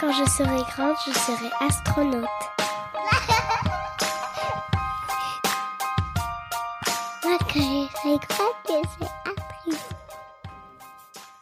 Quand 0.00 0.12
je 0.12 0.24
serai 0.30 0.62
grande, 0.62 0.96
je 1.06 1.12
serai 1.12 1.50
astronaute. 1.60 2.24
Moi, 7.22 7.36
quand 7.38 7.48
je 7.50 7.58
serai 7.58 8.16
grande, 8.26 8.54
je 8.64 8.70
serai 8.88 9.10
actrice. 9.26 9.88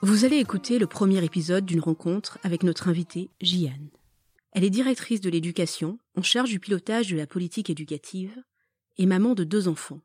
Vous 0.02 0.24
allez 0.24 0.38
écouter 0.38 0.80
le 0.80 0.88
premier 0.88 1.24
épisode 1.24 1.66
d'une 1.66 1.78
rencontre 1.78 2.40
avec 2.42 2.64
notre 2.64 2.88
invitée 2.88 3.30
Jiane. 3.40 3.90
Elle 4.50 4.64
est 4.64 4.70
directrice 4.70 5.20
de 5.20 5.30
l'éducation, 5.30 6.00
en 6.16 6.22
charge 6.22 6.50
du 6.50 6.58
pilotage 6.58 7.12
de 7.12 7.16
la 7.16 7.28
politique 7.28 7.70
éducative 7.70 8.36
et 8.96 9.06
maman 9.06 9.34
de 9.34 9.44
deux 9.44 9.68
enfants. 9.68 10.00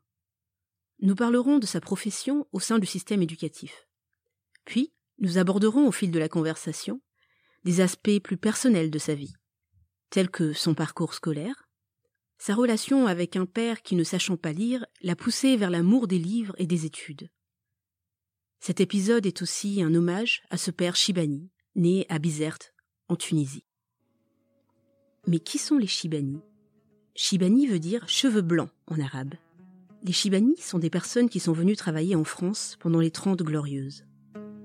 Nous 1.02 1.16
parlerons 1.16 1.58
de 1.58 1.66
sa 1.66 1.82
profession 1.82 2.46
au 2.52 2.60
sein 2.60 2.78
du 2.78 2.86
système 2.86 3.24
éducatif. 3.24 3.88
Puis, 4.64 4.94
nous 5.18 5.40
aborderons 5.40 5.88
au 5.88 5.92
fil 5.92 6.12
de 6.12 6.20
la 6.20 6.30
conversation 6.30 7.02
des 7.64 7.82
aspects 7.82 8.20
plus 8.22 8.38
personnels 8.38 8.92
de 8.92 9.00
sa 9.00 9.16
vie, 9.16 9.34
tels 10.10 10.30
que 10.30 10.54
son 10.54 10.74
parcours 10.74 11.14
scolaire, 11.14 11.68
sa 12.38 12.56
relation 12.56 13.08
avec 13.08 13.38
un 13.38 13.46
père 13.46 13.82
qui, 13.82 13.96
ne 13.96 14.04
sachant 14.04 14.36
pas 14.36 14.52
lire, 14.52 14.86
l'a 15.02 15.16
poussé 15.16 15.56
vers 15.56 15.70
l'amour 15.70 16.08
des 16.08 16.20
livres 16.20 16.56
et 16.58 16.68
des 16.68 16.86
études. 16.86 17.30
Cet 18.60 18.82
épisode 18.82 19.26
est 19.26 19.42
aussi 19.42 19.82
un 19.82 19.94
hommage 19.96 20.44
à 20.50 20.58
ce 20.58 20.72
père 20.72 20.96
Shibani, 20.96 21.50
né 21.76 22.06
à 22.10 22.20
Bizerte, 22.20 22.74
en 23.08 23.16
Tunisie. 23.16 23.66
Mais 25.26 25.40
qui 25.40 25.58
sont 25.58 25.78
les 25.78 25.88
Shibani? 25.88 26.42
Shibani 27.16 27.68
veut 27.68 27.80
dire 27.80 28.10
cheveux 28.10 28.42
blancs 28.42 28.72
en 28.88 29.00
arabe. 29.00 29.36
Les 30.04 30.12
Shibani 30.12 30.58
sont 30.58 30.80
des 30.80 30.90
personnes 30.90 31.30
qui 31.30 31.40
sont 31.40 31.54
venues 31.54 31.78
travailler 31.78 32.16
en 32.16 32.26
France 32.26 32.78
pendant 32.82 33.00
les 33.00 33.12
Trente 33.12 33.42
Glorieuses. 33.42 34.04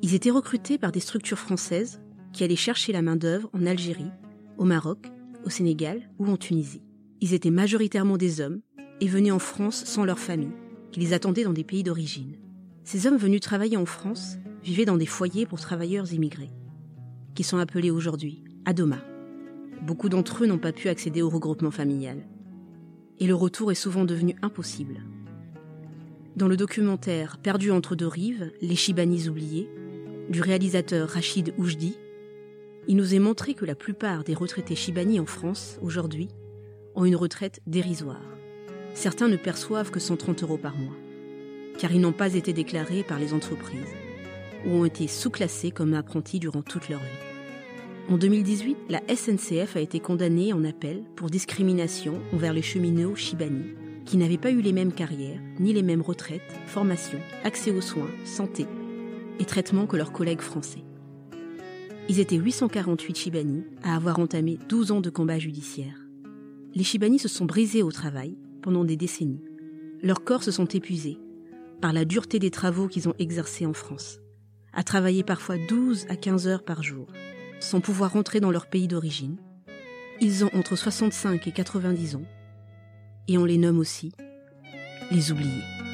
Ils 0.02 0.14
étaient 0.14 0.30
recrutés 0.30 0.78
par 0.78 0.90
des 0.90 0.98
structures 0.98 1.38
françaises 1.38 2.00
qui 2.38 2.44
allaient 2.44 2.54
chercher 2.54 2.92
la 2.92 3.02
main-d'œuvre 3.02 3.50
en 3.52 3.66
Algérie, 3.66 4.12
au 4.58 4.64
Maroc, 4.64 5.10
au 5.44 5.50
Sénégal 5.50 6.08
ou 6.20 6.28
en 6.28 6.36
Tunisie. 6.36 6.84
Ils 7.20 7.34
étaient 7.34 7.50
majoritairement 7.50 8.16
des 8.16 8.40
hommes 8.40 8.60
et 9.00 9.08
venaient 9.08 9.32
en 9.32 9.40
France 9.40 9.82
sans 9.84 10.04
leur 10.04 10.20
famille, 10.20 10.54
qui 10.92 11.00
les 11.00 11.14
attendaient 11.14 11.42
dans 11.42 11.52
des 11.52 11.64
pays 11.64 11.82
d'origine. 11.82 12.36
Ces 12.84 13.08
hommes 13.08 13.16
venus 13.16 13.40
travailler 13.40 13.76
en 13.76 13.86
France 13.86 14.36
vivaient 14.62 14.84
dans 14.84 14.96
des 14.96 15.04
foyers 15.04 15.46
pour 15.46 15.58
travailleurs 15.58 16.12
immigrés, 16.12 16.52
qui 17.34 17.42
sont 17.42 17.58
appelés 17.58 17.90
aujourd'hui 17.90 18.44
Adoma. 18.66 19.00
Beaucoup 19.82 20.08
d'entre 20.08 20.44
eux 20.44 20.46
n'ont 20.46 20.58
pas 20.58 20.72
pu 20.72 20.88
accéder 20.88 21.22
au 21.22 21.30
regroupement 21.30 21.72
familial. 21.72 22.18
Et 23.18 23.26
le 23.26 23.34
retour 23.34 23.72
est 23.72 23.74
souvent 23.74 24.04
devenu 24.04 24.36
impossible. 24.42 25.02
Dans 26.36 26.46
le 26.46 26.56
documentaire 26.56 27.38
Perdu 27.38 27.72
entre 27.72 27.96
deux 27.96 28.06
rives, 28.06 28.52
les 28.62 28.76
Chibanis 28.76 29.28
oubliés, 29.28 29.68
du 30.30 30.40
réalisateur 30.40 31.08
Rachid 31.08 31.52
Oujdi, 31.58 31.96
il 32.88 32.96
nous 32.96 33.14
est 33.14 33.18
montré 33.18 33.52
que 33.52 33.66
la 33.66 33.74
plupart 33.74 34.24
des 34.24 34.32
retraités 34.32 34.74
Chibani 34.74 35.20
en 35.20 35.26
France, 35.26 35.78
aujourd'hui, 35.82 36.28
ont 36.94 37.04
une 37.04 37.16
retraite 37.16 37.60
dérisoire. 37.66 38.22
Certains 38.94 39.28
ne 39.28 39.36
perçoivent 39.36 39.90
que 39.90 40.00
130 40.00 40.42
euros 40.42 40.56
par 40.56 40.74
mois, 40.74 40.96
car 41.76 41.92
ils 41.92 42.00
n'ont 42.00 42.12
pas 42.12 42.32
été 42.32 42.54
déclarés 42.54 43.02
par 43.02 43.18
les 43.18 43.34
entreprises, 43.34 43.94
ou 44.66 44.70
ont 44.70 44.84
été 44.86 45.06
sous-classés 45.06 45.70
comme 45.70 45.92
apprentis 45.92 46.40
durant 46.40 46.62
toute 46.62 46.88
leur 46.88 47.00
vie. 47.00 48.08
En 48.08 48.16
2018, 48.16 48.78
la 48.88 49.02
SNCF 49.14 49.76
a 49.76 49.80
été 49.80 50.00
condamnée 50.00 50.54
en 50.54 50.64
appel 50.64 51.02
pour 51.14 51.28
discrimination 51.28 52.22
envers 52.32 52.54
les 52.54 52.62
cheminots 52.62 53.16
Chibani, 53.16 53.74
qui 54.06 54.16
n'avaient 54.16 54.38
pas 54.38 54.50
eu 54.50 54.62
les 54.62 54.72
mêmes 54.72 54.94
carrières, 54.94 55.40
ni 55.60 55.74
les 55.74 55.82
mêmes 55.82 56.00
retraites, 56.00 56.40
formations, 56.66 57.20
accès 57.44 57.70
aux 57.70 57.82
soins, 57.82 58.10
santé 58.24 58.64
et 59.38 59.44
traitements 59.44 59.86
que 59.86 59.98
leurs 59.98 60.12
collègues 60.12 60.40
français. 60.40 60.87
Ils 62.10 62.20
étaient 62.20 62.36
848 62.36 63.16
Chibani 63.18 63.64
à 63.82 63.94
avoir 63.94 64.18
entamé 64.18 64.58
12 64.68 64.92
ans 64.92 65.00
de 65.02 65.10
combat 65.10 65.38
judiciaire. 65.38 65.94
Les 66.74 66.82
Chibani 66.82 67.18
se 67.18 67.28
sont 67.28 67.44
brisés 67.44 67.82
au 67.82 67.92
travail 67.92 68.38
pendant 68.62 68.84
des 68.84 68.96
décennies. 68.96 69.44
Leurs 70.02 70.24
corps 70.24 70.42
se 70.42 70.50
sont 70.50 70.66
épuisés 70.66 71.18
par 71.82 71.92
la 71.92 72.06
dureté 72.06 72.38
des 72.38 72.50
travaux 72.50 72.88
qu'ils 72.88 73.08
ont 73.08 73.14
exercés 73.18 73.66
en 73.66 73.74
France, 73.74 74.20
à 74.72 74.82
travailler 74.84 75.22
parfois 75.22 75.56
12 75.68 76.06
à 76.08 76.16
15 76.16 76.48
heures 76.48 76.64
par 76.64 76.82
jour, 76.82 77.08
sans 77.60 77.80
pouvoir 77.80 78.12
rentrer 78.12 78.40
dans 78.40 78.50
leur 78.50 78.68
pays 78.68 78.88
d'origine. 78.88 79.36
Ils 80.20 80.44
ont 80.44 80.50
entre 80.54 80.76
65 80.76 81.46
et 81.46 81.52
90 81.52 82.16
ans, 82.16 82.24
et 83.28 83.36
on 83.36 83.44
les 83.44 83.58
nomme 83.58 83.78
aussi 83.78 84.12
les 85.10 85.30
oubliés. 85.30 85.87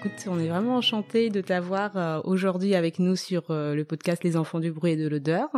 Écoute, 0.00 0.28
on 0.28 0.38
est 0.38 0.48
vraiment 0.48 0.76
enchanté 0.76 1.28
de 1.28 1.42
t'avoir 1.42 1.94
euh, 1.98 2.22
aujourd'hui 2.24 2.74
avec 2.74 2.98
nous 2.98 3.16
sur 3.16 3.50
euh, 3.50 3.74
le 3.74 3.84
podcast 3.84 4.24
Les 4.24 4.38
enfants 4.38 4.58
du 4.58 4.72
bruit 4.72 4.92
et 4.92 4.96
de 4.96 5.06
l'odeur. 5.06 5.50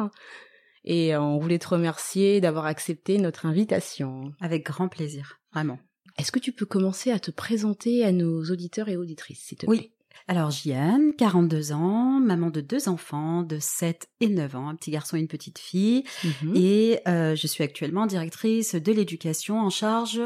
Et 0.85 1.15
euh, 1.15 1.21
on 1.21 1.39
voulait 1.39 1.61
te 1.61 1.69
remercier 1.69 2.41
d'avoir 2.41 2.67
accepté 2.67 3.19
notre 3.19 3.47
invitation. 3.47 4.33
Avec 4.41 4.67
grand 4.67 4.89
plaisir, 4.89 5.39
vraiment. 5.53 5.79
Est-ce 6.19 6.33
que 6.33 6.41
tu 6.41 6.51
peux 6.51 6.67
commencer 6.67 7.13
à 7.13 7.21
te 7.21 7.31
présenter 7.31 8.05
à 8.05 8.11
nos 8.11 8.43
auditeurs 8.51 8.89
et 8.89 8.97
auditrices, 8.97 9.45
s'il 9.45 9.59
te 9.59 9.67
plaît? 9.67 9.79
Oui. 9.79 9.93
Alors, 10.27 10.51
Jiane, 10.51 11.13
42 11.17 11.71
ans, 11.71 12.19
maman 12.19 12.51
de 12.51 12.61
deux 12.61 12.89
enfants 12.89 13.45
de 13.45 13.61
7 13.61 14.09
et 14.19 14.29
9 14.29 14.57
ans, 14.57 14.69
un 14.69 14.75
petit 14.75 14.91
garçon 14.91 15.17
et 15.17 15.21
une 15.21 15.29
petite 15.29 15.61
fille. 15.61 16.03
Mhm. 16.25 16.57
Et 16.57 16.99
euh, 17.07 17.37
je 17.37 17.47
suis 17.47 17.63
actuellement 17.63 18.07
directrice 18.07 18.75
de 18.75 18.93
l'éducation 18.93 19.61
en 19.61 19.71
charge 19.71 20.21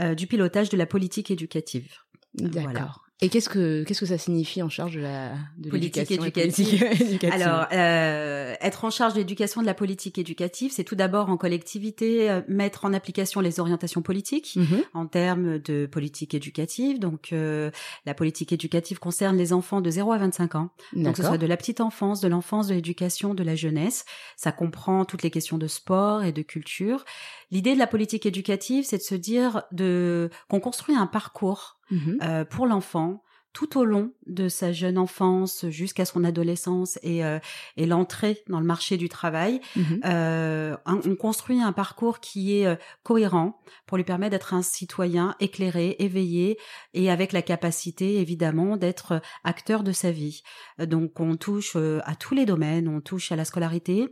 euh, 0.00 0.14
du 0.14 0.26
pilotage 0.26 0.70
de 0.70 0.78
la 0.78 0.86
politique 0.86 1.30
éducative. 1.30 1.92
D'accord. 2.34 2.62
Voilà. 2.62 2.94
Et 3.20 3.28
qu'est-ce 3.30 3.48
que 3.48 3.82
qu'est-ce 3.82 3.98
que 4.00 4.06
ça 4.06 4.16
signifie 4.18 4.62
en 4.62 4.68
charge 4.68 4.94
de 4.94 5.00
la 5.00 5.32
de 5.56 5.70
Politique 5.70 6.08
éducative. 6.10 6.78
politique 6.78 6.82
éducative 7.00 7.42
Alors, 7.42 7.66
euh, 7.72 8.54
être 8.60 8.84
en 8.84 8.90
charge 8.90 9.14
de 9.14 9.18
l'éducation 9.18 9.60
de 9.60 9.66
la 9.66 9.74
politique 9.74 10.18
éducative, 10.18 10.70
c'est 10.72 10.84
tout 10.84 10.94
d'abord 10.94 11.28
en 11.28 11.36
collectivité 11.36 12.30
euh, 12.30 12.42
mettre 12.46 12.84
en 12.84 12.92
application 12.92 13.40
les 13.40 13.58
orientations 13.58 14.02
politiques 14.02 14.54
Mhm. 14.56 14.82
en 14.94 15.06
termes 15.06 15.58
de 15.58 15.86
politique 15.86 16.32
éducative. 16.34 17.00
Donc, 17.00 17.32
euh, 17.32 17.72
la 18.06 18.14
politique 18.14 18.52
éducative 18.52 19.00
concerne 19.00 19.36
les 19.36 19.52
enfants 19.52 19.80
de 19.80 19.90
0 19.90 20.12
à 20.12 20.18
25 20.18 20.54
ans. 20.54 20.70
Donc, 20.92 21.16
ce 21.16 21.22
D'accord. 21.22 21.24
soit 21.26 21.38
de 21.38 21.46
la 21.46 21.56
petite 21.56 21.80
enfance, 21.80 22.20
de 22.20 22.28
l'enfance, 22.28 22.68
de 22.68 22.74
l'éducation, 22.74 23.34
de 23.34 23.42
la 23.42 23.56
jeunesse. 23.56 24.04
Ça 24.36 24.52
comprend 24.52 25.04
toutes 25.04 25.24
les 25.24 25.30
questions 25.32 25.58
de 25.58 25.66
sport 25.66 26.22
et 26.22 26.30
de 26.30 26.42
culture. 26.42 27.04
L'idée 27.50 27.74
de 27.74 27.78
la 27.80 27.86
politique 27.88 28.26
éducative, 28.26 28.84
c'est 28.84 28.98
de 28.98 29.02
se 29.02 29.14
dire 29.16 29.62
de 29.72 30.30
qu'on 30.48 30.60
construit 30.60 30.94
un 30.94 31.06
parcours 31.08 31.77
Mhm. 31.90 32.18
euh, 32.22 32.44
pour 32.44 32.66
l'enfant 32.66 33.22
tout 33.52 33.78
au 33.78 33.84
long 33.84 34.12
de 34.26 34.48
sa 34.48 34.72
jeune 34.72 34.98
enfance 34.98 35.66
jusqu'à 35.68 36.04
son 36.04 36.22
adolescence 36.22 36.98
et, 37.02 37.24
euh, 37.24 37.38
et 37.76 37.86
l'entrée 37.86 38.42
dans 38.48 38.60
le 38.60 38.66
marché 38.66 38.96
du 38.96 39.08
travail. 39.08 39.60
Mhm. 39.74 40.00
Euh, 40.04 40.76
on 40.86 41.16
construit 41.16 41.60
un 41.60 41.72
parcours 41.72 42.20
qui 42.20 42.58
est 42.58 42.66
euh, 42.66 42.76
cohérent 43.02 43.58
pour 43.86 43.96
lui 43.96 44.04
permettre 44.04 44.32
d'être 44.32 44.54
un 44.54 44.62
citoyen 44.62 45.34
éclairé, 45.40 45.96
éveillé 45.98 46.58
et 46.94 47.10
avec 47.10 47.32
la 47.32 47.42
capacité 47.42 48.18
évidemment 48.20 48.76
d'être 48.76 49.12
euh, 49.12 49.18
acteur 49.44 49.82
de 49.82 49.92
sa 49.92 50.10
vie. 50.12 50.42
Donc 50.78 51.18
on 51.18 51.36
touche 51.36 51.72
euh, 51.76 52.00
à 52.04 52.14
tous 52.14 52.34
les 52.34 52.44
domaines, 52.46 52.86
on 52.86 53.00
touche 53.00 53.32
à 53.32 53.36
la 53.36 53.44
scolarité, 53.44 54.08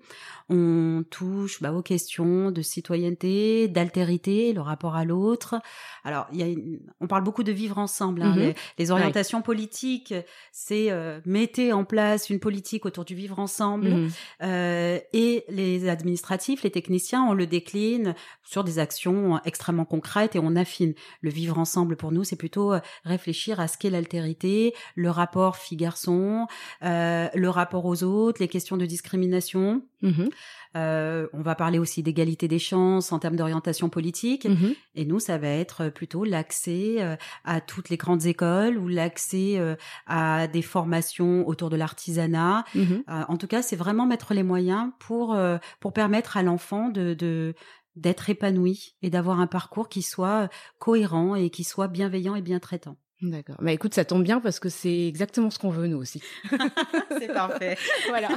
on 0.48 1.04
touche 1.10 1.60
bah, 1.62 1.72
aux 1.72 1.82
questions 1.82 2.50
de 2.50 2.62
citoyenneté, 2.62 3.68
d'altérité, 3.68 4.52
le 4.52 4.60
rapport 4.60 4.96
à 4.96 5.04
l'autre. 5.04 5.56
Alors 6.04 6.26
il 6.32 6.40
y 6.40 6.42
a 6.42 6.46
une- 6.46 6.80
on 7.00 7.06
parle 7.06 7.22
beaucoup 7.22 7.42
de 7.42 7.52
vivre 7.52 7.78
ensemble. 7.78 8.22
hein. 8.22 8.32
Mhm. 8.34 8.38
les, 8.40 8.54
les 8.78 8.90
orientations 8.90 9.25
politique, 9.42 10.14
c'est 10.52 10.90
euh, 10.90 11.20
mettez 11.24 11.72
en 11.72 11.84
place 11.84 12.30
une 12.30 12.40
politique 12.40 12.86
autour 12.86 13.04
du 13.04 13.14
vivre 13.14 13.38
ensemble, 13.38 13.88
Mhm. 13.88 14.10
euh, 14.42 14.98
et 15.12 15.44
les 15.48 15.88
administratifs, 15.88 16.62
les 16.62 16.70
techniciens, 16.70 17.24
on 17.24 17.32
le 17.34 17.46
décline 17.46 18.14
sur 18.44 18.64
des 18.64 18.78
actions 18.78 19.40
extrêmement 19.44 19.84
concrètes 19.84 20.36
et 20.36 20.38
on 20.38 20.56
affine. 20.56 20.94
Le 21.20 21.30
vivre 21.30 21.58
ensemble 21.58 21.96
pour 21.96 22.12
nous, 22.12 22.24
c'est 22.24 22.36
plutôt 22.36 22.72
euh, 22.72 22.80
réfléchir 23.04 23.60
à 23.60 23.68
ce 23.68 23.76
qu'est 23.78 23.90
l'altérité, 23.90 24.74
le 24.94 25.10
rapport 25.10 25.56
fille-garçon, 25.56 26.46
euh, 26.82 27.28
le 27.34 27.48
rapport 27.50 27.84
aux 27.84 28.02
autres, 28.02 28.40
les 28.40 28.48
questions 28.48 28.76
de 28.76 28.86
discrimination. 28.86 29.82
Mhm. 30.02 30.28
Euh, 30.76 31.26
on 31.32 31.42
va 31.42 31.54
parler 31.54 31.78
aussi 31.78 32.02
d'égalité 32.02 32.48
des 32.48 32.58
chances 32.58 33.12
en 33.12 33.18
termes 33.18 33.36
d'orientation 33.36 33.88
politique. 33.88 34.44
Mhm. 34.44 34.74
Et 34.94 35.04
nous, 35.04 35.18
ça 35.18 35.38
va 35.38 35.48
être 35.48 35.88
plutôt 35.88 36.24
l'accès 36.24 36.96
euh, 36.98 37.16
à 37.44 37.60
toutes 37.60 37.88
les 37.88 37.96
grandes 37.96 38.26
écoles 38.26 38.78
ou 38.78 38.88
l'accès 38.88 39.54
euh, 39.58 39.74
à 40.06 40.46
des 40.46 40.62
formations 40.62 41.46
autour 41.48 41.70
de 41.70 41.76
l'artisanat. 41.76 42.64
Mhm. 42.74 43.04
Euh, 43.08 43.22
en 43.28 43.36
tout 43.36 43.46
cas, 43.46 43.62
c'est 43.62 43.76
vraiment 43.76 44.06
mettre 44.06 44.34
les 44.34 44.42
moyens 44.42 44.90
pour 44.98 45.34
euh, 45.34 45.58
pour 45.80 45.92
permettre 45.92 46.36
à 46.36 46.42
l'enfant 46.42 46.88
de, 46.88 47.14
de 47.14 47.54
d'être 47.94 48.28
épanoui 48.28 48.94
et 49.00 49.08
d'avoir 49.08 49.40
un 49.40 49.46
parcours 49.46 49.88
qui 49.88 50.02
soit 50.02 50.50
cohérent 50.78 51.34
et 51.34 51.48
qui 51.48 51.64
soit 51.64 51.88
bienveillant 51.88 52.34
et 52.34 52.42
bien 52.42 52.58
traitant. 52.58 52.96
D'accord. 53.22 53.56
Bah 53.60 53.72
écoute, 53.72 53.94
ça 53.94 54.04
tombe 54.04 54.22
bien 54.22 54.40
parce 54.40 54.60
que 54.60 54.68
c'est 54.68 55.06
exactement 55.08 55.50
ce 55.50 55.58
qu'on 55.58 55.70
veut 55.70 55.86
nous 55.86 55.96
aussi. 55.96 56.20
c'est 57.18 57.32
parfait. 57.32 57.78
voilà. 58.08 58.28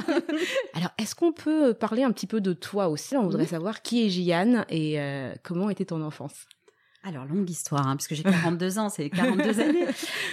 Alors, 0.74 0.90
est-ce 0.98 1.14
qu'on 1.14 1.32
peut 1.32 1.74
parler 1.74 2.02
un 2.02 2.12
petit 2.12 2.26
peu 2.26 2.40
de 2.40 2.52
toi 2.54 2.88
aussi? 2.88 3.16
On 3.16 3.24
voudrait 3.24 3.42
Oui. 3.42 3.48
savoir 3.48 3.82
qui 3.82 4.06
est 4.06 4.08
Gianne 4.08 4.64
et 4.70 4.98
euh, 5.00 5.34
comment 5.42 5.68
était 5.68 5.84
ton 5.84 6.00
enfance? 6.02 6.46
Alors, 7.02 7.24
longue 7.24 7.48
histoire, 7.48 7.86
hein, 7.86 7.96
parce 7.96 8.08
que 8.08 8.14
j'ai 8.14 8.22
42 8.22 8.78
ans, 8.78 8.88
c'est 8.90 9.08
42 9.10 9.60
années. 9.60 9.86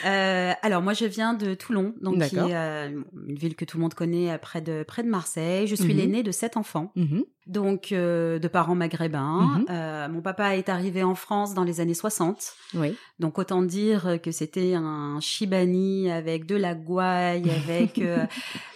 Euh, 0.06 0.54
alors, 0.62 0.82
moi, 0.82 0.94
je 0.94 1.06
viens 1.06 1.34
de 1.34 1.54
Toulon, 1.54 1.94
donc 2.02 2.22
qui 2.24 2.36
est 2.36 2.56
euh, 2.56 3.02
une 3.28 3.36
ville 3.38 3.56
que 3.56 3.64
tout 3.66 3.78
le 3.78 3.82
monde 3.84 3.94
connaît 3.94 4.38
près 4.38 4.62
de, 4.62 4.84
près 4.84 5.02
de 5.04 5.08
Marseille. 5.10 5.68
Je 5.68 5.76
suis 5.76 5.94
Mhm. 5.94 5.98
l'aînée 6.00 6.24
de 6.24 6.32
sept 6.32 6.58
enfants, 6.58 6.92
Mhm. 6.96 7.24
Donc 7.48 7.92
euh, 7.92 8.40
de 8.40 8.48
parents 8.48 8.76
maghrébins. 8.76 9.58
Mhm. 9.60 9.66
Euh, 9.70 10.10
mon 10.10 10.22
papa 10.22 10.58
est 10.58 10.70
arrivé 10.70 11.04
en 11.04 11.16
France 11.16 11.54
dans 11.54 11.64
les 11.64 11.80
années 11.80 11.94
60. 11.94 12.54
Oui. 12.76 12.96
Donc 13.20 13.40
autant 13.40 13.62
dire 13.62 14.20
que 14.22 14.32
c'était 14.32 14.74
un 14.76 15.20
Chibani 15.20 16.12
avec 16.12 16.46
de 16.46 16.56
la 16.56 16.76
gouaille, 16.76 17.50
avec 17.50 17.98
euh, 18.00 18.26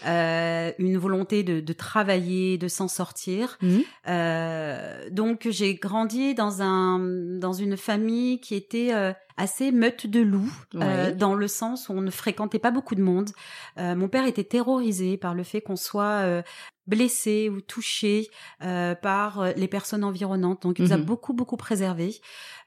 euh, 0.07 0.71
une 0.79 0.97
volonté 0.97 1.43
de, 1.43 1.59
de 1.59 1.73
travailler, 1.73 2.57
de 2.57 2.67
s'en 2.67 2.87
sortir. 2.87 3.57
Mhm. 3.61 3.83
Euh, 4.07 5.09
donc 5.11 5.47
j'ai 5.49 5.75
grandi 5.75 6.33
dans 6.33 6.61
un 6.61 6.99
dans 7.39 7.53
une 7.53 7.77
famille 7.77 8.39
qui 8.39 8.55
était 8.55 8.93
euh, 8.93 9.13
assez 9.41 9.71
meute 9.71 10.07
de 10.07 10.21
loup, 10.21 10.51
euh, 10.75 11.11
dans 11.15 11.35
le 11.35 11.47
sens 11.47 11.89
où 11.89 11.93
on 11.93 12.01
ne 12.01 12.11
fréquentait 12.11 12.59
pas 12.59 12.71
beaucoup 12.71 12.95
de 12.95 13.01
monde. 13.01 13.29
Euh, 13.77 13.95
mon 13.95 14.07
père 14.07 14.25
était 14.25 14.43
terrorisé 14.43 15.17
par 15.17 15.33
le 15.33 15.43
fait 15.43 15.61
qu'on 15.61 15.75
soit 15.75 16.21
euh, 16.25 16.41
blessé 16.87 17.49
ou 17.49 17.61
touché 17.61 18.29
euh, 18.63 18.95
par 18.95 19.39
euh, 19.39 19.51
les 19.55 19.67
personnes 19.67 20.03
environnantes. 20.03 20.63
Donc 20.63 20.79
il 20.79 20.85
nous 20.85 20.93
a 20.93 20.97
Mhm. 20.97 21.05
beaucoup 21.05 21.33
beaucoup 21.33 21.57
préservé. 21.57 22.15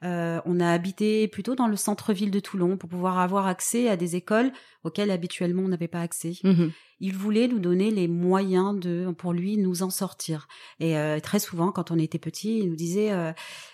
Euh, 0.03 0.41
on 0.45 0.61
a 0.61 0.71
habité 0.71 1.29
plutôt 1.29 1.55
dans 1.55 1.67
le 1.69 1.77
centre-ville 1.77 2.31
de 2.31 2.41
Toulon 2.41 2.77
pour 2.77 2.89
pouvoir 2.89 3.19
avoir 3.19 3.47
accès 3.47 3.89
à 3.89 3.97
des 3.97 4.17
écoles 4.17 4.51
auxquelles 4.85 5.11
habituellement 5.11 5.63
on 5.63 5.69
n'avait 5.69 5.89
pas 5.89 6.01
accès. 6.01 6.35
Mhm. 6.45 6.73
Il 7.01 7.15
voulait 7.15 7.49
nous 7.49 7.59
donner 7.59 7.91
les 7.91 8.09
moyens 8.09 8.79
de, 8.79 9.13
pour 9.17 9.33
lui, 9.33 9.57
nous 9.57 9.83
en 9.83 9.91
sortir. 9.91 10.49
Et 10.81 10.97
euh, 10.97 11.21
très 11.21 11.39
souvent, 11.39 11.73
quand 11.73 11.91
on 11.91 11.99
était 11.99 12.19
petit, 12.19 12.59
il 12.61 12.69
nous 12.71 12.77
disait, 12.77 13.11
euh, 13.13 13.33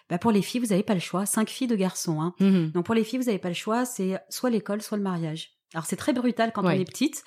bah, 0.08 0.18
pour 0.18 0.32
les 0.32 0.42
filles, 0.42 0.60
vous 0.60 0.68
n'avez 0.68 0.82
pas 0.82 0.94
le 0.94 1.00
choix. 1.00 1.26
Cinq 1.26 1.48
filles 1.50 1.66
de 1.68 1.76
garçons. 1.76 2.20
Hein. 2.20 2.34
Mhm. 2.40 2.70
Donc 2.72 2.86
pour 2.86 2.94
les 2.94 3.04
filles, 3.04 3.18
vous 3.18 3.26
n'avez 3.26 3.38
pas 3.38 3.48
le 3.48 3.54
choix. 3.54 3.84
C'est 3.84 4.18
soit 4.30 4.50
l'école, 4.50 4.82
soit 4.82 4.96
le 4.98 5.04
mariage. 5.04 5.50
Alors 5.74 5.86
c'est 5.86 5.96
très 5.96 6.12
brutal 6.12 6.50
quand 6.52 6.64
Ouais. 6.64 6.76
on 6.76 6.80
est 6.80 6.84
petite, 6.84 7.22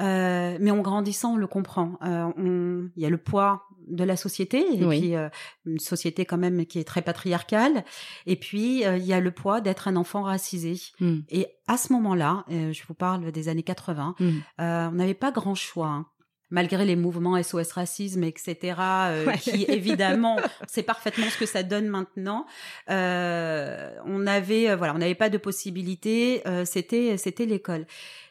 euh, 0.00 0.56
mais 0.60 0.70
en 0.70 0.78
grandissant, 0.78 1.34
on 1.34 1.36
le 1.36 1.46
comprend. 1.46 1.98
Euh, 2.04 2.88
Il 2.96 3.02
y 3.02 3.06
a 3.06 3.10
le 3.10 3.18
poids 3.18 3.64
de 3.88 4.04
la 4.04 4.16
société, 4.16 4.58
et 4.78 4.84
Oui. 4.84 4.98
puis 5.00 5.16
euh, 5.16 5.30
une 5.64 5.78
société 5.78 6.26
quand 6.26 6.36
même 6.36 6.66
qui 6.66 6.78
est 6.78 6.84
très 6.84 7.00
patriarcale. 7.00 7.84
Et 8.26 8.36
puis 8.36 8.84
euh, 8.84 8.98
il 8.98 9.04
y 9.06 9.14
a 9.14 9.20
le 9.20 9.30
poids 9.30 9.60
d'être 9.62 9.88
un 9.88 9.96
enfant 9.96 10.22
racisé. 10.24 10.74
Mhm. 11.00 11.22
Et 11.30 11.46
à 11.68 11.78
ce 11.78 11.92
moment-là, 11.94 12.44
euh, 12.50 12.72
je 12.72 12.82
vous 12.86 12.92
parle 12.94 13.32
des 13.32 13.48
années 13.48 13.62
80, 13.62 14.14
Mhm. 14.20 14.42
euh, 14.60 14.88
on 14.88 14.92
n'avait 14.92 15.14
pas 15.14 15.30
grand 15.32 15.54
choix. 15.54 15.86
hein. 15.88 16.06
Malgré 16.50 16.86
les 16.86 16.96
mouvements 16.96 17.36
SOS 17.42 17.72
racisme, 17.72 18.24
etc., 18.24 18.56
euh, 18.80 19.26
Ouais. 19.26 19.36
qui 19.38 19.64
évidemment, 19.68 20.36
sait 20.66 20.82
parfaitement 20.82 21.26
ce 21.28 21.36
que 21.38 21.44
ça 21.44 21.62
donne 21.62 21.88
maintenant. 21.88 22.46
Euh, 22.90 23.90
on 24.06 24.26
avait, 24.26 24.70
euh, 24.70 24.76
voilà, 24.76 24.94
on 24.94 24.98
n'avait 24.98 25.14
pas 25.14 25.28
de 25.30 25.38
possibilité. 25.38 26.42
euh, 26.46 26.64
c'était, 26.64 27.16
c'était 27.18 27.46
l'école. 27.46 27.86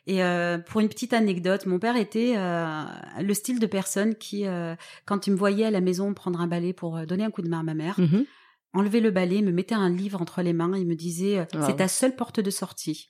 Et 0.09 0.23
euh, 0.23 0.57
pour 0.57 0.79
une 0.81 0.87
petite 0.87 1.11
anecdote, 1.13 1.65
mon 1.65 1.79
père 1.79 1.97
était 1.97 2.33
euh, 2.37 2.83
le 3.21 3.33
style 3.33 3.59
de 3.59 3.65
personne 3.67 4.15
qui, 4.15 4.47
euh, 4.47 4.73
quand 5.05 5.27
il 5.27 5.31
me 5.33 5.35
voyait 5.37 5.65
à 5.65 5.71
la 5.71 5.81
maison 5.81 6.13
prendre 6.13 6.39
un 6.41 6.47
balai 6.47 6.71
pour 6.73 7.05
donner 7.05 7.25
un 7.25 7.29
coup 7.31 7.41
de 7.41 7.49
main 7.49 7.59
à 7.59 7.63
ma 7.63 7.73
mère, 7.73 7.99
Mhm. 7.99 8.25
enlever 8.73 9.01
le 9.01 9.11
balai, 9.11 9.41
me 9.41 9.51
mettait 9.51 9.75
un 9.75 9.89
livre 9.89 10.21
entre 10.21 10.41
les 10.41 10.53
mains, 10.53 10.71
il 10.77 10.87
me 10.87 10.95
disait 10.95 11.39
Wow. 11.53 11.61
c'est 11.65 11.75
ta 11.75 11.87
seule 11.89 12.15
porte 12.15 12.39
de 12.39 12.49
sortie. 12.49 13.09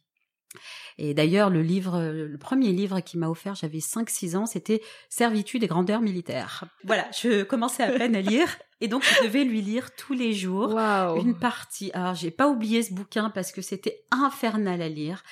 Et 0.97 1.13
d'ailleurs, 1.13 1.49
le 1.49 1.61
livre, 1.61 1.99
le 2.01 2.37
premier 2.37 2.71
livre 2.71 2.99
qu'il 3.01 3.19
m'a 3.19 3.29
offert, 3.29 3.55
j'avais 3.55 3.79
5-6 3.79 4.35
ans, 4.35 4.45
c'était 4.45 4.81
Servitude 5.09 5.63
et 5.63 5.67
grandeur 5.67 6.01
militaire. 6.01 6.63
Voilà, 6.83 7.07
je 7.19 7.43
commençais 7.43 7.83
à 7.83 7.91
peine 7.91 8.15
à 8.15 8.21
lire, 8.21 8.57
et 8.81 8.87
donc 8.87 9.03
je 9.03 9.23
devais 9.25 9.43
lui 9.43 9.61
lire 9.61 9.89
tous 9.95 10.13
les 10.13 10.33
jours 10.33 10.69
une 11.17 11.35
partie. 11.37 11.91
Alors, 11.93 12.15
j'ai 12.15 12.31
pas 12.31 12.47
oublié 12.47 12.83
ce 12.83 12.93
bouquin 12.93 13.29
parce 13.29 13.51
que 13.51 13.61
c'était 13.61 14.03
infernal 14.11 14.81
à 14.81 14.89
lire. 14.89 15.23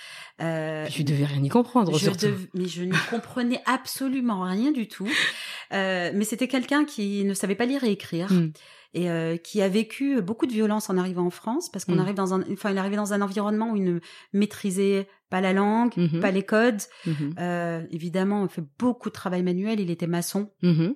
Euh, 0.42 0.86
Je 0.90 1.04
devais 1.04 1.26
rien 1.26 1.44
y 1.44 1.50
comprendre 1.50 1.94
je 1.98 2.04
surtout. 2.06 2.26
dev- 2.28 2.48
mais 2.54 2.66
je 2.68 2.84
n'y 2.84 2.98
comprenais 3.10 3.62
absolument 3.66 4.42
rien 4.44 4.72
du 4.72 4.88
tout. 4.88 5.08
Euh, 5.74 6.12
mais 6.14 6.26
c'était 6.26 6.48
quelqu'un 6.48 6.86
qui 6.86 7.24
ne 7.24 7.34
savait 7.34 7.56
pas 7.56 7.66
lire 7.66 7.84
et 7.84 7.92
écrire. 7.92 8.32
Mm. 8.32 8.52
Et 8.98 9.10
euh, 9.10 9.36
qui 9.36 9.62
a 9.62 9.68
vécu 9.68 10.22
beaucoup 10.22 10.46
de 10.48 10.54
violence 10.54 10.90
en 10.90 10.98
arrivant 10.98 11.26
en 11.26 11.30
France 11.30 11.68
parce 11.70 11.84
qu'on 11.84 11.96
Mm. 11.96 12.00
arrive 12.00 12.16
dans 12.16 12.34
un, 12.34 12.44
enfin, 12.54 12.72
il 12.72 12.78
arrivait 12.78 12.96
dans 12.96 13.12
un 13.12 13.22
environnement 13.22 13.72
où 13.72 13.76
il 13.76 13.84
ne 13.84 14.00
maîtrisait 14.32 15.08
pas 15.30 15.42
la 15.42 15.54
langue, 15.54 15.92
Mhm. 15.98 16.20
pas 16.20 16.32
les 16.32 16.44
codes. 16.44 16.82
Mhm. 17.06 17.36
Euh, 17.40 17.82
évidemment, 17.92 18.42
on 18.44 18.48
fait 18.48 18.64
beaucoup 18.80 19.10
de 19.10 19.14
travail 19.14 19.42
manuel. 19.44 19.80
Il 19.80 19.90
était 19.90 20.08
maçon, 20.08 20.52
Mhm. 20.62 20.96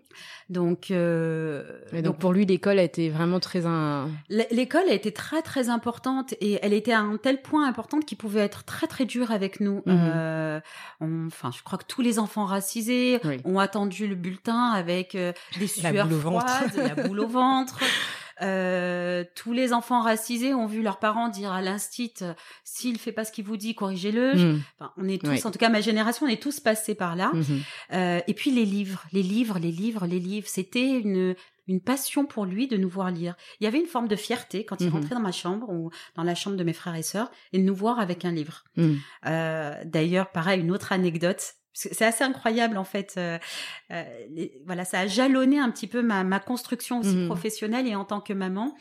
donc, 0.50 0.92
euh, 0.92 1.64
donc 2.04 2.20
pour 2.20 2.32
lui, 2.34 2.46
l'école 2.46 2.80
a 2.80 2.84
été 2.84 3.10
vraiment 3.10 3.40
très 3.40 3.66
un. 3.66 4.10
L'école 4.30 4.88
a 4.90 4.94
été 4.94 5.12
très 5.12 5.42
très 5.42 5.70
importante 5.70 6.34
et 6.42 6.60
elle 6.62 6.74
était 6.74 6.92
à 6.94 7.00
un 7.02 7.18
tel 7.18 7.42
point 7.42 7.68
importante 7.68 8.06
qu'il 8.06 8.18
pouvait 8.18 8.42
être 8.42 8.64
très 8.64 8.88
très 8.88 9.06
dur 9.06 9.32
avec 9.32 9.60
nous. 9.60 9.82
Euh, 9.88 10.60
on- 11.02 11.28
Enfin, 11.28 11.52
je 11.56 11.62
crois 11.64 11.78
que 11.78 11.86
tous 11.88 12.02
les 12.02 12.18
enfants 12.20 12.46
racisés 12.46 13.20
Oui. 13.24 13.38
ont 13.46 13.60
attendu 13.60 14.08
le 14.08 14.16
bulletin 14.16 14.72
avec 14.72 15.16
euh, 15.16 15.32
des 15.60 15.68
La 15.84 15.92
sueurs 15.92 16.08
ventre. 16.08 16.48
froides, 16.48 16.96
la 16.96 17.04
boule 17.04 17.20
au 17.20 17.28
ventre. 17.28 17.78
Euh, 18.42 19.24
tous 19.36 19.54
les 19.54 19.74
enfants 19.74 20.02
racisés 20.02 20.54
ont 20.54 20.66
vu 20.66 20.82
leurs 20.82 21.00
parents 21.00 21.28
dire 21.30 21.52
à 21.52 21.62
l'instit 21.62 22.14
euh, 22.22 22.34
s'il 22.64 22.98
fait 22.98 23.12
pas 23.12 23.26
ce 23.26 23.32
qu'il 23.32 23.46
vous 23.46 23.58
dit, 23.58 23.76
corrigez-le. 23.76 24.36
Mhm. 24.36 24.62
Enfin, 24.80 24.92
on 24.98 25.08
est 25.08 25.22
tous, 25.22 25.30
Oui. 25.32 25.42
en 25.44 25.52
tout 25.52 25.60
cas 25.60 25.70
ma 25.70 25.82
génération, 25.82 26.26
on 26.26 26.30
est 26.30 26.42
tous 26.42 26.60
passés 26.60 26.96
par 26.96 27.16
là. 27.16 27.32
Mhm. 27.34 27.62
Euh, 27.94 28.20
et 28.28 28.34
puis 28.34 28.52
les 28.52 28.66
livres, 28.66 29.04
les 29.12 29.24
livres, 29.24 29.60
les 29.60 29.72
livres, 29.72 30.06
les 30.06 30.20
livres. 30.20 30.48
C'était 30.48 31.00
une 31.00 31.36
une 31.68 31.82
passion 31.82 32.26
pour 32.26 32.46
lui 32.46 32.68
de 32.68 32.78
nous 32.78 32.90
voir 32.90 33.12
lire. 33.12 33.36
Il 33.60 33.64
y 33.64 33.68
avait 33.68 33.80
une 33.80 33.86
forme 33.86 34.08
de 34.08 34.16
fierté 34.16 34.66
quand 34.66 34.78
il 34.82 34.88
Mhm. 34.88 34.94
rentrait 34.94 35.14
dans 35.14 35.22
ma 35.22 35.32
chambre 35.32 35.70
ou 35.70 35.92
dans 36.16 36.24
la 36.24 36.34
chambre 36.34 36.58
de 36.58 36.64
mes 36.64 36.74
frères 36.74 36.96
et 36.96 37.04
sœurs 37.04 37.30
et 37.54 37.60
de 37.60 37.64
nous 37.64 37.76
voir 37.76 38.00
avec 38.00 38.26
un 38.26 38.32
livre. 38.32 38.64
Euh, 39.28 39.76
D'ailleurs, 39.86 40.32
pareil, 40.32 40.62
une 40.62 40.72
autre 40.72 40.92
anecdote. 40.94 41.54
C'est 41.92 42.06
assez 42.06 42.24
incroyable 42.24 42.78
en 42.78 42.84
fait. 42.84 43.16
Euh, 43.18 43.38
euh, 43.92 44.04
les- 44.32 44.60
voilà, 44.66 44.84
ça 44.86 45.00
a 45.00 45.08
jalonné 45.08 45.60
un 45.60 45.70
petit 45.72 45.88
peu 45.88 46.02
ma, 46.02 46.24
ma 46.24 46.40
construction 46.40 47.00
aussi 47.00 47.16
Mhm. 47.16 47.28
professionnelle 47.28 47.88
et 47.88 47.96
en 47.96 48.06
tant 48.06 48.20
que 48.22 48.34
maman. 48.34 48.76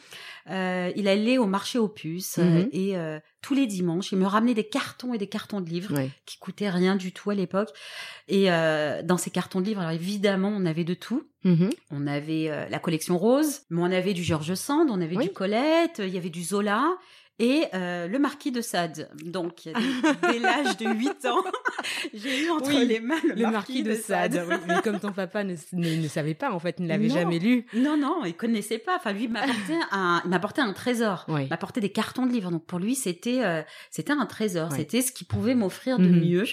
Euh, 0.51 0.91
il 0.97 1.09
allait 1.09 1.37
au 1.39 1.47
marché 1.47 1.79
aux 1.79 1.89
puces 1.89 2.39
euh, 2.39 2.45
Mhm. 2.63 2.69
et 2.73 2.97
euh, 2.97 3.19
tous 3.43 3.55
les 3.55 3.67
dimanches, 3.67 4.13
il 4.13 4.19
me 4.19 4.27
ramenait 4.27 4.55
des 4.55 4.65
cartons 4.69 5.13
et 5.15 5.19
des 5.19 5.27
cartons 5.27 5.61
de 5.61 5.69
livres 5.69 5.95
Ouais. 5.95 6.11
qui 6.27 6.39
coûtaient 6.39 6.71
rien 6.71 6.97
du 6.97 7.13
tout 7.13 7.31
à 7.31 7.35
l'époque. 7.35 7.69
Et 8.29 8.51
euh, 8.51 9.03
dans 9.03 9.19
ces 9.19 9.31
cartons 9.31 9.61
de 9.61 9.67
livres, 9.67 9.81
alors 9.81 9.93
évidemment, 9.93 10.49
on 10.55 10.65
avait 10.67 10.85
de 10.85 10.95
tout. 10.95 11.23
Mhm. 11.45 11.71
On 11.91 12.07
avait 12.07 12.51
la 12.69 12.79
collection 12.79 13.17
rose, 13.19 13.61
mais 13.71 13.81
on 13.83 13.93
avait 13.93 14.15
du 14.15 14.25
George 14.25 14.55
Sand, 14.55 14.89
on 14.91 15.01
avait 15.01 15.17
Oui. 15.17 15.27
du 15.29 15.33
Colette, 15.33 16.01
il 16.05 16.09
y 16.13 16.19
avait 16.19 16.31
du 16.31 16.43
Zola 16.43 16.97
et 17.39 17.65
euh, 17.75 18.09
le 18.09 18.19
marquis 18.19 18.51
de 18.51 18.61
Sade. 18.61 19.09
Donc, 19.25 19.63
dès, 19.65 19.73
dès 20.33 20.39
l'âge 20.41 20.77
de 20.77 20.87
8 20.87 21.27
ans, 21.27 21.43
j'ai 22.15 22.45
eu 22.45 22.51
entre 22.51 22.69
Oui, 22.69 22.85
les 22.87 23.01
mains 23.01 23.15
le, 23.27 23.35
Le 23.35 23.51
marquis 23.51 23.83
de 23.83 23.95
Sade. 23.95 24.45
oui. 24.49 24.57
Mais 24.67 24.83
comme 24.83 24.99
ton 24.99 25.13
papa 25.13 25.45
ne, 25.45 25.55
ne, 25.73 26.03
ne 26.03 26.09
savait 26.09 26.35
pas, 26.35 26.51
en 26.53 26.59
fait, 26.59 26.81
ne 26.81 26.89
l'avait 26.89 27.09
jamais 27.09 27.39
lu. 27.39 27.67
Non, 27.75 27.97
non, 27.97 28.25
il 28.25 28.35
connaissait 28.35 28.79
pas. 28.79 28.97
Enfin, 28.97 29.13
lui 29.13 29.29
m'apportait 29.29 29.79
un, 29.93 30.23
m'apportait 30.25 30.63
un 30.63 30.73
trésor. 30.73 31.25
Oui. 31.29 31.45
Il 31.45 31.49
m'apportait 31.49 31.81
des 31.81 31.91
cartons 31.93 32.27
de 32.27 32.33
livres. 32.33 32.51
Donc 32.51 32.65
pour 32.67 32.79
lui, 32.79 32.95
c'était, 32.95 33.45
euh, 33.45 33.63
c'était 33.91 34.13
un 34.13 34.27
trésor. 34.27 34.73
C'était 34.73 35.03
ce 35.03 35.13
qu'il 35.13 35.27
pouvait 35.27 35.55
m'offrir 35.55 35.99
de 35.99 36.09
Mhm. 36.09 36.21
mieux. 36.21 36.45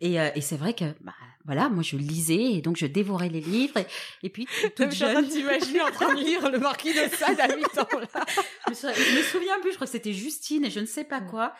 Et, 0.00 0.20
euh, 0.20 0.28
et 0.34 0.40
c'est 0.40 0.56
vrai 0.56 0.74
que, 0.74 0.84
bah, 1.00 1.12
voilà, 1.44 1.68
moi 1.68 1.82
je 1.82 1.96
lisais 1.96 2.52
et 2.54 2.60
donc 2.60 2.76
je 2.76 2.86
dévorais 2.86 3.28
les 3.28 3.40
livres. 3.40 3.78
Et, 3.78 3.86
et 4.26 4.28
puis 4.28 4.46
toute 4.76 4.92
jeune, 4.92 5.24
de 5.24 5.30
t'imaginer 5.30 5.80
en 5.82 5.90
train 5.90 6.14
de 6.14 6.20
lire 6.20 6.50
le 6.50 6.58
marquis 6.58 6.92
de 6.92 7.08
Sade 7.16 7.40
à 7.40 7.48
8 7.54 7.64
ans. 7.78 7.98
Là. 8.14 8.24
je 8.68 8.74
je 8.74 9.16
me 9.16 9.22
souviens 9.22 9.58
plus. 9.60 9.70
Je 9.70 9.74
crois 9.76 9.86
que 9.86 9.92
c'était 9.92 10.12
Justine 10.12 10.64
et 10.64 10.70
je 10.70 10.80
ne 10.80 10.86
sais 10.86 11.04
pas 11.04 11.20
quoi. 11.20 11.54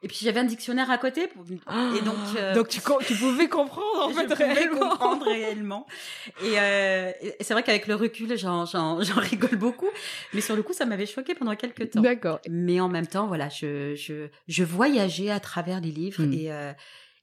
Et 0.00 0.06
puis 0.06 0.18
j'avais 0.22 0.38
un 0.38 0.44
dictionnaire 0.44 0.90
à 0.92 0.98
côté. 0.98 1.26
Pour... 1.26 1.44
et 1.50 2.00
donc, 2.02 2.14
euh, 2.36 2.54
donc 2.54 2.68
tu, 2.68 2.80
tu 3.06 3.14
pouvais 3.16 3.48
comprendre 3.48 4.06
en 4.06 4.08
fait 4.12 4.28
je 4.28 4.34
réellement. 4.34 4.90
comprendre 4.90 5.24
réellement. 5.24 5.86
Et, 6.44 6.52
euh, 6.56 7.10
et 7.20 7.34
c'est 7.42 7.52
vrai 7.52 7.64
qu'avec 7.64 7.88
le 7.88 7.96
recul, 7.96 8.36
j'en, 8.38 8.64
j'en, 8.64 9.02
j'en 9.02 9.20
rigole 9.20 9.56
beaucoup. 9.56 9.88
Mais 10.34 10.40
sur 10.40 10.54
le 10.54 10.62
coup, 10.62 10.72
ça 10.72 10.84
m'avait 10.86 11.06
choqué 11.06 11.34
pendant 11.34 11.56
quelques 11.56 11.90
temps. 11.90 12.00
D'accord. 12.00 12.38
Mais 12.48 12.80
en 12.80 12.88
même 12.88 13.08
temps, 13.08 13.26
voilà, 13.26 13.48
je, 13.48 13.96
je, 13.96 14.28
je 14.46 14.62
voyageais 14.64 15.30
à 15.30 15.40
travers 15.40 15.80
les 15.80 15.90
livres 15.90 16.22
Mm. 16.22 16.32
et, 16.32 16.52
euh, 16.52 16.72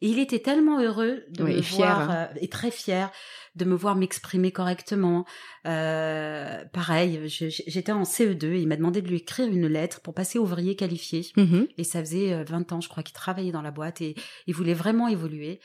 et 0.02 0.10
il 0.10 0.20
était 0.20 0.40
tellement 0.40 0.80
heureux 0.82 1.24
de 1.30 1.44
Oui, 1.44 1.54
me 1.54 1.58
et 1.58 1.62
fier, 1.62 1.78
voir 1.78 2.10
hein. 2.10 2.28
euh, 2.32 2.38
et 2.42 2.48
très 2.48 2.72
fier 2.72 3.12
de 3.56 3.66
me 3.66 3.76
voir 3.76 3.96
m'exprimer 3.96 4.52
correctement. 4.52 5.26
Euh, 5.66 6.64
pareil, 6.74 7.22
j'étais 7.28 7.92
en 7.92 8.04
CE2 8.04 8.46
et 8.54 8.60
il 8.60 8.68
m'a 8.68 8.76
demandé 8.76 9.02
de 9.02 9.08
lui 9.08 9.18
écrire 9.18 9.48
une 9.48 9.68
lettre 9.68 10.02
pour 10.02 10.14
passer 10.14 10.40
ouvrier 10.40 10.76
qualifié. 10.76 11.26
Mhm. 11.38 11.68
Et 11.78 11.84
ça 11.84 12.02
faisait 12.02 12.34
euh, 12.34 12.44
20 12.44 12.74
ans, 12.74 12.82
je 12.82 12.90
crois, 12.90 13.04
qu'il 13.04 13.16
travaillait 13.16 13.54
dans 13.54 13.62
la 13.62 13.72
boîte 13.72 14.02
et 14.02 14.16
il 14.48 14.54
voulait 14.54 14.74
vraiment 14.74 15.08
évoluer. 15.08 15.60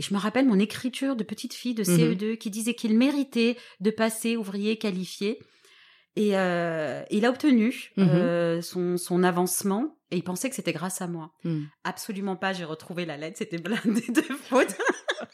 Et 0.00 0.02
je 0.02 0.14
me 0.14 0.18
rappelle 0.18 0.46
mon 0.46 0.58
écriture 0.58 1.16
de 1.16 1.24
petite 1.24 1.54
fille 1.54 1.74
de 1.74 1.82
CE2 1.82 2.38
qui 2.38 2.50
disait 2.50 2.74
qu'il 2.74 2.96
méritait 2.96 3.56
de 3.80 3.90
passer 3.90 4.36
ouvrier 4.36 4.76
qualifié. 4.76 5.40
Et 6.20 6.36
euh, 6.36 7.04
il 7.10 7.24
a 7.24 7.30
obtenu 7.30 7.92
Mhm. 7.96 8.08
euh, 8.12 8.60
son, 8.60 8.96
son 8.96 9.22
avancement 9.22 9.96
et 10.10 10.16
il 10.16 10.24
pensait 10.24 10.48
que 10.50 10.56
c'était 10.56 10.72
grâce 10.72 11.00
à 11.00 11.06
moi. 11.06 11.30
Mm. 11.44 11.60
Absolument 11.84 12.34
pas, 12.34 12.52
j'ai 12.52 12.64
retrouvé 12.64 13.06
la 13.06 13.16
lettre, 13.16 13.36
c'était 13.38 13.58
blindé 13.58 14.02
de 14.08 14.22
fautes. 14.22 14.74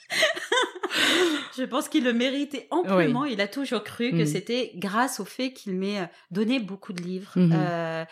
Je 1.56 1.62
pense 1.64 1.88
qu'il 1.88 2.04
le 2.04 2.12
méritait 2.12 2.66
amplement. 2.70 3.24
Il 3.24 3.40
a 3.40 3.48
toujours 3.48 3.82
cru 3.84 4.10
que 4.10 4.22
Mm. 4.22 4.26
c'était 4.26 4.72
grâce 4.76 5.20
au 5.20 5.24
fait 5.24 5.52
qu'il 5.52 5.74
m'ait 5.74 6.00
euh, 6.00 6.06
donné 6.30 6.60
beaucoup 6.60 6.92
de 6.92 7.02
livres. 7.02 7.32
Euh, 7.36 8.04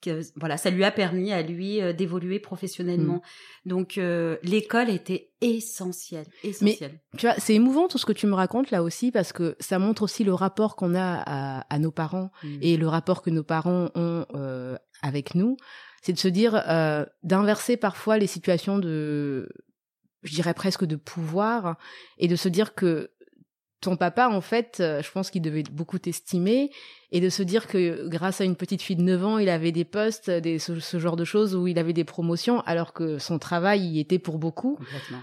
que 0.00 0.20
voilà, 0.36 0.56
ça 0.56 0.70
lui 0.70 0.84
a 0.84 0.90
permis 0.90 1.32
à 1.32 1.42
lui 1.42 1.80
euh, 1.80 1.92
d'évoluer 1.92 2.38
professionnellement. 2.38 3.22
Mm. 3.64 3.68
Donc 3.68 3.98
euh, 3.98 4.36
l'école 4.42 4.90
était 4.90 5.30
essentielle, 5.40 6.26
essentielle. 6.42 7.00
Tu 7.16 7.26
vois, 7.26 7.34
c'est 7.38 7.54
émouvant 7.54 7.88
tout 7.88 7.98
ce 7.98 8.06
que 8.06 8.12
tu 8.12 8.26
me 8.26 8.34
racontes 8.34 8.70
là 8.70 8.82
aussi 8.82 9.10
parce 9.10 9.32
que 9.32 9.56
ça 9.60 9.78
montre 9.78 10.02
aussi 10.02 10.24
le 10.24 10.34
rapport 10.34 10.76
qu'on 10.76 10.94
a 10.94 11.22
à, 11.26 11.74
à 11.74 11.78
nos 11.78 11.90
parents 11.90 12.30
Mm. 12.42 12.58
et 12.62 12.76
le 12.76 12.88
rapport 12.88 13.22
que 13.22 13.30
nos 13.30 13.42
parents 13.42 13.90
ont 13.94 14.26
euh, 14.34 14.76
avec 15.02 15.34
nous. 15.34 15.56
C'est 16.02 16.12
de 16.12 16.18
se 16.18 16.28
dire 16.28 16.52
d'inverser 17.24 17.76
parfois 17.76 18.18
les 18.18 18.28
situations 18.28 18.78
de, 18.78 19.48
je 20.22 20.32
dirais 20.32 20.54
presque 20.54 20.84
de 20.84 20.96
pouvoir 20.96 21.76
et 22.18 22.28
de 22.28 22.36
se 22.36 22.48
dire 22.48 22.74
que 22.74 23.10
ton 23.80 23.96
papa, 23.96 24.28
en 24.28 24.40
fait, 24.40 24.78
euh, 24.80 25.02
je 25.02 25.10
pense 25.10 25.30
qu'il 25.30 25.42
devait 25.42 25.62
beaucoup 25.70 25.98
t'estimer 25.98 26.70
et 27.10 27.20
de 27.20 27.28
se 27.30 27.42
dire 27.42 27.68
que 27.68 28.06
grâce 28.08 28.40
à 28.40 28.44
une 28.44 28.56
petite 28.56 28.82
fille 28.82 28.96
de 28.96 29.02
9 29.02 29.24
ans, 29.24 29.38
il 29.38 29.48
avait 29.48 29.72
des 29.72 29.84
postes, 29.86 30.28
des, 30.30 30.58
ce, 30.58 30.78
ce 30.80 30.98
genre 30.98 31.16
de 31.16 31.24
choses 31.24 31.54
où 31.54 31.66
il 31.66 31.78
avait 31.78 31.92
des 31.94 32.04
promotions 32.04 32.60
alors 32.66 32.92
que 32.92 33.18
son 33.18 33.38
travail 33.38 33.80
y 33.86 34.00
était 34.00 34.18
pour 34.18 34.38
beaucoup. 34.38 34.78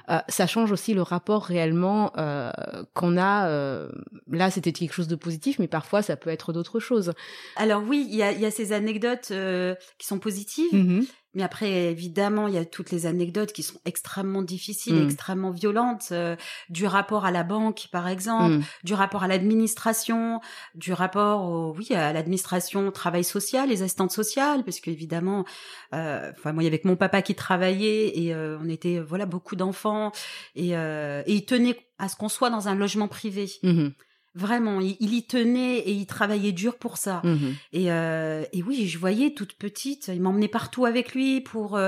Euh, 0.10 0.18
ça 0.30 0.48
change 0.48 0.72
aussi 0.72 0.94
le 0.96 1.02
rapport 1.04 1.44
réellement 1.44 2.12
euh, 2.18 2.52
qu'on 2.94 3.18
a. 3.18 3.50
euh, 3.50 3.90
là, 4.32 4.50
c'était 4.50 4.72
quelque 4.72 4.94
chose 4.94 5.08
de 5.08 5.16
positif, 5.16 5.60
mais 5.60 5.68
parfois 5.68 6.02
ça 6.02 6.16
peut 6.16 6.30
être 6.32 6.54
d'autres 6.54 6.80
choses. 6.80 7.14
Alors 7.56 7.84
oui, 7.88 8.08
il 8.10 8.16
y 8.16 8.24
a, 8.24 8.32
il 8.32 8.40
y 8.40 8.46
a 8.46 8.52
ces 8.52 8.72
anecdotes 8.74 9.30
euh, 9.32 9.76
qui 10.00 10.08
sont 10.08 10.18
positives, 10.20 10.74
Mhm. 10.74 11.06
Mais 11.36 11.44
après 11.44 11.70
évidemment 11.92 12.48
il 12.48 12.54
y 12.56 12.58
a 12.58 12.66
toutes 12.66 12.92
les 12.92 13.06
anecdotes 13.06 13.52
qui 13.54 13.62
sont 13.64 13.80
extrêmement 13.86 14.42
difficiles, 14.42 14.96
Mm. 14.96 15.06
extrêmement 15.06 15.52
violentes, 15.52 16.08
euh, 16.12 16.36
du 16.70 16.88
rapport 16.88 17.26
à 17.26 17.32
la 17.32 17.44
banque 17.44 17.88
par 17.92 18.08
exemple, 18.08 18.56
Mm. 18.56 18.64
du 18.84 18.94
rapport 18.94 19.24
à 19.24 19.28
l'administration, 19.28 20.40
du 20.74 20.94
rapport 20.94 21.44
au, 21.44 21.74
oui 21.78 21.94
à 21.94 22.14
l'administration 22.14 22.92
travail 22.92 23.24
social, 23.24 23.70
les 23.70 23.82
assistantes 23.84 24.12
sociales, 24.12 24.64
parce 24.64 24.80
qu'évidemment, 24.80 25.46
euh, 25.94 26.32
enfin 26.38 26.54
moi 26.54 26.64
il 26.64 26.66
y 26.66 26.68
avait 26.68 26.80
que 26.80 26.88
mon 26.88 26.96
papa 26.96 27.22
qui 27.22 27.36
travaillait 27.36 28.18
et 28.18 28.34
euh, 28.34 28.58
on 28.62 28.70
était 28.70 29.00
voilà 29.00 29.26
beaucoup 29.26 29.56
d'enfants 29.56 30.12
et, 30.56 30.76
euh, 30.78 31.22
et 31.26 31.34
il 31.34 31.46
tenait 31.46 31.78
à 32.00 32.10
ce 32.10 32.16
qu'on 32.16 32.30
soit 32.30 32.50
dans 32.50 32.68
un 32.68 32.76
logement 32.76 33.08
privé. 33.08 33.50
Mhm. 33.64 33.94
Vraiment, 34.36 34.82
il, 34.82 34.98
il 35.00 35.14
y 35.14 35.26
tenait 35.26 35.78
et 35.78 35.92
il 35.92 36.06
travaillait 36.06 36.52
dur 36.52 36.78
pour 36.78 36.98
ça. 36.98 37.22
Mhm. 37.24 37.56
Et, 37.72 37.92
euh, 37.92 38.44
et 38.52 38.62
oui, 38.64 38.86
je 38.88 38.98
voyais 38.98 39.34
toute 39.34 39.54
petite, 39.54 40.10
il 40.14 40.22
m'emmenait 40.22 40.50
partout 40.50 40.86
avec 40.86 41.16
lui 41.16 41.40
pour 41.40 41.78
euh, 41.78 41.88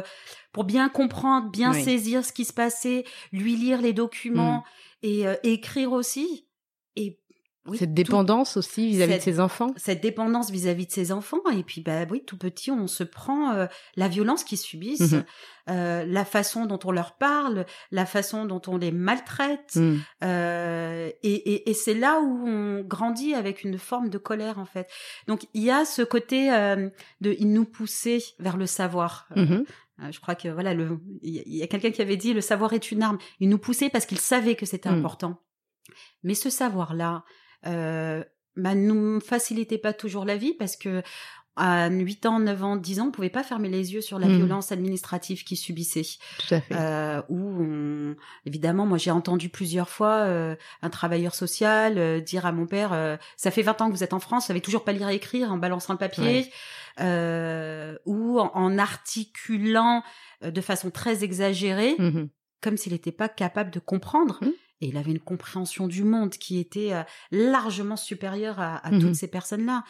pour 0.53 0.63
bien 0.63 0.87
comprendre, 0.89 1.51
bien 1.51 1.73
Oui. 1.73 1.83
saisir 1.83 2.23
ce 2.23 2.31
qui 2.31 2.45
se 2.45 2.53
passait, 2.53 3.03
lui 3.33 3.55
lire 3.57 3.81
les 3.81 3.91
documents 3.93 4.63
et, 5.03 5.27
euh, 5.27 5.35
et 5.43 5.53
écrire 5.53 5.91
aussi. 5.91 6.46
Oui, 7.67 7.77
Cette 7.77 7.89
tout- 7.89 7.95
dépendance 7.95 8.55
aussi 8.57 8.87
vis-à-vis 8.87 9.17
de 9.17 9.21
ses 9.21 9.39
enfants? 9.39 9.73
cette 9.75 10.01
dépendance 10.01 10.49
vis-à-vis 10.51 10.87
de 10.87 10.91
ses 10.91 11.11
enfants. 11.11 11.41
Et 11.55 11.63
puis, 11.63 11.81
bah 11.81 12.05
oui, 12.09 12.23
tout 12.25 12.37
petit, 12.37 12.71
on 12.71 12.87
se 12.87 13.03
prend 13.03 13.51
euh, 13.51 13.65
la 13.95 14.07
violence 14.07 14.43
qu'ils 14.43 14.57
subissent, 14.57 15.11
Mhm. 15.11 15.25
euh, 15.69 16.05
la 16.05 16.23
façon 16.25 16.65
dont 16.65 16.79
on 16.85 16.91
leur 16.91 17.17
parle, 17.17 17.65
la 17.91 18.05
façon 18.05 18.45
dont 18.45 18.61
on 18.67 18.77
les 18.77 18.91
maltraite. 18.91 19.75
Mm. 19.75 19.97
Euh, 20.23 21.09
et 21.23 21.33
et, 21.53 21.69
et 21.69 21.73
c'est 21.73 21.93
là 21.93 22.19
où 22.21 22.47
on 22.47 22.81
grandit 22.83 23.33
avec 23.33 23.63
une 23.63 23.77
forme 23.77 24.09
de 24.09 24.17
colère, 24.17 24.59
en 24.59 24.65
fait. 24.65 24.87
Donc, 25.27 25.45
il 25.53 25.63
y 25.63 25.71
a 25.71 25.83
ce 25.85 26.01
côté 26.01 26.53
euh, 26.53 26.89
de 27.21 27.35
il 27.39 27.51
nous 27.51 27.65
pousser 27.65 28.23
vers 28.39 28.57
le 28.57 28.65
savoir. 28.65 29.27
Mhm. 29.35 29.65
euh, 30.03 30.11
je 30.11 30.19
crois 30.19 30.35
que 30.35 30.47
voilà, 30.47 30.73
le, 30.73 30.99
il 31.21 31.33
y 31.35 31.39
a, 31.39 31.43
il 31.45 31.55
y 31.55 31.63
a 31.63 31.67
quelqu'un 31.67 31.91
qui 31.91 32.01
avait 32.01 32.17
dit 32.17 32.33
le 32.33 32.41
savoir 32.41 32.71
est 32.73 32.91
une 32.91 33.03
arme. 33.03 33.17
Il 33.39 33.49
nous 33.49 33.57
poussait 33.57 33.89
parce 33.89 34.05
qu'il 34.05 34.19
savait 34.19 34.55
que 34.55 34.65
c'était 34.65 34.89
Mm. 34.89 34.99
important. 34.99 35.41
Mais 36.23 36.33
ce 36.35 36.49
savoir-là, 36.49 37.23
euh, 37.65 38.23
bah, 38.55 38.75
nous 38.75 39.19
facilitait 39.19 39.77
pas 39.77 39.93
toujours 39.93 40.25
la 40.25 40.37
vie 40.37 40.53
parce 40.53 40.75
que 40.75 41.01
à 41.59 41.89
8 41.89 42.27
ans, 42.27 42.39
9 42.39 42.63
ans, 42.63 42.75
10 42.75 42.99
ans, 42.99 43.07
on 43.07 43.11
pouvait 43.11 43.31
pas 43.31 43.41
fermer 43.41 43.67
les 43.67 43.91
yeux 43.95 44.01
sur 44.01 44.19
la 44.19 44.27
Mm. 44.27 44.35
violence 44.37 44.71
administrative 44.71 45.43
qui 45.43 45.55
subissait. 45.55 46.03
Tout 46.37 46.53
à 46.53 46.61
fait. 46.61 46.75
Euh, 46.75 47.21
où 47.29 47.39
on... 47.63 48.15
évidemment, 48.45 48.85
moi 48.85 48.99
j'ai 48.99 49.09
entendu 49.09 49.49
plusieurs 49.49 49.89
fois 49.89 50.17
euh, 50.17 50.55
un 50.83 50.91
travailleur 50.91 51.33
social 51.33 51.97
euh, 51.97 52.19
dire 52.19 52.45
à 52.45 52.51
mon 52.51 52.67
père 52.67 52.93
euh, 52.93 53.17
ça 53.37 53.49
fait 53.49 53.63
20 53.63 53.81
ans 53.81 53.87
que 53.89 53.95
vous 53.95 54.03
êtes 54.03 54.13
en 54.13 54.19
France, 54.19 54.43
vous 54.43 54.47
savez 54.49 54.61
toujours 54.61 54.83
pas 54.83 54.91
lire 54.91 55.09
et 55.09 55.15
écrire 55.15 55.51
en 55.51 55.57
balançant 55.57 55.93
le 55.93 55.99
papier, 55.99 56.23
Ouais. 56.23 56.51
euh, 56.99 57.97
ou 58.05 58.39
en, 58.39 58.51
en 58.53 58.77
articulant 58.77 60.03
euh, 60.43 60.51
de 60.51 60.61
façon 60.61 60.91
très 60.91 61.23
exagérée, 61.23 61.95
Mhm. 61.97 62.29
comme 62.61 62.77
s'il 62.77 62.93
n'était 62.93 63.11
pas 63.11 63.29
capable 63.29 63.71
de 63.71 63.79
comprendre. 63.79 64.37
Mhm. 64.41 64.53
Et 64.81 64.87
il 64.87 64.97
avait 64.97 65.11
une 65.11 65.19
compréhension 65.19 65.87
du 65.87 66.03
monde 66.03 66.31
qui 66.31 66.59
était 66.59 66.93
euh, 66.93 67.03
largement 67.31 67.95
supérieure 67.97 68.59
à, 68.59 68.77
à 68.77 68.91
Mhm. 68.91 69.01
toutes 69.01 69.15
ces 69.15 69.27
personnes-là. 69.27 69.83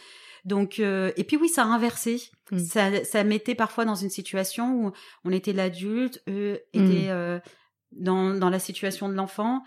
Donc, 0.45 0.79
euh, 0.79 1.11
et 1.17 1.23
puis 1.25 1.35
oui, 1.35 1.49
ça 1.49 1.63
a 1.63 1.65
inversé. 1.65 2.21
Mhm. 2.51 2.59
Ça, 2.59 3.03
ça 3.03 3.23
mettait 3.23 3.55
parfois 3.55 3.83
dans 3.85 3.95
une 3.95 4.09
situation 4.09 4.85
où 4.85 4.91
on 5.25 5.31
était 5.31 5.51
l'adulte, 5.53 6.23
eux 6.29 6.59
Mhm. 6.73 6.85
étaient 6.85 7.09
euh, 7.09 7.39
dans, 7.91 8.33
dans 8.33 8.49
la 8.49 8.59
situation 8.59 9.09
de 9.09 9.13
l'enfant, 9.13 9.61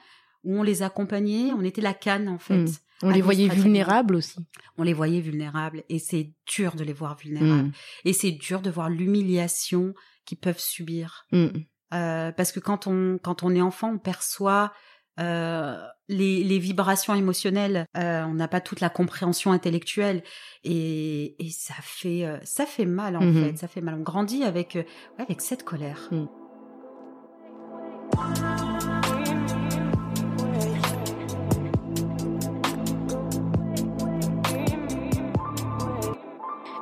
où 0.45 0.59
on 0.59 0.63
les 0.63 0.83
accompagnait, 0.83 1.53
on 1.53 1.63
était 1.63 1.83
la 1.83 1.93
canne 1.95 2.29
en 2.29 2.39
fait. 2.39 2.57
Mhm. 2.57 2.75
On 3.03 3.11
les 3.11 3.23
voyait 3.23 3.49
vulnérables 3.49 4.15
aussi. 4.15 4.37
On 4.77 4.83
les 4.83 4.93
voyait 4.93 5.21
vulnérables 5.21 5.85
et 5.89 5.99
c'est 5.99 6.35
dur 6.47 6.75
de 6.77 6.85
les 6.85 6.93
voir 6.93 7.17
vulnérables. 7.17 7.69
Mm. 7.69 7.73
Et 8.05 8.13
c'est 8.13 8.31
dur 8.33 8.61
de 8.61 8.69
voir 8.71 8.91
l'humiliation 8.91 9.95
qu'ils 10.27 10.37
peuvent 10.37 10.59
subir. 10.59 11.27
Mm. 11.33 11.47
Euh, 11.95 12.31
parce 12.33 12.53
que 12.53 12.61
quand 12.61 12.87
on 12.87 13.19
quand 13.23 13.43
on 13.43 13.55
est 13.55 13.63
enfant, 13.63 13.93
on 13.95 13.99
perçoit 13.99 14.75
euh, 15.21 15.77
les, 16.09 16.43
les 16.43 16.59
vibrations 16.59 17.15
émotionnelles. 17.15 17.87
Euh, 17.97 18.25
on 18.25 18.35
n'a 18.35 18.49
pas 18.49 18.61
toute 18.61 18.81
la 18.81 18.89
compréhension 18.91 19.53
intellectuelle 19.53 20.23
et, 20.65 21.37
et 21.45 21.51
ça 21.51 21.75
fait 21.83 22.25
euh, 22.25 22.39
ça 22.43 22.67
fait 22.67 22.87
mal 22.87 23.17
en 23.17 23.21
Mhm. 23.21 23.45
fait. 23.45 23.57
Ça 23.59 23.69
fait 23.69 23.81
mal. 23.81 23.95
On 23.99 24.03
grandit 24.03 24.45
avec 24.45 24.75
ouais, 24.75 24.87
avec 25.19 25.41
cette 25.41 25.63
colère. 25.65 26.09
Mm. 26.11 26.27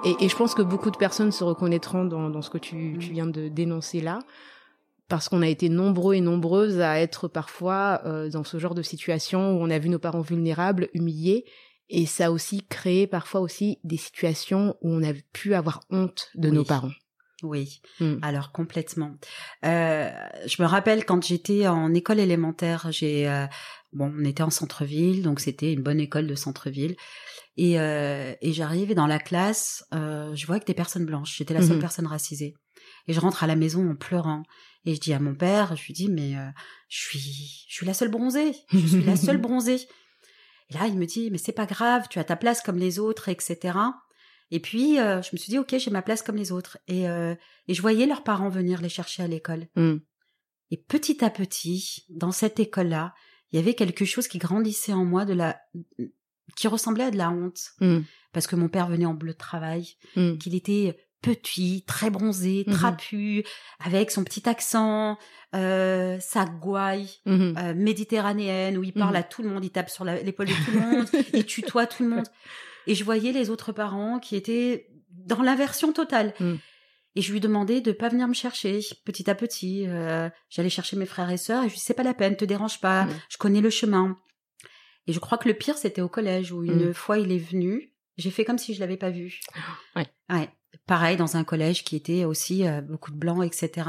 Et, 0.05 0.15
et 0.25 0.29
je 0.29 0.37
pense 0.37 0.55
que 0.55 0.63
beaucoup 0.63 0.91
de 0.91 0.97
personnes 0.97 1.33
se 1.33 1.43
reconnaîtront 1.45 2.05
dans, 2.05 2.31
dans 2.31 2.43
ce 2.43 2.51
que 2.51 2.59
tu, 2.59 2.97
tu 3.01 3.11
viens 3.13 3.27
de 3.27 3.49
dénoncer 3.49 4.01
là, 4.01 4.21
parce 5.09 5.29
qu'on 5.29 5.43
a 5.43 5.49
été 5.49 5.69
nombreux 5.69 6.15
et 6.15 6.21
nombreuses 6.21 6.81
à 6.81 7.01
être 7.01 7.29
parfois 7.29 8.03
euh, 8.05 8.29
dans 8.31 8.45
ce 8.45 8.59
genre 8.59 8.75
de 8.75 8.83
situation 8.83 9.57
où 9.57 9.63
on 9.63 9.71
a 9.71 9.79
vu 9.79 9.89
nos 9.89 9.99
parents 9.99 10.21
vulnérables, 10.21 10.89
humiliés, 10.95 11.45
et 11.89 12.05
ça 12.07 12.27
a 12.27 12.31
aussi 12.31 12.67
créé 12.69 13.07
parfois 13.07 13.41
aussi 13.41 13.79
des 13.85 13.97
situations 13.97 14.77
où 14.83 14.91
on 14.91 15.03
a 15.03 15.13
pu 15.33 15.55
avoir 15.55 15.81
honte 15.91 16.29
de 16.35 16.49
Oui. 16.51 16.55
nos 16.57 16.65
parents. 16.65 16.91
Oui, 17.45 17.81
Mm. 18.01 18.17
alors 18.23 18.51
complètement. 18.51 19.15
Euh, 19.65 20.11
je 20.47 20.61
me 20.61 20.67
rappelle 20.67 21.05
quand 21.05 21.25
j'étais 21.25 21.69
en 21.69 21.95
école 21.95 22.19
élémentaire, 22.19 22.89
j'ai 22.91 23.29
euh, 23.29 23.47
bon, 23.93 24.13
on 24.19 24.25
était 24.25 24.43
en 24.43 24.51
centre-ville, 24.51 25.23
donc 25.23 25.39
c'était 25.39 25.73
une 25.73 25.83
bonne 25.83 26.01
école 26.01 26.27
de 26.27 26.35
centre-ville, 26.35 26.97
et, 27.57 27.79
euh, 27.81 28.35
et 28.43 28.53
j'arrive 28.53 28.91
et 28.91 28.95
dans 28.97 29.07
la 29.07 29.21
classe, 29.21 29.85
je 29.93 30.47
vois 30.47 30.59
que 30.61 30.65
des 30.67 30.75
personnes 30.75 31.07
blanches. 31.07 31.37
J'étais 31.39 31.55
la 31.55 31.63
seule 31.63 31.77
Mhm. 31.77 31.81
personne 31.81 32.07
racisée, 32.09 32.55
et 33.07 33.13
je 33.13 33.21
rentre 33.21 33.45
à 33.45 33.47
la 33.47 33.57
maison 33.57 33.89
en 33.89 33.95
pleurant. 33.95 34.43
Et 34.85 34.95
je 34.95 35.01
dis 35.01 35.13
à 35.13 35.21
mon 35.21 35.35
père, 35.35 35.77
je 35.77 35.87
lui 35.87 35.95
dis 35.95 36.09
mais 36.09 36.37
euh, 36.37 36.49
je 36.89 36.99
suis, 36.99 37.65
je 37.69 37.75
suis 37.75 37.87
la 37.87 37.95
seule 37.95 38.11
bronzée, 38.11 38.53
je 38.73 38.87
suis 38.87 39.05
la 39.05 39.17
seule 39.17 39.39
bronzée. 39.41 39.81
Et 40.71 40.75
là 40.75 40.87
il 40.87 40.97
me 40.99 41.07
dit 41.07 41.31
mais 41.31 41.39
c'est 41.39 41.53
pas 41.53 41.67
grave, 41.67 42.07
tu 42.09 42.19
as 42.19 42.25
ta 42.25 42.37
place 42.37 42.63
comme 42.63 42.79
les 42.79 42.99
autres, 42.99 43.29
etc. 43.29 43.79
Et 44.51 44.61
puis, 44.61 44.99
euh, 44.99 45.21
je 45.23 45.31
me 45.33 45.39
suis 45.39 45.51
dit, 45.51 45.59
ok, 45.59 45.77
j'ai 45.79 45.91
ma 45.91 46.03
place 46.03 46.23
comme 46.23 46.37
les 46.37 46.53
autres. 46.53 46.79
Et, 46.89 47.09
euh, 47.09 47.35
et 47.67 47.75
je 47.75 47.83
voyais 47.83 48.07
leurs 48.07 48.25
parents 48.25 48.49
venir 48.49 48.81
les 48.81 48.89
chercher 48.89 49.23
à 49.23 49.27
l'école. 49.27 49.69
Mm. 49.77 49.97
Et 50.71 50.77
petit 50.77 51.25
à 51.25 51.31
petit, 51.31 52.05
dans 52.09 52.33
cette 52.33 52.59
école-là, 52.61 53.15
il 53.53 53.57
y 53.57 53.59
avait 53.59 53.75
quelque 53.75 54.05
chose 54.05 54.29
qui 54.29 54.39
grandissait 54.39 54.93
en 54.93 55.05
moi 55.05 55.25
de 55.25 55.35
la, 55.35 55.61
qui 56.57 56.69
ressemblait 56.69 57.05
à 57.05 57.11
de 57.11 57.19
la 57.19 57.31
honte. 57.31 57.61
Mm. 57.81 58.01
Parce 58.33 58.47
que 58.47 58.57
mon 58.57 58.69
père 58.69 58.89
venait 58.89 59.07
en 59.07 59.15
bleu 59.15 59.33
de 59.33 59.39
travail, 59.39 59.97
Mm. 60.17 60.39
qu'il 60.39 60.55
était 60.55 60.97
petit, 61.23 61.85
très 61.87 62.11
bronzé, 62.11 62.65
Mhm. 62.67 62.75
trapu, 62.75 63.45
avec 63.85 64.11
son 64.11 64.25
petit 64.25 64.49
accent, 64.49 65.19
euh, 65.55 66.19
sa 66.21 66.45
gouaille 66.45 67.11
Mhm. 67.27 67.55
euh, 67.59 67.75
méditerranéenne 67.75 68.79
où 68.79 68.85
il 68.85 68.93
parle 68.93 69.15
Mhm. 69.15 69.21
à 69.21 69.23
tout 69.23 69.43
le 69.43 69.49
monde, 69.49 69.65
il 69.65 69.71
tape 69.71 69.91
sur 69.91 70.05
l'épaule 70.05 70.47
de 70.47 70.53
tout 70.65 70.71
le 70.73 70.81
monde, 70.81 71.09
il 71.35 71.45
tutoie 71.47 71.87
tout 71.87 72.03
le 72.05 72.09
monde. 72.11 72.27
Et 72.87 72.95
je 72.95 73.05
voyais 73.05 73.33
les 73.33 73.51
autres 73.51 73.73
parents 73.73 74.19
qui 74.19 74.37
étaient 74.37 74.89
dans 75.11 75.43
l'inversion 75.43 75.93
totale. 75.93 76.33
Mm. 76.41 76.55
Et 77.17 77.21
je 77.23 77.33
lui 77.33 77.41
demandais 77.41 77.81
de 77.81 77.91
pas 77.93 78.09
venir 78.09 78.29
me 78.29 78.35
chercher 78.35 78.81
petit 79.05 79.29
à 79.29 79.35
petit. 79.35 79.85
euh, 79.89 80.31
J'allais 80.51 80.71
chercher 80.71 80.97
mes 80.97 81.05
frères 81.07 81.31
et 81.31 81.37
sœurs 81.37 81.65
et 81.65 81.69
je 81.69 81.73
lui 81.75 81.81
c'est 81.81 81.95
pas 81.95 82.03
la 82.05 82.15
peine, 82.15 82.37
te 82.37 82.45
dérange 82.45 82.81
pas, 82.81 83.05
Mm. 83.07 83.11
je 83.29 83.37
connais 83.39 83.61
le 83.61 83.71
chemin. 83.71 84.17
Et 85.07 85.13
je 85.13 85.19
crois 85.19 85.37
que 85.39 85.49
le 85.49 85.55
pire 85.55 85.77
c'était 85.77 86.01
au 86.03 86.09
collège 86.09 86.53
où 86.53 86.63
une 86.63 86.91
Mm. 86.91 86.95
fois 86.95 87.19
il 87.19 87.33
est 87.33 87.39
venu, 87.39 87.93
j'ai 88.19 88.31
fait 88.31 88.45
comme 88.45 88.59
si 88.59 88.73
je 88.75 88.81
l'avais 88.81 88.97
pas 88.97 89.11
vu. 89.11 89.41
Ouais. 89.97 90.07
Ouais. 90.31 90.49
Pareil 90.89 91.17
dans 91.17 91.37
un 91.37 91.45
collège 91.45 91.85
qui 91.85 91.95
était 91.95 92.25
aussi 92.25 92.67
euh, 92.67 92.81
beaucoup 92.81 93.13
de 93.13 93.17
blancs, 93.17 93.45
etc. 93.45 93.89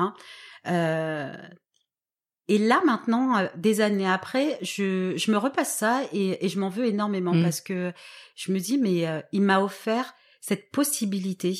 Euh, 0.67 1.33
et 2.47 2.57
là 2.57 2.81
maintenant, 2.85 3.37
euh, 3.37 3.47
des 3.55 3.79
années 3.81 4.07
après, 4.07 4.57
je, 4.61 5.13
je 5.15 5.31
me 5.31 5.37
repasse 5.37 5.75
ça 5.75 6.01
et, 6.13 6.45
et 6.45 6.49
je 6.49 6.59
m'en 6.59 6.69
veux 6.69 6.85
énormément 6.85 7.33
Mm. 7.33 7.43
parce 7.43 7.61
que 7.61 7.93
je 8.35 8.51
me 8.51 8.59
dis 8.59 8.77
mais 8.77 9.07
euh, 9.07 9.21
il 9.31 9.41
m'a 9.41 9.61
offert 9.61 10.13
cette 10.41 10.71
possibilité 10.71 11.57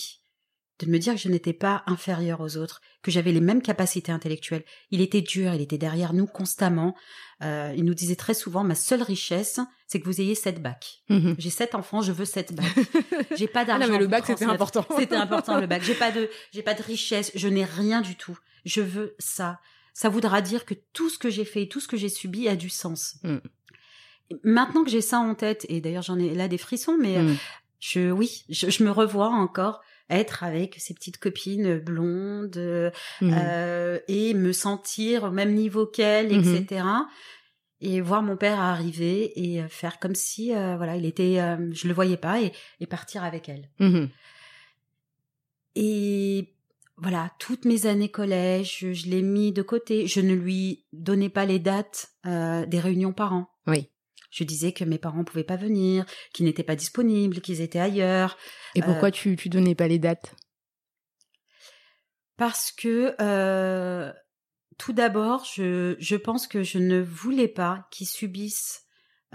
de 0.80 0.86
me 0.90 0.98
dire 0.98 1.14
que 1.14 1.20
je 1.20 1.30
n'étais 1.30 1.54
pas 1.54 1.84
inférieure 1.88 2.40
aux 2.42 2.58
autres, 2.58 2.82
que 3.02 3.12
j'avais 3.12 3.32
les 3.32 3.42
mêmes 3.42 3.62
capacités 3.62 4.12
intellectuelles. 4.12 4.64
Il 4.92 5.02
était 5.02 5.22
dur, 5.22 5.54
il 5.54 5.62
était 5.62 5.78
derrière 5.78 6.14
nous 6.14 6.26
constamment. 6.26 6.96
Euh, 7.42 7.74
il 7.76 7.84
nous 7.86 7.94
disait 7.94 8.16
très 8.16 8.34
souvent 8.34 8.64
ma 8.64 8.76
seule 8.76 9.02
richesse, 9.02 9.60
c'est 9.88 10.00
que 10.00 10.06
vous 10.06 10.22
ayez 10.22 10.36
sept 10.36 10.62
bacs. 10.62 11.02
Mhm. 11.10 11.36
J'ai 11.38 11.50
sept 11.50 11.76
enfants, 11.76 12.02
je 12.02 12.12
veux 12.12 12.26
sept 12.26 12.54
bacs. 12.54 12.66
J'ai 13.38 13.48
pas 13.48 13.62
Ah 13.62 13.66
d'argent. 13.66 13.88
non, 13.88 13.94
mais 13.94 14.00
le 14.00 14.08
bac, 14.08 14.26
c'était 14.26 14.46
important. 14.46 14.86
C'était 14.98 15.16
important 15.16 15.60
le 15.60 15.68
bac. 15.68 15.82
J'ai 15.84 15.96
pas 15.96 16.12
de, 16.12 16.30
j'ai 16.54 16.64
pas 16.64 16.74
de 16.74 16.84
richesse. 16.84 17.32
Je 17.36 17.48
n'ai 17.48 17.66
rien 17.66 18.02
du 18.02 18.16
tout. 18.16 18.38
Je 18.66 18.82
veux 18.82 19.16
ça. 19.20 19.60
Ça 19.94 20.08
voudra 20.10 20.42
dire 20.42 20.64
que 20.66 20.74
tout 20.94 21.10
ce 21.10 21.18
que 21.18 21.30
j'ai 21.30 21.46
fait, 21.46 21.68
tout 21.68 21.80
ce 21.82 21.88
que 21.88 21.98
j'ai 21.98 22.10
subi 22.10 22.48
a 22.48 22.56
du 22.56 22.70
sens. 22.70 23.16
Mm. 23.24 23.38
Maintenant 24.44 24.84
que 24.84 24.90
j'ai 24.92 25.02
ça 25.02 25.20
en 25.20 25.34
tête, 25.36 25.66
et 25.70 25.82
d'ailleurs 25.82 26.04
j'en 26.04 26.20
ai 26.20 26.34
là 26.36 26.48
des 26.48 26.58
frissons, 26.60 26.98
mais 27.00 27.18
euh, 27.18 27.24
Mm. 27.24 27.38
je, 27.80 28.12
oui, 28.12 28.44
je, 28.50 28.70
je 28.70 28.84
me 28.84 28.92
revois 28.92 29.28
encore 29.30 29.82
être 30.10 30.44
avec 30.44 30.76
ces 30.80 30.94
petites 30.94 31.18
copines 31.18 31.78
blondes 31.80 32.58
Mhm. 33.22 33.34
euh, 33.34 34.00
et 34.08 34.34
me 34.34 34.52
sentir 34.54 35.26
au 35.26 35.32
même 35.32 35.54
niveau 35.54 35.86
qu'elles, 35.86 36.32
Mhm. 36.36 36.56
etc. 36.56 36.86
Et 37.82 38.02
voir 38.02 38.22
mon 38.24 38.36
père 38.36 38.60
arriver 38.60 39.32
et 39.40 39.62
euh, 39.62 39.68
faire 39.70 40.00
comme 40.00 40.16
si, 40.16 40.54
euh, 40.54 40.76
voilà, 40.76 40.96
il 40.98 41.06
était, 41.06 41.40
euh, 41.40 41.70
je 41.74 41.88
le 41.88 41.94
voyais 41.94 42.18
pas 42.18 42.42
et, 42.42 42.52
et 42.82 42.86
partir 42.88 43.24
avec 43.24 43.48
elle. 43.48 43.70
Mhm. 43.80 44.10
Et 45.76 46.54
voilà, 46.98 47.32
toutes 47.40 47.66
mes 47.66 47.86
années 47.86 48.10
collège, 48.10 48.80
je, 48.80 48.94
je 48.94 49.08
l'ai 49.08 49.22
mis 49.22 49.52
de 49.54 49.62
côté. 49.62 50.08
Je 50.08 50.20
ne 50.20 50.34
lui 50.34 50.84
donnais 50.92 51.30
pas 51.30 51.46
les 51.46 51.60
dates 51.60 52.10
euh, 52.26 52.66
des 52.66 52.80
réunions 52.80 53.14
parents. 53.14 53.50
Oui. 53.68 53.90
Je 54.30 54.44
disais 54.44 54.72
que 54.74 54.84
mes 54.84 54.98
parents 55.00 55.24
pouvaient 55.24 55.44
pas 55.44 55.56
venir, 55.56 56.06
qu'ils 56.34 56.46
n'étaient 56.46 56.64
pas 56.64 56.76
disponibles, 56.76 57.42
qu'ils 57.42 57.62
étaient 57.62 57.80
ailleurs. 57.80 58.38
Et 58.76 58.82
Euh, 58.82 58.86
pourquoi 58.86 59.12
tu, 59.12 59.36
tu 59.36 59.50
donnais 59.50 59.76
pas 59.76 59.88
les 59.88 60.00
dates? 60.00 60.36
Parce 62.38 62.72
que 62.72 63.16
euh, 63.20 64.12
tout 64.78 64.94
d'abord, 64.94 65.46
je, 65.46 65.96
je 66.00 66.16
pense 66.16 66.48
que 66.48 66.64
je 66.64 66.78
ne 66.80 67.02
voulais 67.02 67.48
pas 67.50 67.88
qu'ils 67.92 68.08
subissent 68.08 68.84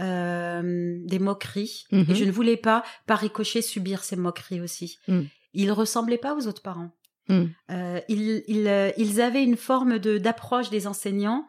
euh, 0.01 0.97
des 1.05 1.19
moqueries 1.19 1.85
Mhm. 1.93 2.07
et 2.09 2.15
je 2.15 2.25
ne 2.25 2.33
voulais 2.33 2.57
pas, 2.57 2.83
par 3.07 3.19
ricochet, 3.21 3.63
subir 3.63 4.03
ces 4.05 4.17
moqueries 4.17 4.61
aussi. 4.61 4.99
Mm. 5.07 5.21
Ils 5.53 5.71
ressemblaient 5.71 6.19
pas 6.19 6.35
aux 6.35 6.47
autres 6.49 6.63
parents. 6.63 6.91
Mm. 7.29 7.45
Euh, 7.71 8.01
ils, 8.09 8.43
ils, 8.49 8.67
euh, 8.67 8.91
ils 8.97 9.21
avaient 9.21 9.45
une 9.45 9.57
forme 9.57 9.99
de 9.99 10.19
d'approche 10.19 10.71
des 10.71 10.87
enseignants 10.89 11.47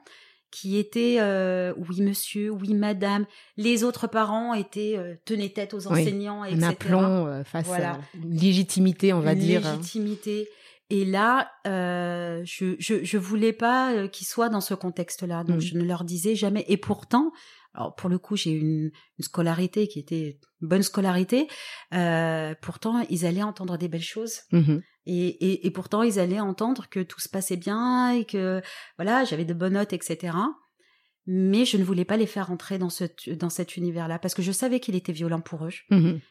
qui 0.52 0.78
était 0.78 1.18
euh, 1.20 1.74
oui 1.90 2.02
monsieur, 2.02 2.50
oui 2.52 2.74
madame. 2.74 3.26
Les 3.58 3.84
autres 3.84 4.08
parents 4.08 4.54
étaient 4.54 4.96
euh, 4.98 5.16
tenaient 5.26 5.50
tête 5.50 5.74
aux 5.74 5.88
Oui. 5.88 6.02
enseignants, 6.02 6.44
Un 6.44 6.48
etc. 6.48 6.68
aplomb 6.68 7.28
euh, 7.28 7.44
face 7.44 7.66
Voilà. 7.68 7.94
à 7.94 8.00
une 8.24 8.34
légitimité, 8.38 9.12
on 9.14 9.20
va 9.20 9.34
une 9.34 9.40
dire. 9.40 9.62
légitimité. 9.62 10.48
Et 10.92 11.04
là, 11.04 11.50
euh, 11.68 12.42
je, 12.46 12.76
je 12.80 13.04
je 13.04 13.18
voulais 13.18 13.54
pas 13.54 13.94
euh, 13.94 14.08
qu'ils 14.08 14.28
soient 14.28 14.50
dans 14.50 14.62
ce 14.62 14.74
contexte-là, 14.76 15.44
donc 15.44 15.58
Mm. 15.58 15.62
je 15.62 15.78
ne 15.78 15.84
leur 15.84 16.04
disais 16.04 16.36
jamais. 16.36 16.64
Et 16.68 16.78
pourtant, 16.78 17.32
alors 17.74 17.96
pour 17.96 18.10
le 18.10 18.20
coup, 18.20 18.36
j'ai 18.38 18.52
eu 18.52 18.60
une, 18.62 18.92
une 19.18 19.24
scolarité 19.24 19.88
qui 19.88 20.00
était 20.00 20.38
une 20.62 20.68
bonne 20.68 20.84
scolarité. 20.84 21.48
Euh, 21.94 22.54
pourtant, 22.62 23.04
ils 23.10 23.26
allaient 23.26 23.44
entendre 23.44 23.78
des 23.78 23.88
belles 23.88 24.02
choses. 24.04 24.42
Mhm. 24.52 24.82
Et, 25.06 25.28
et, 25.28 25.68
et 25.68 25.72
pourtant, 25.72 26.02
ils 26.02 26.20
allaient 26.20 26.40
entendre 26.40 26.88
que 26.90 27.02
tout 27.02 27.20
se 27.20 27.30
passait 27.30 27.58
bien 27.58 28.12
et 28.12 28.26
que 28.26 28.62
voilà, 28.98 29.24
j'avais 29.24 29.46
de 29.46 29.54
bonnes 29.54 29.74
notes, 29.74 29.94
etc. 29.94 30.36
Mais 31.28 31.66
je 31.66 31.78
ne 31.78 31.84
voulais 31.84 32.06
pas 32.06 32.18
les 32.18 32.28
faire 32.28 32.52
entrer 32.52 32.78
dans, 32.78 32.90
ce, 32.90 33.06
dans 33.34 33.50
cet 33.50 33.78
univers-là 33.78 34.20
parce 34.20 34.34
que 34.34 34.42
je 34.42 34.52
savais 34.52 34.80
qu'il 34.80 34.96
était 34.96 35.12
violent 35.12 35.42
pour 35.42 35.66
eux. 35.66 35.74
Mhm. 35.90 36.22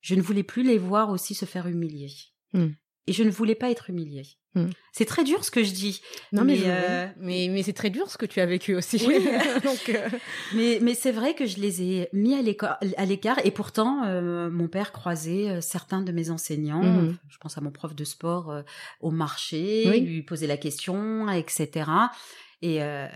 Je 0.00 0.14
ne 0.14 0.22
voulais 0.22 0.44
plus 0.44 0.62
les 0.62 0.78
voir 0.78 1.10
aussi 1.10 1.34
se 1.34 1.46
faire 1.46 1.66
humilier. 1.66 2.10
Mm. 2.52 2.68
Et 3.08 3.12
je 3.12 3.24
ne 3.24 3.30
voulais 3.30 3.54
pas 3.54 3.70
être 3.70 3.90
humiliée. 3.90 4.26
Mm. 4.56 4.70
C'est 4.92 5.04
très 5.04 5.22
dur 5.24 5.44
ce 5.44 5.50
que 5.50 5.62
je 5.62 5.72
dis. 5.72 6.00
Non, 6.32 6.42
mais, 6.44 6.54
Mais, 6.54 6.58
je- 6.58 6.64
euh, 6.66 7.06
mais, 7.18 7.48
mais 7.52 7.62
c'est 7.62 7.74
très 7.74 7.90
dur 7.90 8.10
ce 8.10 8.16
que 8.16 8.24
tu 8.26 8.40
as 8.40 8.46
vécu 8.46 8.74
aussi. 8.74 9.00
Oui. 9.06 9.16
Donc, 9.64 9.88
euh, 9.90 10.08
Mais, 10.54 10.78
mais 10.80 10.94
c'est 10.94 11.12
vrai 11.12 11.34
que 11.34 11.44
je 11.46 11.58
les 11.60 11.82
ai 11.82 12.08
mis 12.14 12.34
à 12.34 12.40
l'écart. 13.04 13.38
et 13.44 13.50
pourtant, 13.50 14.04
euh, 14.06 14.48
mon 14.50 14.68
père 14.68 14.92
croisait 14.92 15.60
certains 15.60 16.00
de 16.02 16.10
mes 16.12 16.30
enseignants. 16.30 16.82
Mhm. 16.82 17.16
Je 17.28 17.36
pense 17.38 17.58
à 17.58 17.60
mon 17.60 17.70
prof 17.70 17.94
de 17.94 18.04
sport 18.04 18.62
au 19.00 19.10
marché, 19.10 19.84
Oui. 19.88 20.00
lui 20.00 20.22
poser 20.22 20.46
la 20.46 20.56
question, 20.56 21.28
etc. 21.28 21.90
Et, 22.62 22.76
et 22.76 23.08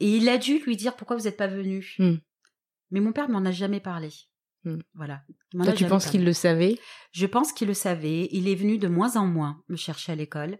il 0.00 0.28
a 0.28 0.38
dû 0.38 0.58
lui 0.60 0.76
dire 0.76 0.94
pourquoi 0.94 1.16
vous 1.16 1.24
n'êtes 1.24 1.36
pas 1.36 1.48
venu? 1.48 1.94
Mm. 1.98 2.14
Mais 2.92 3.00
mon 3.00 3.10
père 3.12 3.28
m'en 3.28 3.44
a 3.44 3.50
jamais 3.50 3.80
parlé. 3.80 4.10
Mm. 4.66 4.80
Voilà. 4.94 5.22
Toi, 5.52 5.72
tu 5.72 5.86
penses 5.86 6.06
qu'il 6.06 6.24
le 6.24 6.32
savait? 6.32 6.78
Je 7.12 7.26
pense 7.26 7.52
qu'il 7.52 7.68
le 7.68 7.74
savait. 7.74 8.28
Il 8.32 8.48
est 8.48 8.54
venu 8.54 8.78
de 8.78 8.88
moins 8.88 9.16
en 9.16 9.26
moins 9.26 9.62
me 9.68 9.76
chercher 9.76 10.12
à 10.12 10.14
l'école. 10.16 10.58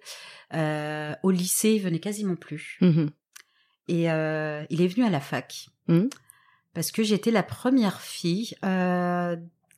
Euh, 0.54 1.12
au 1.22 1.30
lycée, 1.30 1.72
il 1.72 1.82
venait 1.82 1.98
quasiment 1.98 2.36
plus. 2.36 2.78
Mhm. 2.80 3.10
Et 3.88 4.10
euh, 4.10 4.64
il 4.70 4.80
est 4.80 4.86
venu 4.86 5.04
à 5.04 5.10
la 5.10 5.20
fac. 5.20 5.68
Mhm. 5.88 6.08
Parce 6.72 6.92
que 6.92 7.02
j'étais 7.02 7.30
la 7.30 7.42
première 7.42 8.00
fille 8.00 8.54
euh, 8.64 9.36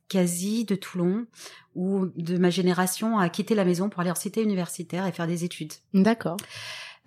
quasi 0.09 0.65
de 0.65 0.75
Toulon 0.75 1.27
ou 1.75 2.07
de 2.17 2.37
ma 2.39 2.51
génération 2.51 3.19
à 3.19 3.29
quitter 3.29 3.55
la 3.55 3.65
maison 3.65 3.89
pour 3.89 4.01
aller 4.01 4.11
en 4.11 4.17
cité 4.17 4.43
universitaire 4.43 5.07
et 5.07 5.13
faire 5.13 5.27
des 5.27 5.45
études. 5.45 5.73
D'accord. 5.95 6.37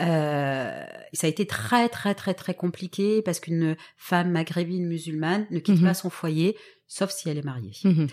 Euh, 0.02 0.86
ça 1.14 1.28
a 1.28 1.30
été 1.30 1.46
très 1.46 1.88
très 1.90 2.16
très 2.16 2.34
très 2.34 2.54
compliqué 2.56 3.22
parce 3.22 3.40
qu'une 3.40 3.76
femme 3.98 4.32
maghrébine 4.32 4.88
musulmane 4.88 5.46
ne 5.52 5.60
quitte 5.60 5.84
pas 5.84 5.94
son 5.94 6.10
foyer 6.10 6.58
sauf 6.91 7.12
si 7.12 7.30
elle 7.30 7.38
est 7.38 7.45
mariée. 7.45 7.71
Mhm. 7.86 8.08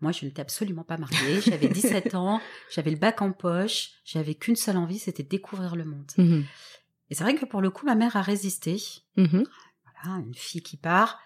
Moi, 0.00 0.10
je 0.10 0.26
n'étais 0.26 0.42
absolument 0.42 0.82
pas 0.82 0.98
mariée. 0.98 1.40
J'avais 1.40 1.68
17 1.68 2.14
ans, 2.16 2.40
j'avais 2.70 2.90
le 2.90 2.96
bac 2.96 3.22
en 3.22 3.32
poche, 3.32 3.92
j'avais 4.04 4.34
qu'une 4.34 4.56
seule 4.56 4.76
envie, 4.76 4.98
c'était 4.98 5.22
découvrir 5.22 5.76
le 5.76 5.84
monde. 5.84 6.10
Mhm. 6.18 6.44
Et 7.08 7.14
c'est 7.14 7.22
vrai 7.22 7.36
que 7.36 7.44
pour 7.44 7.60
le 7.60 7.70
coup, 7.70 7.86
ma 7.86 7.94
mère 7.94 8.16
a 8.16 8.22
résisté. 8.22 8.82
Mhm. 9.16 9.44
Voilà, 9.84 10.18
une 10.18 10.34
fille 10.34 10.62
qui 10.62 10.76
part. 10.76 11.20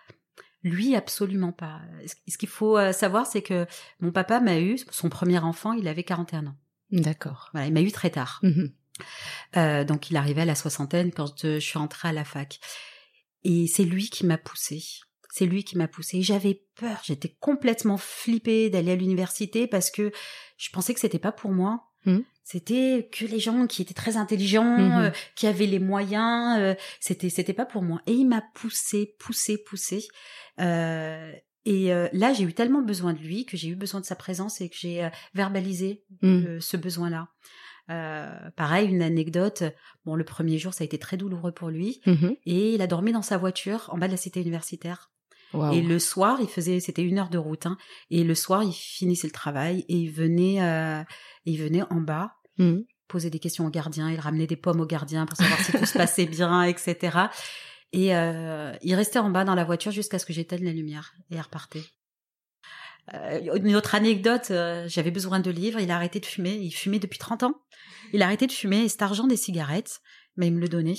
Lui, 0.62 0.94
absolument 0.94 1.52
pas. 1.52 1.80
Ce 2.28 2.36
qu'il 2.36 2.50
faut 2.50 2.76
euh, 2.76 2.92
savoir, 2.92 3.26
c'est 3.26 3.40
que 3.40 3.66
mon 4.00 4.12
papa 4.12 4.40
m'a 4.40 4.60
eu, 4.60 4.76
son 4.90 5.08
premier 5.08 5.38
enfant, 5.38 5.72
il 5.72 5.88
avait 5.88 6.04
41 6.04 6.48
ans. 6.48 6.56
D'accord. 6.90 7.48
Voilà, 7.52 7.66
il 7.66 7.72
m'a 7.72 7.80
eu 7.80 7.92
très 7.92 8.10
tard. 8.10 8.42
Euh, 9.56 9.84
donc, 9.84 10.10
il 10.10 10.18
arrivait 10.18 10.42
à 10.42 10.44
la 10.44 10.54
soixantaine 10.54 11.12
quand 11.12 11.42
je 11.42 11.60
suis 11.60 11.78
entrée 11.78 12.08
à 12.08 12.12
la 12.12 12.24
fac. 12.24 12.60
Et 13.42 13.66
c'est 13.68 13.84
lui 13.84 14.10
qui 14.10 14.26
m'a 14.26 14.36
poussée. 14.36 14.82
C'est 15.33 15.47
lui 15.47 15.64
qui 15.64 15.79
m'a 15.79 15.88
poussée. 15.88 16.23
J'avais 16.23 16.62
peur. 16.77 17.01
J'étais 17.05 17.37
complètement 17.40 17.97
flippée 17.97 18.69
d'aller 18.71 18.93
à 18.93 18.97
l'université 18.97 19.66
parce 19.66 19.90
que 19.90 20.11
je 20.57 20.71
pensais 20.71 20.93
que 20.95 21.01
c'était 21.01 21.19
pas 21.19 21.33
pour 21.33 21.53
moi. 21.53 21.85
Mhm. 22.07 22.25
C'était 22.43 23.09
que 23.12 23.25
les 23.27 23.38
gens 23.38 23.66
qui 23.69 23.81
étaient 23.83 23.95
très 23.95 24.16
intelligents, 24.16 24.77
Mhm. 24.79 24.93
euh, 25.05 25.11
qui 25.37 25.47
avaient 25.47 25.66
les 25.66 25.79
moyens. 25.79 26.59
euh, 26.59 26.75
c'était 26.99 27.29
c'était 27.31 27.53
pas 27.53 27.66
pour 27.66 27.83
moi. 27.83 28.01
Et 28.07 28.12
il 28.12 28.27
m'a 28.27 28.43
poussée, 28.55 29.14
poussée, 29.21 29.57
poussée. 29.59 30.09
Euh, 30.61 31.33
et 31.64 31.93
euh, 31.93 32.09
là, 32.12 32.33
j'ai 32.33 32.43
eu 32.45 32.53
tellement 32.55 32.83
besoin 32.83 33.12
de 33.12 33.19
lui 33.21 33.45
que 33.47 33.57
j'ai 33.57 33.69
eu 33.69 33.77
besoin 33.77 34.01
de 34.01 34.07
sa 34.07 34.16
présence 34.16 34.61
et 34.61 34.69
que 34.69 34.77
j'ai 34.77 35.05
euh, 35.05 35.11
verbalisé 35.35 36.03
euh, 36.25 36.59
ce 36.61 36.77
besoin-là. 36.77 37.29
Pareil, 38.57 38.88
une 38.88 39.03
anecdote. 39.03 39.64
Bon, 40.05 40.14
le 40.14 40.25
premier 40.25 40.59
jour, 40.59 40.73
ça 40.75 40.83
a 40.83 40.87
été 40.87 40.99
très 40.99 41.16
douloureux 41.16 41.53
pour 41.53 41.71
lui. 41.71 42.01
Mhm. 42.07 42.37
Et 42.47 42.75
il 42.75 42.83
a 42.83 42.87
dormi 42.87 43.12
dans 43.12 43.23
sa 43.23 43.37
voiture 43.37 43.88
en 43.93 43.99
bas 43.99 44.07
de 44.07 44.12
la 44.12 44.16
cité 44.16 44.40
universitaire. 44.40 45.10
Et 45.72 45.82
le 45.82 45.98
soir, 45.98 46.38
il 46.40 46.48
faisait, 46.48 46.78
c'était 46.78 47.02
une 47.02 47.18
heure 47.18 47.28
de 47.28 47.38
route, 47.38 47.66
hein, 47.66 47.76
et 48.10 48.22
le 48.22 48.34
soir, 48.34 48.62
il 48.62 48.72
finissait 48.72 49.26
le 49.26 49.32
travail 49.32 49.84
et 49.88 49.96
il 49.96 50.10
venait, 50.10 50.62
euh, 50.62 51.02
il 51.44 51.60
venait 51.60 51.82
en 51.90 52.00
bas, 52.00 52.34
mmh. 52.58 52.76
poser 53.08 53.30
des 53.30 53.40
questions 53.40 53.66
au 53.66 53.70
gardien, 53.70 54.10
il 54.10 54.20
ramenait 54.20 54.46
des 54.46 54.56
pommes 54.56 54.80
au 54.80 54.86
gardien 54.86 55.26
pour 55.26 55.36
savoir 55.36 55.58
si 55.60 55.72
tout 55.72 55.86
se 55.86 55.98
passait 55.98 56.26
bien, 56.26 56.62
etc. 56.62 57.18
Et 57.92 58.14
euh, 58.14 58.72
il 58.82 58.94
restait 58.94 59.18
en 59.18 59.30
bas 59.30 59.44
dans 59.44 59.54
la 59.54 59.64
voiture 59.64 59.90
jusqu'à 59.90 60.18
ce 60.18 60.26
que 60.26 60.32
j'éteigne 60.32 60.64
la 60.64 60.72
lumière 60.72 61.14
et 61.30 61.34
il 61.34 61.40
repartait. 61.40 61.82
Euh, 63.14 63.56
une 63.56 63.74
autre 63.74 63.94
anecdote, 63.94 64.50
euh, 64.50 64.86
j'avais 64.88 65.10
besoin 65.10 65.40
de 65.40 65.50
livres, 65.50 65.80
il 65.80 65.90
a 65.90 65.96
arrêté 65.96 66.20
de 66.20 66.26
fumer, 66.26 66.54
il 66.54 66.70
fumait 66.70 66.98
depuis 66.98 67.18
30 67.18 67.42
ans. 67.42 67.54
Il 68.12 68.22
a 68.22 68.26
arrêté 68.26 68.46
de 68.46 68.52
fumer 68.52 68.84
et 68.84 68.88
cet 68.88 69.02
argent 69.02 69.26
des 69.26 69.36
cigarettes, 69.36 70.00
mais 70.36 70.48
il 70.48 70.54
me 70.54 70.60
le 70.60 70.68
donnait. 70.68 70.98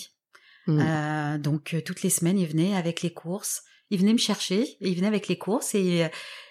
Mmh. 0.68 0.80
Euh, 0.80 1.38
donc 1.38 1.76
toutes 1.86 2.04
les 2.04 2.10
semaines, 2.10 2.38
il 2.38 2.48
venait 2.48 2.76
avec 2.76 3.02
les 3.02 3.14
courses 3.14 3.64
il 3.92 4.00
venait 4.00 4.14
me 4.14 4.18
chercher, 4.18 4.62
et 4.62 4.90
il 4.90 4.96
venait 4.96 5.08
avec 5.08 5.28
les 5.28 5.38
courses 5.38 5.76
et, 5.76 6.06
euh, 6.06 6.08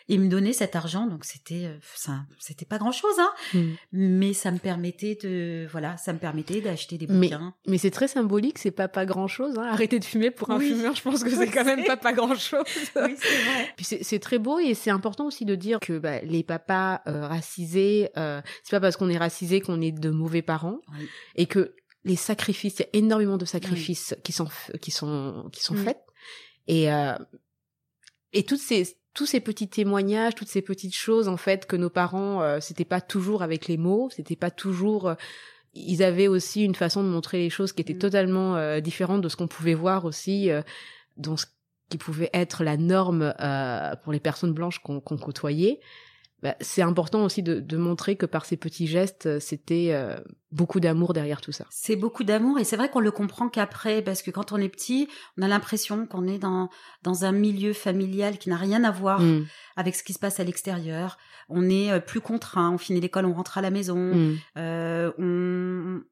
il 0.09 0.20
me 0.20 0.29
donnait 0.29 0.53
cet 0.53 0.74
argent. 0.74 1.07
Donc 1.07 1.24
c'était, 1.24 1.66
euh, 1.66 1.79
ça, 1.94 2.24
c'était 2.38 2.64
pas 2.64 2.79
grand 2.79 2.90
chose, 2.90 3.14
hein. 3.18 3.31
Hmm. 3.55 3.72
Mais 3.92 4.33
ça 4.33 4.50
me 4.50 4.59
permettait 4.59 5.16
de, 5.22 5.68
voilà, 5.70 5.96
ça 5.96 6.12
me 6.12 6.18
permettait 6.18 6.61
d'acheter 6.61 6.98
des 6.98 7.07
bouquins. 7.07 7.55
Mais, 7.66 7.79
c'est 7.79 7.92
très 7.92 8.09
symbolique, 8.09 8.59
c'est 8.59 8.72
pas 8.72 8.88
pas 8.88 9.07
grand 9.07 9.29
chose. 9.29 9.57
Hein. 9.57 9.68
Arrêter 9.70 9.98
de 10.00 10.05
fumer 10.05 10.31
pour 10.31 10.50
un 10.50 10.59
fumeur, 10.59 10.96
je 10.96 11.03
pense 11.03 11.22
que 11.22 11.31
c'est 11.35 11.46
quand 11.46 11.64
même 11.64 11.85
pas 11.85 11.96
pas 11.96 12.12
grand 12.12 12.35
chose. 12.35 12.64
oui, 12.96 13.14
c'est 13.16 13.42
vrai. 13.44 13.72
Puis 13.76 13.87
c'est 14.03 14.18
très 14.18 14.38
beau 14.38 14.59
et 14.59 14.74
c'est 14.74 14.90
important 14.90 15.26
aussi 15.26 15.44
de 15.44 15.55
dire 15.55 15.79
que 15.81 15.98
bah, 15.98 16.20
les 16.22 16.42
papas 16.42 17.03
euh, 17.07 17.26
racisés, 17.26 18.11
c'est 18.14 18.70
pas 18.70 18.81
parce 18.81 18.96
qu'on 18.96 19.09
est 19.09 19.18
racisé 19.18 19.61
qu'on 19.61 19.81
est 19.81 19.92
de 19.92 20.11
mauvais 20.11 20.42
parents 20.42 20.81
et 21.37 21.46
que 21.46 21.74
les 22.05 22.16
sacrifices, 22.16 22.81
il 22.81 22.83
y 22.83 22.85
a 22.85 22.98
énormément 22.98 23.37
de 23.37 23.44
sacrifices 23.44 24.14
qui 24.24 24.33
sont 24.33 24.48
qui 24.81 24.90
sont 24.90 25.48
qui 25.53 25.62
sont 25.62 25.76
faits 25.76 25.98
et, 26.70 26.92
euh, 26.92 27.14
et 28.33 28.44
toutes 28.44 28.61
ces, 28.61 28.96
tous 29.12 29.26
ces 29.26 29.40
petits 29.40 29.68
témoignages, 29.68 30.35
toutes 30.37 30.48
ces 30.48 30.62
petites 30.62 30.94
choses 30.94 31.26
en 31.26 31.37
fait 31.37 31.66
que 31.66 31.76
nos 31.76 31.90
parents, 31.90 32.42
euh, 32.42 32.61
c'était 32.61 32.85
pas 32.85 33.00
toujours 33.00 33.42
avec 33.42 33.66
les 33.66 33.76
mots, 33.76 34.09
c'était 34.11 34.37
pas 34.37 34.50
toujours. 34.50 35.09
Euh, 35.09 35.14
ils 35.74 36.02
avaient 36.02 36.28
aussi 36.28 36.64
une 36.64 36.74
façon 36.74 37.02
de 37.02 37.09
montrer 37.09 37.38
les 37.38 37.50
choses 37.50 37.72
qui 37.72 37.83
était 37.83 37.94
mmh. 37.94 37.98
totalement 37.98 38.56
euh, 38.56 38.80
différente 38.80 39.20
de 39.20 39.28
ce 39.28 39.37
qu'on 39.37 39.48
pouvait 39.48 39.74
voir 39.74 40.04
aussi 40.04 40.50
dans 41.16 41.37
ce 41.37 41.46
qui 41.88 41.98
pouvait 41.98 42.30
être 42.33 42.64
la 42.64 42.76
norme 42.76 43.35
pour 44.02 44.12
les 44.12 44.20
personnes 44.20 44.52
blanches 44.52 44.80
qu'on 44.80 45.00
côtoyait. 45.00 45.80
Bah, 46.42 46.57
c'est 46.61 46.83
important 46.83 47.24
aussi 47.24 47.42
de, 47.42 47.61
de, 47.61 47.76
montrer 47.76 48.16
que 48.16 48.24
par 48.24 48.46
ces 48.46 48.57
petits 48.57 48.87
gestes, 48.87 49.26
euh, 49.26 49.40
c'était 49.40 49.88
euh, 49.90 50.16
beaucoup 50.53 50.81
d'amour 50.81 51.12
derrière 51.12 51.40
tout 51.40 51.53
ça. 51.53 51.66
C'est 51.70 51.96
beaucoup 51.96 52.24
d'amour 52.24 52.59
et 52.59 52.64
c'est 52.64 52.76
vrai 52.76 52.88
qu'on 52.88 53.00
le 53.00 53.11
comprend 53.11 53.48
qu'après, 53.48 54.00
parce 54.00 54.22
que 54.22 54.31
quand 54.31 54.53
on 54.53 54.57
est 54.57 54.70
petit, 54.70 55.09
on 55.37 55.42
a 55.42 55.48
l'impression 55.48 56.07
qu'on 56.07 56.26
est 56.26 56.38
dans 56.38 56.70
dans 57.03 57.24
un 57.24 57.33
milieu 57.33 57.74
familial 57.74 58.38
qui 58.38 58.48
n'a 58.48 58.57
rien 58.57 58.85
à 58.85 58.90
voir 58.90 59.20
mm. 59.20 59.46
avec 59.76 59.94
ce 59.94 60.03
qui 60.03 60.14
se 60.14 60.18
passe 60.18 60.40
à 60.40 60.44
l'extérieur. 60.44 61.18
On 61.48 61.68
est 61.68 61.92
euh, 61.92 62.00
plus 62.00 62.20
contraint, 62.20 62.70
on 62.70 62.79
finit 62.79 63.00
l'école, 63.00 63.26
on 63.26 63.35
rentre 63.35 63.59
à 63.59 63.61
la 63.61 63.70
maison, 63.70 64.14
mm. 64.14 64.37
euh, 64.57 65.12
on 65.18 66.03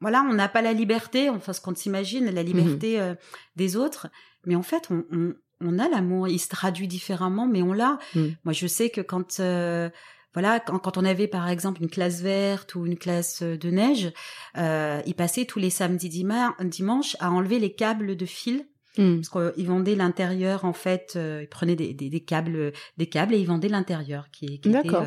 voilà, 0.00 0.24
on 0.28 0.34
n'a 0.34 0.48
pas 0.48 0.62
la 0.62 0.72
liberté, 0.72 1.30
enfin 1.30 1.52
ce 1.52 1.60
qu'on 1.60 1.74
s'imagine, 1.74 2.28
la 2.28 2.42
liberté 2.42 3.00
mm. 3.00 3.16
des 3.54 3.76
autres, 3.76 4.08
mais 4.44 4.56
en 4.56 4.62
fait, 4.62 4.88
on, 4.90 5.04
on, 5.12 5.34
on 5.64 5.78
a 5.78 5.88
l'amour, 5.88 6.28
il 6.28 6.38
se 6.38 6.48
traduit 6.48 6.88
différemment, 6.88 7.46
mais 7.46 7.62
on 7.62 7.72
l'a. 7.72 7.98
Mm. 8.14 8.26
Moi, 8.44 8.52
je 8.52 8.66
sais 8.66 8.90
que 8.90 9.00
quand 9.00 9.40
euh, 9.40 9.88
voilà, 10.34 10.60
quand, 10.60 10.96
on 10.96 11.04
avait 11.04 11.28
par 11.28 11.48
exemple 11.48 11.82
une 11.82 11.90
classe 11.90 12.22
verte 12.22 12.74
ou 12.74 12.86
une 12.86 12.96
classe 12.96 13.42
de 13.42 13.70
neige, 13.70 14.12
euh, 14.56 15.02
ils 15.06 15.14
passaient 15.14 15.44
tous 15.44 15.58
les 15.58 15.70
samedis 15.70 16.08
dimanche 16.08 17.16
à 17.20 17.30
enlever 17.30 17.58
les 17.58 17.74
câbles 17.74 18.16
de 18.16 18.26
fil. 18.26 18.66
Mm. 18.98 19.20
Parce 19.20 19.28
qu'ils 19.54 19.66
vendaient 19.66 19.94
l'intérieur 19.94 20.64
en 20.64 20.72
fait, 20.72 21.14
euh, 21.16 21.40
ils 21.42 21.48
prenaient 21.48 21.76
des, 21.76 22.20
câbles, 22.20 22.72
des 22.98 23.06
câbles 23.06 23.34
et 23.34 23.38
ils 23.38 23.46
vendaient 23.46 23.68
l'intérieur 23.68 24.30
qui, 24.30 24.60
qui 24.60 24.68
était 24.68 24.94
euh, 24.94 25.04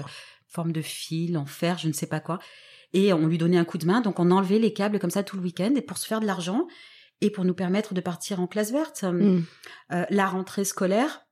forme 0.48 0.72
de 0.72 0.82
fil 0.82 1.38
en 1.38 1.46
fer, 1.46 1.78
je 1.78 1.88
ne 1.88 1.94
sais 1.94 2.08
pas 2.08 2.20
quoi. 2.20 2.40
Et 2.94 3.14
on 3.14 3.28
lui 3.28 3.38
donnait 3.38 3.58
un 3.58 3.66
coup 3.66 3.78
de 3.78 3.86
main, 3.86 4.02
donc 4.02 4.20
on 4.20 4.32
enlevait 4.32 4.60
les 4.60 4.74
câbles 4.74 5.00
comme 5.00 5.10
ça 5.12 5.22
tout 5.22 5.36
le 5.36 5.44
week-end 5.44 5.74
et 5.76 5.82
pour 5.82 5.98
se 5.98 6.08
faire 6.08 6.20
de 6.20 6.26
l'argent 6.26 6.68
et 7.26 7.32
pour 7.32 7.44
nous 7.44 7.54
permettre 7.54 7.94
de 7.94 8.02
partir 8.02 8.40
en 8.40 8.48
classe 8.48 8.72
verte. 8.72 9.04
Mm. 9.04 9.44
Euh, 9.92 10.06
la 10.10 10.28
rentrée 10.28 10.64
scolaire, 10.64 11.26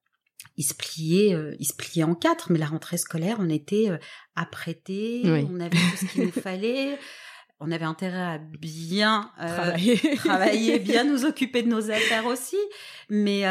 il 0.58 0.64
se 0.64 0.74
pliait, 0.74 1.34
euh, 1.34 1.56
il 1.60 1.66
se 1.66 1.76
pliait 1.76 2.04
en 2.04 2.16
quatre, 2.16 2.52
mais 2.52 2.60
la 2.60 2.66
rentrée 2.66 2.98
scolaire, 2.98 3.38
on 3.40 3.50
était 3.50 3.90
euh, 3.90 3.98
apprêtés, 4.36 5.22
on 5.26 5.60
avait 5.60 5.70
tout 5.70 5.98
ce 5.98 6.06
qu'il 6.06 6.26
nous 6.26 6.32
fallait. 6.42 6.98
On 7.66 7.72
avait 7.72 7.86
intérêt 7.86 8.22
à 8.22 8.38
bien 8.40 9.32
travailler. 10.18 10.80
bien 10.80 11.06
nous 11.06 11.24
occuper 11.26 11.64
de 11.64 11.70
nos 11.70 11.92
affaires 11.92 12.26
aussi, 12.26 12.58
mais 13.10 13.44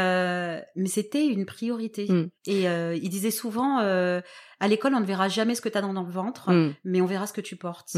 mais 0.77 0.89
c'était 0.89 1.27
une 1.27 1.47
priorité. 1.47 2.07
Mm. 2.09 2.29
Et 2.47 2.65
il 2.65 3.09
disait 3.09 3.31
souvent, 3.31 3.79
à 3.79 4.69
l'école, 4.69 4.95
on 4.95 5.01
ne 5.01 5.07
verra 5.07 5.29
jamais 5.29 5.55
ce 5.55 5.63
que 5.63 5.71
tu 5.71 5.79
as 5.79 5.81
dans, 5.81 5.93
le 5.93 6.11
ventre, 6.11 6.53
mm. 6.53 6.75
mais 6.85 7.01
on 7.01 7.07
verra 7.07 7.27
ce 7.27 7.33
que 7.33 7.41
tu 7.41 7.57
portes. 7.57 7.97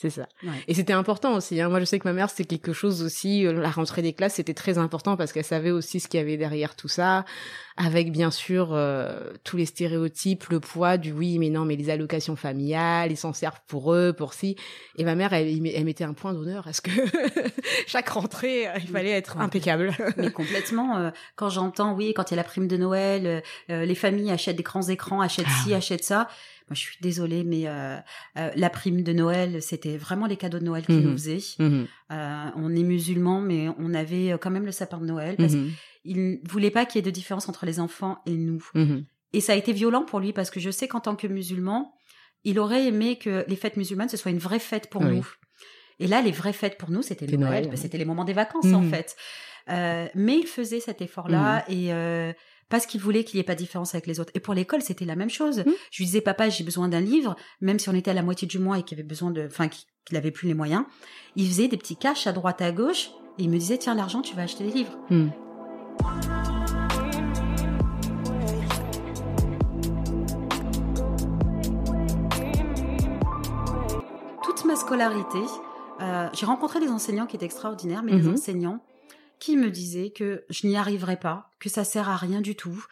C'est 0.00 0.10
ça. 0.10 0.28
Et 0.68 0.74
c'était 0.74 0.92
important 0.92 1.34
aussi. 1.34 1.60
Hein. 1.60 1.70
Moi, 1.70 1.80
je 1.80 1.84
sais 1.84 1.98
que 1.98 2.06
ma 2.06 2.12
mère, 2.12 2.30
c'était 2.30 2.56
quelque 2.56 2.72
chose 2.72 3.02
aussi. 3.02 3.44
Euh, 3.44 3.52
la 3.52 3.68
rentrée 3.68 4.00
des 4.00 4.12
classes, 4.12 4.34
c'était 4.34 4.54
très 4.54 4.78
important 4.78 5.16
parce 5.16 5.32
qu'elle 5.32 5.42
savait 5.42 5.72
aussi 5.72 5.98
ce 5.98 6.06
qu'il 6.06 6.18
y 6.18 6.22
avait 6.22 6.36
derrière 6.36 6.76
tout 6.76 6.86
ça, 6.86 7.24
avec 7.76 8.12
bien 8.12 8.30
sûr 8.30 8.68
euh, 8.74 9.32
tous 9.42 9.56
les 9.56 9.66
stéréotypes, 9.66 10.44
le 10.50 10.60
poids 10.60 10.98
du 10.98 11.10
oui, 11.10 11.40
mais 11.40 11.50
non, 11.50 11.64
mais 11.64 11.74
les 11.74 11.90
allocations 11.90 12.36
familiales, 12.36 13.10
ils 13.10 13.16
s'en 13.16 13.32
servent 13.32 13.60
pour 13.66 13.92
eux, 13.92 14.12
pour 14.16 14.34
si. 14.34 14.54
Et 14.98 15.04
ma 15.04 15.16
mère, 15.16 15.32
elle, 15.32 15.48
elle 15.48 15.84
mettait 15.84 16.04
un 16.04 16.14
point 16.14 16.32
d'honneur 16.32 16.68
à 16.68 16.72
ce 16.72 16.80
que 16.80 16.92
chaque 17.88 18.10
rentrée, 18.10 18.68
euh, 18.68 18.74
il 18.80 18.86
fallait 18.86 19.10
être 19.10 19.38
impeccable. 19.38 19.92
mais 20.16 20.30
complètement. 20.30 21.10
quand 21.34 21.48
j'entends, 21.48 21.94
oui, 21.94 22.14
quand 22.14 22.30
il 22.30 22.34
y 22.36 22.38
a 22.38 22.42
la 22.42 22.48
prime 22.48 22.68
de 22.68 22.76
Noël, 22.76 23.42
les 23.68 23.94
familles 23.96 24.30
achètent 24.30 24.54
des 24.54 24.62
grands 24.62 24.88
écrans, 24.88 25.20
achètent 25.20 25.46
ah 25.48 25.64
ci, 25.64 25.74
achètent 25.74 26.04
ça 26.04 26.28
moi, 26.68 26.74
je 26.74 26.80
suis 26.80 26.98
désolée, 27.00 27.44
mais 27.44 27.66
euh, 27.66 27.96
euh, 28.36 28.50
la 28.54 28.68
prime 28.68 29.02
de 29.02 29.12
Noël, 29.12 29.62
c'était 29.62 29.96
vraiment 29.96 30.26
les 30.26 30.36
cadeaux 30.36 30.58
de 30.58 30.64
Noël 30.64 30.84
qu'ils 30.84 31.00
nous 31.00 31.10
mhm. 31.10 31.18
faisaient. 31.18 31.40
Mhm. 31.58 31.86
Euh, 32.12 32.50
on 32.56 32.74
est 32.74 32.82
musulmans, 32.82 33.40
mais 33.40 33.68
on 33.78 33.94
avait 33.94 34.36
quand 34.40 34.50
même 34.50 34.66
le 34.66 34.72
sapin 34.72 34.98
de 34.98 35.06
Noël 35.06 35.36
parce 35.36 35.54
mhm. 35.54 35.70
qu'il 36.02 36.30
ne 36.30 36.36
voulait 36.48 36.70
pas 36.70 36.84
qu'il 36.84 36.98
y 36.98 37.00
ait 37.00 37.06
de 37.06 37.10
différence 37.10 37.48
entre 37.48 37.64
les 37.64 37.80
enfants 37.80 38.18
et 38.26 38.36
nous. 38.36 38.62
Et 39.32 39.40
ça 39.40 39.52
a 39.52 39.56
été 39.56 39.72
violent 39.72 40.04
pour 40.04 40.20
lui 40.20 40.32
parce 40.32 40.50
que 40.50 40.60
je 40.60 40.70
sais 40.70 40.88
qu'en 40.88 41.00
tant 41.00 41.16
que 41.16 41.26
musulman, 41.26 41.94
il 42.44 42.58
aurait 42.58 42.86
aimé 42.86 43.18
que 43.18 43.44
les 43.48 43.56
fêtes 43.56 43.76
musulmanes 43.76 44.08
ce 44.08 44.16
soit 44.16 44.30
une 44.30 44.38
vraie 44.38 44.58
fête 44.58 44.90
pour 44.90 45.02
nous. 45.02 45.26
Et 46.00 46.06
là, 46.06 46.22
les 46.22 46.30
vraies 46.30 46.52
fêtes 46.52 46.78
pour 46.78 46.90
nous, 46.90 47.02
c'était 47.02 47.26
Noël, 47.36 47.70
c'était 47.76 47.98
les 47.98 48.04
moments 48.04 48.24
des 48.24 48.34
vacances 48.34 48.72
en 48.72 48.82
fait. 48.82 49.16
mais 49.68 50.36
il 50.38 50.46
faisait 50.46 50.80
cet 50.80 51.00
effort-là 51.00 51.64
et 51.68 51.92
parce 52.68 52.86
qu'il 52.86 53.00
voulait 53.00 53.24
qu'il 53.24 53.38
n'y 53.38 53.40
ait 53.40 53.44
pas 53.44 53.54
de 53.54 53.60
différence 53.60 53.94
avec 53.94 54.06
les 54.06 54.20
autres. 54.20 54.30
Et 54.34 54.40
pour 54.40 54.54
l'école, 54.54 54.82
c'était 54.82 55.04
la 55.04 55.16
même 55.16 55.30
chose. 55.30 55.60
Mmh. 55.60 55.70
Je 55.90 55.98
lui 55.98 56.04
disais, 56.06 56.20
papa, 56.20 56.48
j'ai 56.48 56.64
besoin 56.64 56.88
d'un 56.88 57.00
livre, 57.00 57.36
même 57.60 57.78
si 57.78 57.88
on 57.88 57.94
était 57.94 58.10
à 58.10 58.14
la 58.14 58.22
moitié 58.22 58.46
du 58.46 58.58
mois 58.58 58.78
et 58.78 58.82
qu'il 58.82 58.98
avait 58.98 59.08
besoin 59.08 59.30
de, 59.30 59.46
enfin, 59.46 59.68
qu'il 59.68 59.86
n'avait 60.12 60.30
plus 60.30 60.48
les 60.48 60.54
moyens. 60.54 60.84
Il 61.36 61.46
faisait 61.48 61.68
des 61.68 61.76
petits 61.76 61.96
caches 61.96 62.26
à 62.26 62.32
droite, 62.32 62.60
à 62.60 62.72
gauche, 62.72 63.10
et 63.38 63.44
il 63.44 63.50
me 63.50 63.58
disait, 63.58 63.78
tiens, 63.78 63.94
l'argent, 63.94 64.20
tu 64.20 64.34
vas 64.36 64.42
acheter 64.42 64.64
des 64.64 64.72
livres. 64.72 64.98
Mmh. 65.10 65.28
Toute 74.42 74.64
ma 74.64 74.76
scolarité, 74.76 75.38
euh, 76.00 76.28
j'ai 76.32 76.46
rencontré 76.46 76.80
des 76.80 76.88
enseignants 76.88 77.26
qui 77.26 77.36
étaient 77.36 77.46
extraordinaires, 77.46 78.02
mais 78.02 78.12
des 78.12 78.28
mmh. 78.28 78.34
enseignants 78.34 78.80
qui 79.40 79.56
me 79.56 79.70
disait 79.70 80.10
que 80.10 80.44
je 80.50 80.66
n'y 80.66 80.76
arriverais 80.76 81.18
pas, 81.18 81.50
que 81.58 81.68
ça 81.68 81.84
sert 81.84 82.08
à 82.08 82.16
rien 82.16 82.40
du 82.40 82.54
tout. 82.54 82.84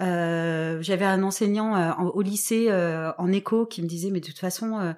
Euh, 0.00 0.80
J'avais 0.82 1.04
un 1.04 1.22
enseignant 1.22 1.76
euh, 1.76 1.92
au 2.10 2.22
lycée 2.22 2.66
euh, 2.70 3.12
en 3.18 3.32
éco 3.32 3.66
qui 3.66 3.82
me 3.82 3.86
disait 3.86 4.10
mais 4.10 4.20
de 4.20 4.26
toute 4.26 4.38
façon 4.38 4.94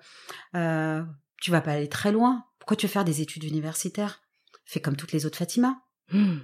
tu 0.54 1.50
vas 1.50 1.60
pas 1.60 1.72
aller 1.72 1.88
très 1.88 2.12
loin. 2.12 2.44
Pourquoi 2.58 2.76
tu 2.76 2.86
veux 2.86 2.92
faire 2.92 3.04
des 3.04 3.20
études 3.20 3.44
universitaires? 3.44 4.20
Fais 4.64 4.80
comme 4.80 4.96
toutes 4.96 5.12
les 5.12 5.26
autres 5.26 5.38
Fatima. 5.38 5.82
Mmh. 6.12 6.38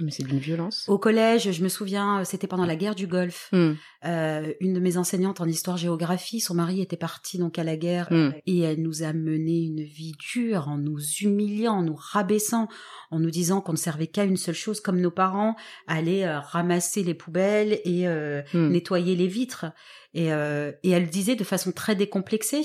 Mais 0.00 0.10
c'est 0.10 0.22
d'une 0.22 0.38
violence. 0.38 0.84
Au 0.88 0.98
collège, 0.98 1.50
je 1.50 1.62
me 1.62 1.68
souviens, 1.68 2.20
euh, 2.20 2.24
c'était 2.24 2.46
pendant 2.46 2.66
la 2.66 2.76
guerre 2.76 2.94
du 2.94 3.06
Golfe. 3.06 3.48
Hmm. 3.52 3.72
Euh, 4.04 4.52
une 4.60 4.74
de 4.74 4.80
mes 4.80 4.96
enseignantes 4.96 5.40
en 5.40 5.46
histoire-géographie, 5.46 6.38
son 6.38 6.54
mari 6.54 6.80
était 6.80 6.96
parti 6.96 7.36
donc 7.36 7.58
à 7.58 7.64
la 7.64 7.76
guerre 7.76 8.06
hmm. 8.12 8.30
et 8.46 8.60
elle 8.60 8.80
nous 8.80 9.02
a 9.02 9.12
mené 9.12 9.62
une 9.62 9.82
vie 9.82 10.12
dure 10.32 10.68
en 10.68 10.78
nous 10.78 11.00
humiliant, 11.20 11.74
en 11.74 11.82
nous 11.82 11.96
rabaissant, 11.96 12.68
en 13.10 13.18
nous 13.18 13.30
disant 13.30 13.60
qu'on 13.60 13.72
ne 13.72 13.78
servait 13.78 14.06
qu'à 14.06 14.24
une 14.24 14.36
seule 14.36 14.54
chose, 14.54 14.80
comme 14.80 15.00
nos 15.00 15.10
parents, 15.10 15.56
aller 15.88 16.22
euh, 16.22 16.38
ramasser 16.38 17.02
les 17.02 17.14
poubelles 17.14 17.80
et 17.84 18.06
euh, 18.06 18.42
hmm. 18.54 18.68
nettoyer 18.68 19.16
les 19.16 19.26
vitres. 19.28 19.66
Et, 20.14 20.32
euh, 20.32 20.72
et 20.82 20.90
elle 20.90 21.08
disait 21.08 21.34
de 21.34 21.44
façon 21.44 21.72
très 21.72 21.96
décomplexée. 21.96 22.62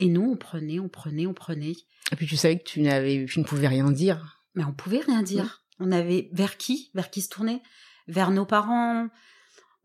Et 0.00 0.08
nous, 0.08 0.32
on 0.32 0.36
prenait, 0.36 0.80
on 0.80 0.88
prenait, 0.88 1.26
on 1.26 1.34
prenait. 1.34 1.74
Et 2.12 2.16
puis 2.16 2.26
tu 2.26 2.36
savais 2.36 2.58
que 2.58 2.64
tu 2.64 2.80
n'avais, 2.80 3.26
tu 3.26 3.38
ne 3.38 3.44
pouvais 3.44 3.68
rien 3.68 3.90
dire. 3.90 4.40
Mais 4.54 4.64
on 4.64 4.72
pouvait 4.72 5.00
rien 5.00 5.22
dire. 5.22 5.63
On 5.80 5.92
avait 5.92 6.28
vers 6.32 6.56
qui? 6.56 6.90
Vers 6.94 7.10
qui 7.10 7.22
se 7.22 7.28
tourner? 7.28 7.62
Vers 8.08 8.30
nos 8.30 8.44
parents. 8.46 9.08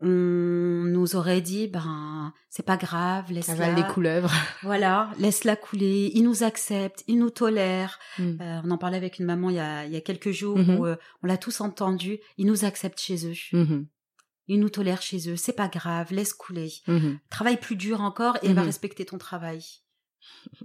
On 0.02 0.06
nous 0.06 1.14
aurait 1.14 1.42
dit, 1.42 1.68
ben, 1.68 2.32
c'est 2.48 2.64
pas 2.64 2.78
grave, 2.78 3.30
laisse-la. 3.30 3.72
les 3.72 3.82
couleuvres. 3.92 4.32
Voilà, 4.62 5.10
laisse-la 5.18 5.56
couler. 5.56 6.10
Ils 6.14 6.22
nous 6.22 6.42
acceptent, 6.42 7.04
ils 7.06 7.18
nous 7.18 7.28
tolèrent. 7.28 7.98
Hmm. 8.18 8.36
Euh, 8.40 8.60
on 8.64 8.70
en 8.70 8.78
parlait 8.78 8.96
avec 8.96 9.18
une 9.18 9.26
maman 9.26 9.50
il 9.50 9.56
y 9.56 9.60
a, 9.60 9.84
il 9.84 9.92
y 9.92 9.96
a 9.96 10.00
quelques 10.00 10.30
jours 10.30 10.56
mhm. 10.56 10.78
où 10.78 10.86
euh, 10.86 10.96
on 11.22 11.26
l'a 11.26 11.36
tous 11.36 11.60
entendu. 11.60 12.18
Ils 12.38 12.46
nous 12.46 12.64
acceptent 12.64 13.00
chez 13.00 13.26
eux. 13.26 13.34
Mhm. 13.52 13.86
ils 14.48 14.58
nous 14.58 14.70
tolèrent 14.70 15.02
chez 15.02 15.30
eux, 15.30 15.36
c'est 15.36 15.52
pas 15.52 15.68
grave, 15.68 16.12
laisse 16.12 16.32
couler. 16.32 16.72
Mhm. 16.88 17.18
Travaille 17.28 17.58
plus 17.58 17.76
dur 17.76 18.00
encore 18.00 18.36
et 18.42 18.46
elle 18.46 18.54
va 18.54 18.62
Mhm. 18.62 18.66
respecter 18.68 19.04
ton 19.04 19.18
travail. 19.18 19.62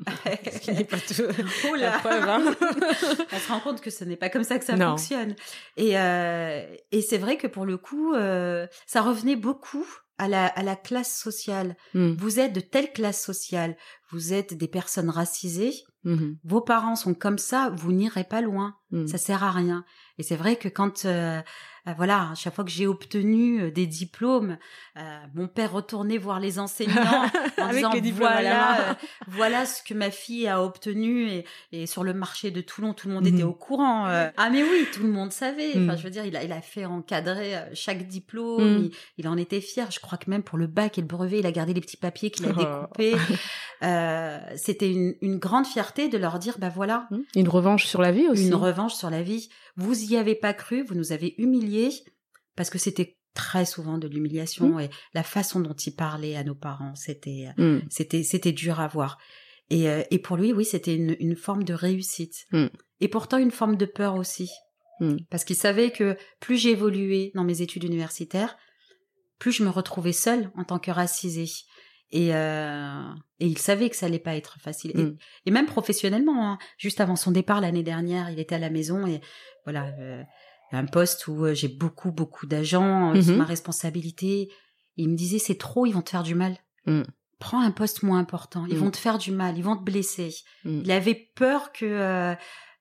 Ce 0.51 0.59
qui 0.59 0.71
n'est 0.71 0.83
pas 0.83 0.97
tout. 0.99 1.23
La 1.77 1.91
preuve, 1.99 2.27
hein. 2.27 2.43
On 3.33 3.39
se 3.39 3.47
rend 3.49 3.59
compte 3.59 3.81
que 3.81 3.89
ce 3.89 4.03
n'est 4.03 4.15
pas 4.17 4.29
comme 4.29 4.43
ça 4.43 4.59
que 4.59 4.65
ça 4.65 4.75
Non. 4.75 4.91
fonctionne. 4.97 5.35
Et, 5.77 5.97
euh, 5.97 6.63
et 6.91 7.01
c'est 7.01 7.17
vrai 7.17 7.37
que 7.37 7.47
pour 7.47 7.65
le 7.65 7.77
coup, 7.77 8.13
euh, 8.13 8.67
ça 8.87 9.01
revenait 9.01 9.35
beaucoup 9.35 9.85
à 10.17 10.27
la, 10.27 10.45
à 10.47 10.63
la 10.63 10.75
classe 10.75 11.13
sociale. 11.17 11.75
Mhm. 11.93 12.15
Vous 12.17 12.39
êtes 12.39 12.53
de 12.53 12.61
telle 12.61 12.91
classe 12.93 13.21
sociale, 13.21 13.75
vous 14.11 14.33
êtes 14.33 14.53
des 14.53 14.67
personnes 14.67 15.09
racisées, 15.09 15.73
Mhm. 16.05 16.37
vos 16.43 16.61
parents 16.61 16.95
sont 16.95 17.15
comme 17.15 17.39
ça, 17.39 17.71
vous 17.75 17.91
n'irez 17.91 18.23
pas 18.25 18.41
loin. 18.41 18.75
Mhm. 18.91 19.07
Ça 19.07 19.17
sert 19.17 19.43
à 19.43 19.51
rien. 19.51 19.83
Et 20.19 20.23
c'est 20.23 20.35
vrai 20.35 20.55
que 20.55 20.69
quand, 20.69 21.05
euh, 21.05 21.41
voilà, 21.93 22.31
à 22.31 22.35
chaque 22.35 22.55
fois 22.55 22.63
que 22.63 22.71
j'ai 22.71 22.87
obtenu 22.87 23.61
euh, 23.61 23.71
des 23.71 23.85
diplômes, 23.85 24.57
euh, 24.97 25.01
mon 25.35 25.47
père 25.47 25.71
retournait 25.71 26.17
voir 26.17 26.39
les 26.39 26.57
enseignants 26.57 26.93
en 27.59 27.63
Avec 27.63 27.75
disant 27.75 27.91
les 27.93 28.11
voilà, 28.11 28.79
euh, 28.89 28.93
voilà 29.27 29.65
ce 29.65 29.83
que 29.83 29.93
ma 29.93 30.09
fille 30.09 30.47
a 30.47 30.63
obtenu 30.63 31.27
et, 31.29 31.45
et 31.71 31.85
sur 31.85 32.03
le 32.03 32.13
marché 32.13 32.49
de 32.51 32.61
Toulon, 32.61 32.93
tout 32.93 33.07
le 33.07 33.13
monde 33.13 33.25
Mhm. 33.27 33.33
était 33.35 33.43
au 33.43 33.53
courant. 33.53 34.05
Ah 34.05 34.49
mais 34.49 34.63
oui, 34.63 34.87
tout 34.93 35.03
le 35.03 35.09
monde 35.09 35.31
savait. 35.31 35.69
Enfin, 35.71 35.79
Mhm. 35.93 35.97
je 35.97 36.03
veux 36.03 36.09
dire, 36.09 36.25
il 36.25 36.35
a, 36.35 36.43
il 36.43 36.51
a 36.51 36.61
fait 36.61 36.85
encadrer 36.85 37.53
chaque 37.73 38.07
diplôme. 38.07 38.63
Mhm. 38.77 38.83
Il, 38.85 38.91
il 39.19 39.27
en 39.27 39.37
était 39.37 39.61
fier. 39.61 39.91
Je 39.91 39.99
crois 39.99 40.17
que 40.17 40.29
même 40.29 40.43
pour 40.43 40.57
le 40.57 40.67
bac 40.67 40.97
et 40.97 41.01
le 41.01 41.07
brevet, 41.07 41.39
il 41.39 41.45
a 41.45 41.51
gardé 41.51 41.73
les 41.73 41.81
petits 41.81 41.97
papiers 41.97 42.31
qu'il 42.31 42.45
a 42.47 42.49
Oh. 42.55 42.57
découpés. 42.57 43.15
Euh, 43.83 44.39
C'était 44.55 44.89
une, 44.89 45.15
une 45.21 45.37
grande 45.37 45.65
fierté 45.67 46.07
de 46.07 46.17
leur 46.17 46.39
dire, 46.39 46.55
bah 46.59 46.71
voilà, 46.73 47.07
Mhm. 47.11 47.23
Une 47.35 47.49
revanche 47.49 47.85
sur 47.85 48.01
la 48.01 48.11
vie 48.11 48.27
aussi. 48.29 48.47
une 48.47 48.55
revanche 48.55 48.93
sur 48.95 49.09
la 49.09 49.21
vie. 49.21 49.49
Vous 49.77 50.11
y 50.11 50.15
avez 50.15 50.33
pas 50.35 50.53
cru, 50.53 50.81
vous 50.83 50.95
nous 50.95 51.11
avez 51.11 51.35
humiliés 51.37 51.74
parce 52.55 52.69
que 52.69 52.77
c'était 52.77 53.17
très 53.33 53.65
souvent 53.65 53.97
de 53.97 54.07
l'humiliation 54.07 54.75
Mm. 54.77 54.79
et 54.81 54.89
la 55.13 55.23
façon 55.23 55.59
dont 55.59 55.73
il 55.73 55.93
parlait 55.95 56.35
à 56.37 56.43
nos 56.43 56.55
parents, 56.55 56.95
c'était 56.95 57.47
Mhm. 57.57 57.81
c'était 57.89 58.23
c'était 58.23 58.53
dur 58.53 58.79
à 58.79 58.87
voir. 58.87 59.17
Et, 59.69 59.89
euh, 59.89 60.03
et 60.11 60.19
pour 60.19 60.37
lui, 60.37 60.53
oui, 60.53 60.63
c'était 60.63 60.95
une, 60.95 61.15
une 61.19 61.35
forme 61.35 61.63
de 61.63 61.73
réussite. 61.73 62.45
Mm. 62.51 62.67
Et 63.01 63.07
pourtant 63.07 63.37
une 63.37 63.51
forme 63.51 63.77
de 63.77 63.85
peur 63.85 64.15
aussi. 64.15 64.49
Parce 65.29 65.43
qu'il 65.43 65.57
savait 65.57 65.91
que 65.91 66.15
plus 66.39 66.55
j'évoluais 66.57 67.31
dans 67.35 67.43
mes 67.43 67.61
études 67.61 67.83
universitaires, 67.83 68.55
plus 69.39 69.51
je 69.51 69.63
me 69.63 69.69
retrouvais 69.69 70.13
seule 70.13 70.49
en 70.55 70.63
tant 70.63 70.79
que 70.79 70.89
racisée. 70.91 71.49
Et, 72.11 72.33
euh, 72.33 73.09
et 73.41 73.45
il 73.47 73.57
savait 73.57 73.89
que 73.89 73.97
ça 73.97 74.05
allait 74.05 74.19
pas 74.19 74.37
être 74.37 74.57
facile. 74.61 74.91
Et-. 74.97 75.49
Et, 75.49 75.51
même 75.51 75.65
professionnellement, 75.65 76.49
hein. 76.49 76.57
juste 76.77 77.01
avant 77.01 77.17
son 77.17 77.31
départ 77.31 77.59
l'année 77.59 77.83
dernière, 77.83 78.29
il 78.29 78.39
était 78.39 78.55
à 78.55 78.59
la 78.59 78.69
maison 78.69 79.05
et 79.05 79.19
voilà, 79.65 79.87
euh, 79.99 80.23
un 80.71 80.85
poste 80.85 81.27
où 81.27 81.45
euh, 81.45 81.53
j'ai 81.53 81.67
beaucoup, 81.67 82.11
beaucoup 82.11 82.45
d'agents 82.47 83.13
sous 83.21 83.31
Mhm. 83.31 83.37
ma 83.37 83.45
responsabilité. 83.45 84.49
Il 84.97 85.09
me 85.09 85.15
disait, 85.15 85.39
c'est 85.39 85.57
trop, 85.57 85.85
ils 85.85 85.91
vont 85.93 86.01
te 86.01 86.09
faire 86.09 86.23
du 86.23 86.35
mal. 86.35 86.55
Mm. 86.85 87.01
Prends 87.39 87.61
un 87.61 87.71
poste 87.71 88.01
moins 88.03 88.19
important, 88.19 88.65
ils 88.67 88.75
Mm. 88.75 88.79
vont 88.79 88.91
te 88.91 88.97
faire 88.97 89.17
du 89.17 89.31
mal, 89.31 89.57
ils 89.57 89.63
vont 89.63 89.75
te 89.77 89.83
blesser. 89.83 90.33
Mm. 90.63 90.81
Il 90.85 90.91
avait 90.91 91.29
peur 91.35 91.71
que, 91.73 91.85
euh, 91.85 92.33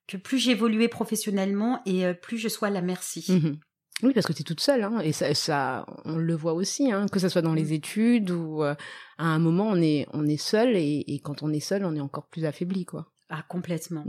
que 0.06 0.16
plus 0.16 0.38
j'évoluais 0.38 0.88
professionnellement 0.88 1.80
et 1.86 2.04
euh, 2.06 2.14
plus 2.14 2.38
je 2.38 2.48
sois 2.48 2.68
à 2.68 2.70
la 2.70 2.82
merci. 2.82 3.24
Mhm. 3.28 3.58
Oui, 4.02 4.12
parce 4.12 4.26
que 4.26 4.32
tu 4.32 4.40
es 4.42 4.44
toute 4.44 4.60
seule, 4.60 4.82
hein, 4.82 4.98
et 5.00 5.12
ça, 5.12 5.32
ça, 5.34 5.86
on 6.04 6.16
le 6.16 6.34
voit 6.34 6.52
aussi, 6.54 6.90
hein, 6.90 7.06
que 7.10 7.20
ce 7.20 7.28
soit 7.28 7.42
dans 7.42 7.54
les 7.54 7.72
études 7.72 8.30
ou 8.30 8.62
euh, 8.64 8.74
à 9.18 9.26
un 9.26 9.38
moment 9.38 9.68
on 9.68 9.76
est, 9.80 10.06
on 10.12 10.26
est 10.26 10.36
seul, 10.36 10.76
et, 10.76 11.04
et 11.06 11.20
quand 11.20 11.42
on 11.44 11.52
est 11.52 11.60
seul, 11.60 11.84
on 11.84 11.94
est 11.94 12.00
encore 12.00 12.26
plus 12.26 12.44
affaibli, 12.44 12.84
quoi. 12.84 13.10
Ah, 13.30 13.42
complètement. 13.48 14.04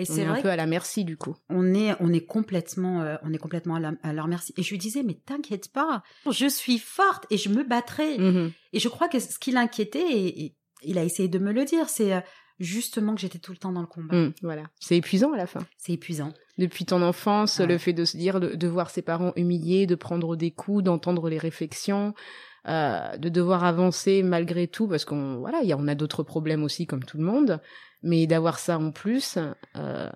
Et 0.00 0.04
On 0.10 0.14
c'est 0.14 0.22
est 0.22 0.26
un 0.26 0.40
peu 0.40 0.48
à 0.48 0.56
la 0.56 0.66
merci 0.66 1.04
du 1.04 1.16
coup. 1.16 1.36
on 1.50 1.74
est 1.74 1.94
on 2.00 2.12
est 2.12 2.24
complètement 2.24 3.02
euh, 3.02 3.16
on 3.22 3.32
est 3.32 3.38
complètement 3.38 3.74
à, 3.76 3.80
la- 3.80 3.92
à 4.02 4.12
leur 4.12 4.26
merci 4.28 4.54
et 4.56 4.62
je 4.62 4.70
lui 4.70 4.78
disais 4.78 5.02
mais 5.02 5.14
t'inquiète 5.14 5.70
pas 5.72 6.02
je 6.30 6.46
suis 6.48 6.78
forte 6.78 7.26
et 7.30 7.36
je 7.36 7.48
me 7.50 7.62
battrai 7.64 8.16
Mhm. 8.18 8.52
et 8.72 8.78
je 8.80 8.88
crois 8.88 9.08
que 9.08 9.18
ce 9.18 9.38
qui 9.38 9.50
l'inquiétait 9.52 10.00
et, 10.10 10.42
et 10.46 10.56
il 10.82 10.96
a 10.98 11.04
essayé 11.04 11.28
de 11.28 11.38
me 11.38 11.52
le 11.52 11.64
dire 11.64 11.88
c'est 11.88 12.14
euh, 12.14 12.20
justement 12.58 13.14
que 13.14 13.20
j'étais 13.20 13.38
tout 13.38 13.52
le 13.52 13.58
temps 13.58 13.72
dans 13.72 13.80
le 13.80 13.86
combat 13.86 14.14
Mm, 14.14 14.32
voilà, 14.42 14.62
c'est 14.80 14.96
épuisant 14.96 15.32
à 15.32 15.36
la 15.36 15.46
fin. 15.46 15.60
c'est 15.78 15.92
épuisant 15.92 16.32
Depuis 16.58 16.84
ton 16.84 17.00
enfance, 17.02 17.58
Ouais. 17.58 17.66
le 17.66 17.78
fait 17.78 17.94
de 17.94 18.04
se 18.04 18.16
dire, 18.18 18.38
de, 18.40 18.54
de 18.54 18.66
voir 18.68 18.90
ses 18.90 19.00
parents 19.02 19.32
humiliés, 19.36 19.86
de 19.86 19.94
prendre 19.94 20.36
des 20.36 20.50
coups, 20.50 20.84
d'entendre 20.84 21.28
les 21.30 21.38
réflexions, 21.38 22.12
euh, 22.68 23.16
de 23.16 23.28
devoir 23.28 23.64
avancer 23.64 24.22
malgré 24.22 24.66
tout, 24.68 24.86
parce 24.88 25.04
qu'on 25.04 25.36
voilà, 25.38 25.62
y 25.62 25.72
a, 25.72 25.76
on 25.76 25.88
a 25.88 25.94
d'autres 25.94 26.22
problèmes 26.22 26.62
aussi 26.62 26.86
comme 26.86 27.04
tout 27.04 27.18
le 27.18 27.24
monde, 27.24 27.60
mais 28.02 28.26
d'avoir 28.26 28.58
ça 28.58 28.78
en 28.78 28.90
plus, 28.90 29.38
euh, 29.76 30.10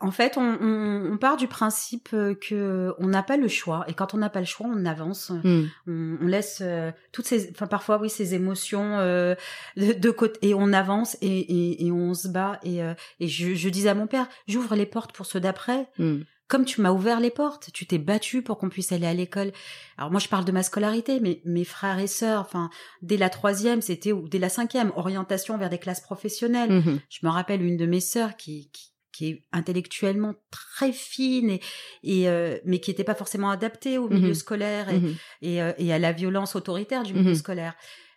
en 0.00 0.10
fait 0.10 0.36
on, 0.36 0.58
on, 0.60 1.12
on 1.12 1.18
part 1.18 1.36
du 1.36 1.46
principe 1.46 2.08
euh, 2.14 2.34
que 2.34 2.92
on 2.98 3.06
n'a 3.06 3.22
pas 3.22 3.36
le 3.36 3.46
choix. 3.48 3.84
Et 3.86 3.94
quand 3.94 4.12
on 4.14 4.18
n'a 4.18 4.30
pas 4.30 4.40
le 4.40 4.46
choix 4.46 4.66
on 4.68 4.84
avance. 4.86 5.30
Mm, 5.30 5.64
on, 5.86 6.18
on 6.22 6.26
laisse 6.26 6.58
euh, 6.62 6.90
toutes 7.12 7.26
ces 7.26 7.50
enfin 7.50 7.66
parfois 7.66 8.00
oui 8.00 8.10
ces 8.10 8.34
émotions 8.34 8.98
euh, 8.98 9.34
de, 9.76 9.92
de 9.92 10.10
côté 10.10 10.48
et 10.48 10.54
on 10.54 10.72
avance 10.72 11.16
et, 11.20 11.26
et, 11.28 11.86
et 11.86 11.92
on 11.92 12.12
se 12.14 12.28
bat. 12.28 12.58
Et, 12.64 12.82
euh, 12.82 12.94
et 13.20 13.28
je, 13.28 13.54
je 13.54 13.68
disais 13.68 13.90
à 13.90 13.94
mon 13.94 14.06
père 14.08 14.26
j'ouvre 14.48 14.74
les 14.74 14.86
portes 14.86 15.12
pour 15.12 15.26
ceux 15.26 15.40
d'après. 15.40 15.88
Mm, 15.98 16.22
comme 16.48 16.64
tu 16.64 16.80
m'as 16.82 16.90
ouvert 16.90 17.20
les 17.20 17.30
portes, 17.30 17.70
tu 17.72 17.86
t'es 17.86 17.98
battu 17.98 18.42
pour 18.42 18.58
qu'on 18.58 18.68
puisse 18.68 18.92
aller 18.92 19.06
à 19.06 19.14
l'école. 19.14 19.52
Alors 19.96 20.10
moi 20.10 20.20
je 20.20 20.28
parle 20.28 20.44
de 20.44 20.52
ma 20.52 20.62
scolarité, 20.62 21.18
mais 21.20 21.40
mes 21.44 21.64
frères 21.64 21.98
et 21.98 22.06
sœurs, 22.06 22.40
enfin 22.42 22.70
dès 23.02 23.16
la 23.16 23.30
troisième, 23.30 23.80
c'était 23.80 24.12
ou 24.12 24.28
dès 24.28 24.38
la 24.38 24.48
cinquième, 24.50 24.92
orientation 24.96 25.56
vers 25.56 25.70
des 25.70 25.78
classes 25.78 26.02
professionnelles. 26.02 26.70
mhm, 26.70 27.00
Je 27.08 27.18
me 27.26 27.30
rappelle 27.30 27.62
une 27.62 27.76
de 27.76 27.86
mes 27.86 28.00
sœurs 28.00 28.36
qui, 28.36 28.70
qui 28.72 28.90
qui 29.16 29.28
est 29.28 29.44
intellectuellement 29.52 30.34
très 30.50 30.90
fine 30.90 31.48
et, 31.50 31.60
et 32.02 32.28
euh, 32.28 32.58
mais 32.64 32.80
qui 32.80 32.90
n'était 32.90 33.04
pas 33.04 33.14
forcément 33.14 33.48
adaptée 33.48 33.96
au 33.96 34.08
milieu 34.08 34.30
Mhm. 34.30 34.34
scolaire 34.34 34.88
et, 34.90 35.00
et, 35.40 35.62
euh, 35.62 35.72
et 35.78 35.92
à 35.92 36.00
la 36.00 36.10
violence 36.10 36.56
autoritaire 36.56 37.04
du 37.04 37.14
milieu 37.14 37.34
scolaire. 37.36 37.74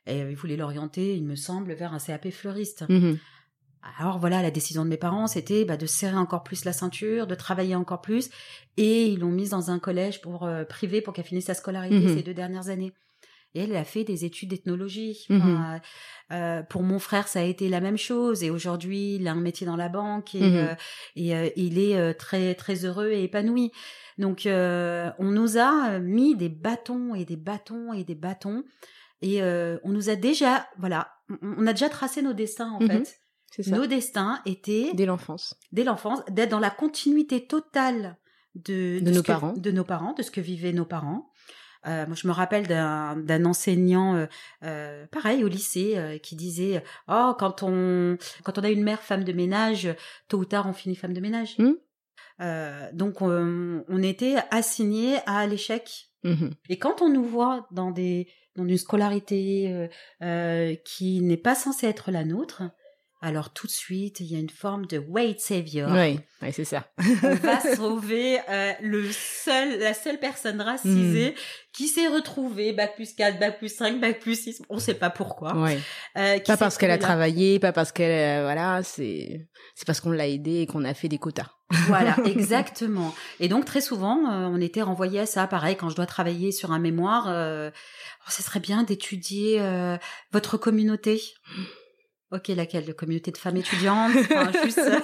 Et 0.07 0.23
euh, 0.23 0.31
il 0.31 0.35
voulait 0.35 0.55
l'orienter, 0.57 1.15
il 1.15 1.23
me 1.23 1.35
semble, 1.35 1.73
vers 1.73 1.93
un 1.93 1.99
CAP 1.99 2.31
fleuriste. 2.31 2.83
Alors 3.99 4.19
voilà, 4.19 4.41
la 4.41 4.51
décision 4.51 4.83
de 4.83 4.89
mes 4.89 4.97
parents, 4.97 5.27
c'était 5.27 5.65
bah, 5.65 5.77
de 5.77 5.85
serrer 5.85 6.17
encore 6.17 6.43
plus 6.43 6.65
la 6.65 6.73
ceinture, 6.73 7.25
de 7.27 7.35
travailler 7.35 7.75
encore 7.75 8.01
plus, 8.01 8.29
et 8.75 9.07
ils 9.07 9.19
l'ont 9.19 9.31
mise 9.31 9.51
dans 9.51 9.71
un 9.71 9.79
collège 9.79 10.21
pour 10.21 10.43
euh, 10.43 10.65
privé 10.65 11.01
pour 11.01 11.13
qu'elle 11.13 11.25
finisse 11.25 11.45
sa 11.45 11.53
scolarité 11.53 11.95
Mhm. 11.99 12.15
ces 12.15 12.23
deux 12.23 12.33
dernières 12.33 12.69
années. 12.69 12.93
Et 13.55 13.61
elle 13.61 13.75
a 13.75 13.85
fait 13.85 14.03
des 14.03 14.25
études 14.25 14.49
d'ethnologie. 14.49 15.25
Enfin, 15.31 15.79
euh, 16.31 16.61
pour 16.63 16.83
mon 16.83 16.99
frère, 16.99 17.27
ça 17.27 17.39
a 17.39 17.43
été 17.43 17.69
la 17.69 17.79
même 17.79 17.97
chose. 17.97 18.43
Et 18.43 18.51
aujourd'hui, 18.51 19.15
il 19.15 19.27
a 19.27 19.31
un 19.31 19.35
métier 19.35 19.65
dans 19.65 19.77
la 19.77 19.87
banque 19.89 20.35
et, 20.35 20.41
Mhm. 20.41 20.55
euh, 20.57 20.75
et 21.15 21.35
euh, 21.35 21.49
il 21.55 21.79
est 21.79 22.13
très 22.15 22.53
très 22.55 22.85
heureux 22.85 23.09
et 23.09 23.23
épanoui. 23.23 23.71
Donc, 24.17 24.41
on 24.45 25.13
nous 25.31 25.57
a 25.57 25.97
mis 25.99 26.35
des 26.35 26.49
bâtons 26.49 27.15
et 27.15 27.23
des 27.25 27.37
bâtons 27.37 27.93
et 27.93 28.03
des 28.03 28.15
bâtons. 28.15 28.63
Et 29.21 29.41
on 29.41 29.89
nous 29.89 30.09
a 30.09 30.15
déjà, 30.15 30.67
voilà, 30.77 31.09
on, 31.41 31.65
a 31.65 31.71
déjà 31.73 31.89
tracé 31.89 32.21
nos 32.21 32.33
destins 32.33 32.71
en 32.71 32.79
fait. 32.81 33.17
Ça. 33.51 33.75
Nos 33.75 33.87
destins 33.87 34.41
étaient 34.45 34.91
Dès 34.93 35.05
l'enfance. 35.05 35.55
dès 35.71 35.83
l'enfance, 35.83 36.19
d'être 36.29 36.49
dans 36.49 36.59
la 36.59 36.69
continuité 36.69 37.47
totale 37.47 38.17
de, 38.55 38.99
De 38.99 39.11
nos 39.11 39.21
que- 39.21 39.27
parents. 39.27 39.53
de 39.53 39.71
nos 39.71 39.83
parents, 39.83 40.13
de 40.13 40.21
ce 40.21 40.31
que 40.31 40.41
vivaient 40.41 40.73
nos 40.73 40.85
parents. 40.85 41.31
Euh, 41.87 42.05
moi, 42.07 42.15
je 42.15 42.27
me 42.27 42.33
rappelle 42.33 42.67
d'un 42.67 43.45
enseignant, 43.45 44.15
euh, 44.15 44.25
euh, 44.63 45.05
pareil 45.07 45.43
au 45.43 45.47
lycée, 45.47 46.19
qui 46.21 46.35
disait 46.35 46.83
"Oh, 47.07 47.33
quand 47.39 47.63
on 47.63 48.17
quand 48.43 48.57
on 48.59 48.63
a 48.63 48.69
une 48.69 48.83
mère 48.83 49.01
femme 49.01 49.23
de 49.23 49.31
ménage, 49.31 49.87
tôt 50.27 50.39
ou 50.39 50.45
tard, 50.45 50.67
on 50.67 50.73
finit 50.73 50.95
femme 50.95 51.13
de 51.13 51.21
ménage." 51.21 51.55
Euh, 52.41 52.89
donc, 52.93 53.21
on, 53.21 53.83
on 53.87 54.03
était 54.03 54.35
assigné 54.51 55.17
à 55.25 55.47
l'échec. 55.47 56.09
Mhm. 56.23 56.51
Et 56.69 56.77
quand 56.77 57.01
on 57.01 57.09
nous 57.09 57.23
voit 57.23 57.67
dans 57.71 57.91
des 57.91 58.27
dans 58.55 58.65
une 58.65 58.77
scolarité 58.77 59.87
qui 60.83 61.21
n'est 61.21 61.37
pas 61.37 61.55
censée 61.55 61.87
être 61.87 62.11
la 62.11 62.25
nôtre, 62.25 62.63
alors 63.21 63.51
tout 63.51 63.65
de 63.65 63.71
suite, 63.71 64.19
il 64.19 64.27
y 64.27 64.35
a 64.35 64.39
une 64.39 64.49
forme 64.49 64.85
de 64.85 64.99
wait 64.99 65.35
savior 65.39 65.89
Oui, 65.91 66.19
ouais, 66.41 66.51
c'est 66.51 66.65
ça. 66.65 66.87
on 67.23 67.33
va 67.35 67.59
sauver 67.75 68.39
euh, 68.47 68.73
le 68.81 69.09
seul, 69.11 69.79
la 69.79 69.95
seule 69.95 70.19
personne 70.19 70.61
racisée 70.61 71.33
qui 71.73 71.87
s'est 71.87 72.07
retrouvée 72.07 72.73
bac 72.73 72.95
plus 72.95 73.13
4, 73.13 73.39
bac 73.39 73.57
plus 73.57 73.75
5, 73.75 73.99
bac 73.99 74.19
plus 74.19 74.39
6, 74.39 74.61
on 74.69 74.77
sait 74.77 74.93
pas 74.93 75.09
pourquoi. 75.09 75.55
Ouais. 75.55 75.79
Euh, 76.17 76.37
qui 76.37 76.51
Pas 76.51 76.57
parce 76.57 76.77
qu'elle 76.77 76.91
a 76.91 76.97
travaillé, 76.97 77.59
pas 77.59 77.73
parce 77.73 77.91
qu'elle, 77.91 78.39
euh, 78.39 78.43
voilà, 78.43 78.83
c'est, 78.83 79.47
c'est 79.73 79.85
parce 79.85 79.99
qu'on 79.99 80.11
l'a 80.11 80.27
aidée 80.27 80.61
et 80.61 80.67
qu'on 80.67 80.85
a 80.85 80.93
fait 80.93 81.07
des 81.07 81.17
quotas. 81.17 81.57
Voilà, 81.87 82.15
exactement. 82.25 83.13
Et 83.39 83.47
donc 83.49 83.65
très 83.65 83.81
souvent, 83.81 84.31
euh, 84.31 84.47
on 84.47 84.61
était 84.61 84.81
renvoyé 84.81 85.19
à 85.19 85.25
ça. 85.25 85.47
Pareil, 85.47 85.75
quand 85.75 85.89
je 85.89 85.95
dois 85.95 86.05
travailler 86.05 86.51
sur 86.51 86.71
un 86.71 86.79
mémoire, 86.79 87.25
euh, 87.27 87.69
oh, 87.73 88.29
ce 88.29 88.41
serait 88.41 88.59
bien 88.59 88.83
d'étudier 88.83 89.59
euh, 89.59 89.97
votre 90.31 90.57
communauté. 90.57 91.21
Ok, 92.31 92.49
laquelle? 92.49 92.85
La 92.85 92.93
communauté 92.93 93.31
de 93.31 93.37
femmes 93.37 93.57
étudiantes? 93.57 94.11
Enfin, 94.15 94.51
juste, 94.63 94.79
euh, 94.79 94.99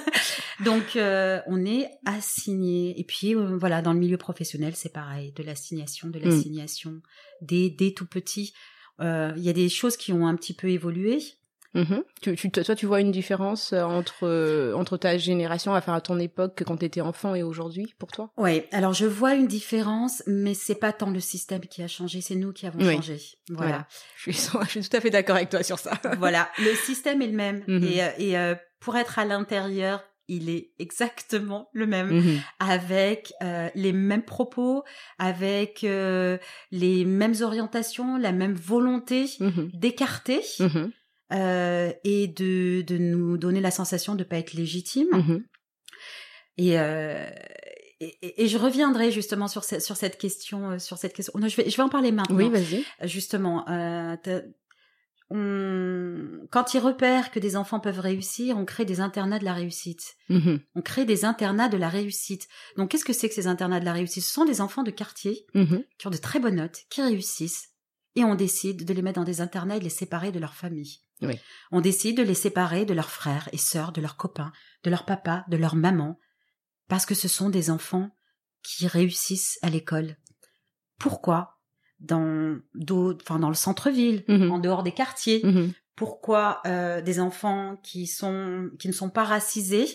Donc, 0.64 0.96
euh, 0.96 1.40
on 1.48 1.66
est 1.66 1.90
assigné. 2.06 3.00
Et 3.00 3.04
puis, 3.06 3.34
euh, 3.34 3.56
voilà, 3.58 3.82
dans 3.82 3.94
le 3.94 4.00
milieu 4.00 4.18
professionnel, 4.18 4.76
c'est 4.76 4.92
pareil. 4.92 5.32
De 5.32 5.42
l'assignation, 5.44 6.10
de 6.10 6.20
l'assignation. 6.20 7.02
Dès, 7.42 7.70
dès 7.70 7.92
tout 7.92 8.06
petit. 8.06 8.54
Euh, 9.00 9.32
Il 9.38 9.44
y 9.44 9.50
a 9.50 9.54
des 9.54 9.70
choses 9.70 9.96
qui 9.96 10.12
ont 10.12 10.28
un 10.28 10.36
petit 10.36 10.54
peu 10.54 10.70
évolué. 10.70 11.20
Mhm. 11.74 12.04
Tu, 12.22 12.36
tu, 12.36 12.52
toi, 12.52 12.76
tu 12.76 12.86
vois 12.86 13.02
une 13.02 13.12
différence 13.12 13.74
euh, 13.74 13.84
entre 13.84 14.24
euh, 14.28 14.74
entre 14.76 14.98
ta 14.98 15.18
génération, 15.18 15.74
enfin 15.74 15.94
à 15.94 16.02
ton 16.02 16.20
époque, 16.20 16.64
quand 16.66 16.78
tu 16.78 16.86
étais 16.86 17.02
enfant 17.02 17.36
et 17.36 17.44
aujourd'hui, 17.44 17.94
pour 17.98 18.12
toi? 18.12 18.32
Oui. 18.38 18.64
Alors 18.72 18.94
je 18.94 19.06
vois 19.06 19.34
une 19.34 19.48
différence, 19.48 20.24
mais 20.28 20.54
c'est 20.54 20.76
pas 20.76 20.94
tant 20.94 21.10
le 21.10 21.20
système 21.20 21.62
qui 21.62 21.82
a 21.82 21.88
changé, 21.88 22.22
c'est 22.22 22.36
nous 22.36 22.54
qui 22.54 22.68
avons 22.68 22.80
changé. 22.80 23.20
Voilà. 23.50 23.88
Je, 24.16 24.32
suis, 24.32 24.50
je 24.64 24.70
suis 24.70 24.90
tout 24.90 24.98
à 24.98 25.02
fait 25.02 25.10
d'accord 25.10 25.36
avec 25.36 25.50
toi 25.50 25.64
sur 25.64 25.80
ça. 25.80 26.00
voilà. 26.18 26.50
Le 26.60 26.76
système 26.76 27.22
est 27.22 27.28
le 27.28 27.34
même, 27.34 27.64
mhm. 27.68 27.84
et, 27.84 28.32
et 28.32 28.54
pour 28.80 28.96
être 28.96 29.18
à 29.18 29.26
l'intérieur, 29.26 30.04
il 30.28 30.50
est 30.50 30.72
exactement 30.80 31.70
le 31.74 31.88
même, 31.88 32.20
mmh 32.20 32.42
avec 32.60 33.34
euh, 33.44 33.70
les 33.76 33.92
mêmes 33.92 34.24
propos, 34.24 34.84
avec 35.20 35.84
euh, 35.84 36.38
les 36.72 37.06
mêmes 37.06 37.36
orientations, 37.42 38.18
la 38.18 38.32
même 38.32 38.54
volonté 38.54 39.26
mmh 39.40 39.50
d'écarter 39.74 40.42
mmh 40.60 40.86
euh, 41.34 41.92
et 42.04 42.28
de, 42.28 42.82
de 42.82 42.98
nous 42.98 43.38
donner 43.38 43.62
la 43.62 43.72
sensation 43.72 44.14
de 44.14 44.20
ne 44.20 44.24
pas 44.24 44.38
être 44.38 44.54
légitime. 44.54 45.08
Et, 46.58 46.74
et, 46.74 48.44
et, 48.44 48.48
je 48.48 48.58
reviendrai 48.58 49.12
justement 49.12 49.48
sur, 49.48 49.64
cette, 49.64 49.82
sur 49.82 49.96
cette 49.96 50.18
question, 50.18 50.78
sur 50.78 50.98
cette 50.98 51.14
question. 51.14 51.34
je 51.36 51.56
vais, 51.56 51.70
je 51.70 51.78
vais 51.78 51.84
en 51.84 51.90
parler 51.90 52.12
maintenant. 52.12 52.36
Oui, 52.36 52.50
vas-y. 52.50 52.84
Justement, 53.08 53.66
quand 55.32 56.74
ils 56.74 56.80
repèrent 56.80 57.32
que 57.32 57.40
des 57.40 57.56
enfants 57.56 57.80
peuvent 57.80 58.00
réussir, 58.00 58.58
on 58.58 58.66
crée 58.66 58.86
des 58.86 59.00
internats 59.00 59.40
de 59.40 59.46
la 59.46 59.54
réussite. 59.54 60.16
Mm-hmm. 60.30 60.60
On 60.76 60.82
crée 60.82 61.06
des 61.06 61.26
internats 61.26 61.70
de 61.70 61.78
la 61.78 61.90
réussite. 61.90 62.48
Donc, 62.78 62.92
qu'est-ce 62.92 63.06
que 63.06 63.14
c'est 63.14 63.30
que 63.30 63.36
ces 63.36 63.48
internats 63.48 63.80
de 63.80 63.86
la 63.86 63.94
réussite? 63.94 64.24
Ce 64.24 64.32
sont 64.32 64.46
des 64.46 64.62
enfants 64.62 64.84
de 64.84 64.92
quartier 64.92 65.46
mm-hmm. 65.56 65.86
qui 65.98 66.08
ont 66.08 66.12
de 66.12 66.18
très 66.18 66.40
bonnes 66.40 66.58
notes, 66.58 66.82
qui 66.90 67.02
réussissent, 67.02 67.70
et 68.16 68.24
on 68.24 68.36
décide 68.36 68.86
de 68.86 68.94
les 68.94 69.02
mettre 69.02 69.20
dans 69.20 69.26
des 69.26 69.42
internats 69.42 69.78
et 69.78 69.80
de 69.80 69.86
les 69.86 69.90
séparer 69.90 70.32
de 70.32 70.40
leur 70.40 70.54
famille. 70.54 71.00
On 71.72 71.82
décide 71.82 72.18
de 72.18 72.24
les 72.24 72.34
séparer 72.34 72.86
de 72.86 72.94
leurs 72.94 73.10
frères 73.10 73.50
et 73.54 73.58
sœurs, 73.58 73.92
de 73.92 74.02
leurs 74.02 74.18
copains, 74.18 74.52
de 74.84 74.90
leur 74.90 75.06
papa, 75.06 75.46
de 75.48 75.58
leur 75.58 75.76
maman, 75.76 76.20
parce 76.90 77.06
que 77.06 77.16
ce 77.16 77.28
sont 77.28 77.50
des 77.50 77.70
enfants 77.70 78.10
qui 78.62 78.88
réussissent 78.88 79.58
à 79.62 79.70
l'école. 79.70 80.18
Pourquoi 81.00 81.60
dans 82.00 82.58
enfin 83.22 83.40
dans 83.40 83.50
le 83.50 83.56
centre-ville, 83.56 84.24
mhm. 84.28 84.52
en 84.52 84.60
dehors 84.60 84.84
des 84.84 84.92
quartiers. 84.92 85.42
Mhm. 85.44 85.74
Pourquoi 85.96 86.62
euh, 86.66 87.02
des 87.02 87.20
enfants 87.20 87.78
qui 87.84 88.08
sont 88.08 88.70
qui 88.80 88.88
ne 88.88 88.94
sont 88.94 89.10
pas 89.10 89.24
racisés 89.24 89.88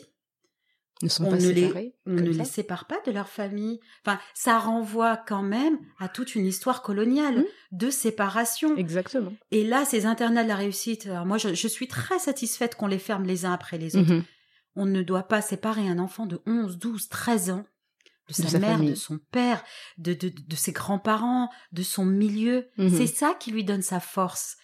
ne 1.03 1.09
sont 1.09 1.25
on 1.25 1.31
pas 1.31 1.37
ne 1.37 1.51
les, 1.51 1.95
on 2.07 2.13
ne 2.13 2.31
les 2.31 2.45
sépare 2.45 2.87
pas 2.87 3.01
de 3.07 3.13
leur 3.13 3.29
famille. 3.29 3.81
Enfin, 4.05 4.19
ça 4.35 4.59
renvoie 4.59 5.17
quand 5.17 5.43
même 5.43 5.79
à 5.99 6.09
toute 6.09 6.35
une 6.35 6.47
histoire 6.47 6.83
coloniale 6.83 7.39
mhm. 7.39 7.45
de 7.73 7.91
séparation. 7.91 8.77
Exactement. 8.77 9.33
Et 9.51 9.65
là, 9.65 9.85
ces 9.85 10.07
internats 10.07 10.43
de 10.43 10.49
la 10.49 10.57
réussite, 10.57 11.07
alors 11.07 11.27
moi, 11.27 11.39
je, 11.39 11.55
je 11.55 11.69
suis 11.69 11.89
très 11.89 12.19
satisfaite 12.19 12.75
qu'on 12.75 12.89
les 12.89 12.99
ferme 12.99 13.25
les 13.25 13.45
uns 13.45 13.53
après 13.53 13.79
les 13.79 13.97
autres. 13.97 14.23
On 14.75 14.87
ne 14.87 15.03
doit 15.03 15.25
pas 15.25 15.41
séparer 15.41 15.89
un 15.89 15.99
enfant 15.99 16.27
de 16.27 16.41
11, 16.47 16.79
12, 16.79 17.09
13 17.09 17.51
ans 17.51 17.65
de 18.29 18.35
sa, 18.35 18.59
mère, 18.59 18.79
de 18.79 18.95
son 18.95 19.19
père, 19.31 19.65
de, 19.97 20.13
de, 20.13 20.29
de 20.29 20.57
ses 20.57 20.73
grands-parents, 20.73 21.49
de 21.73 21.83
son 21.83 22.05
milieu. 22.05 22.69
Mhm. 22.77 22.91
C'est 22.91 23.07
ça 23.07 23.35
qui 23.39 23.51
lui 23.51 23.65
donne 23.65 23.83
sa 23.83 24.01
force. 24.01 24.57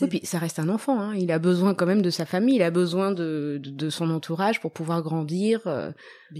Oui, 0.00 0.08
puis 0.08 0.20
ça 0.24 0.38
reste 0.38 0.58
un 0.58 0.68
enfant. 0.68 1.00
Hein. 1.00 1.14
Il 1.16 1.32
a 1.32 1.38
besoin 1.38 1.74
quand 1.74 1.86
même 1.86 2.02
de 2.02 2.10
sa 2.10 2.26
famille, 2.26 2.56
il 2.56 2.62
a 2.62 2.70
besoin 2.70 3.10
de, 3.10 3.60
de, 3.62 3.90
son 3.90 4.10
entourage 4.10 4.60
pour 4.60 4.72
pouvoir 4.72 5.02
grandir. 5.02 5.60
Euh. 5.66 5.90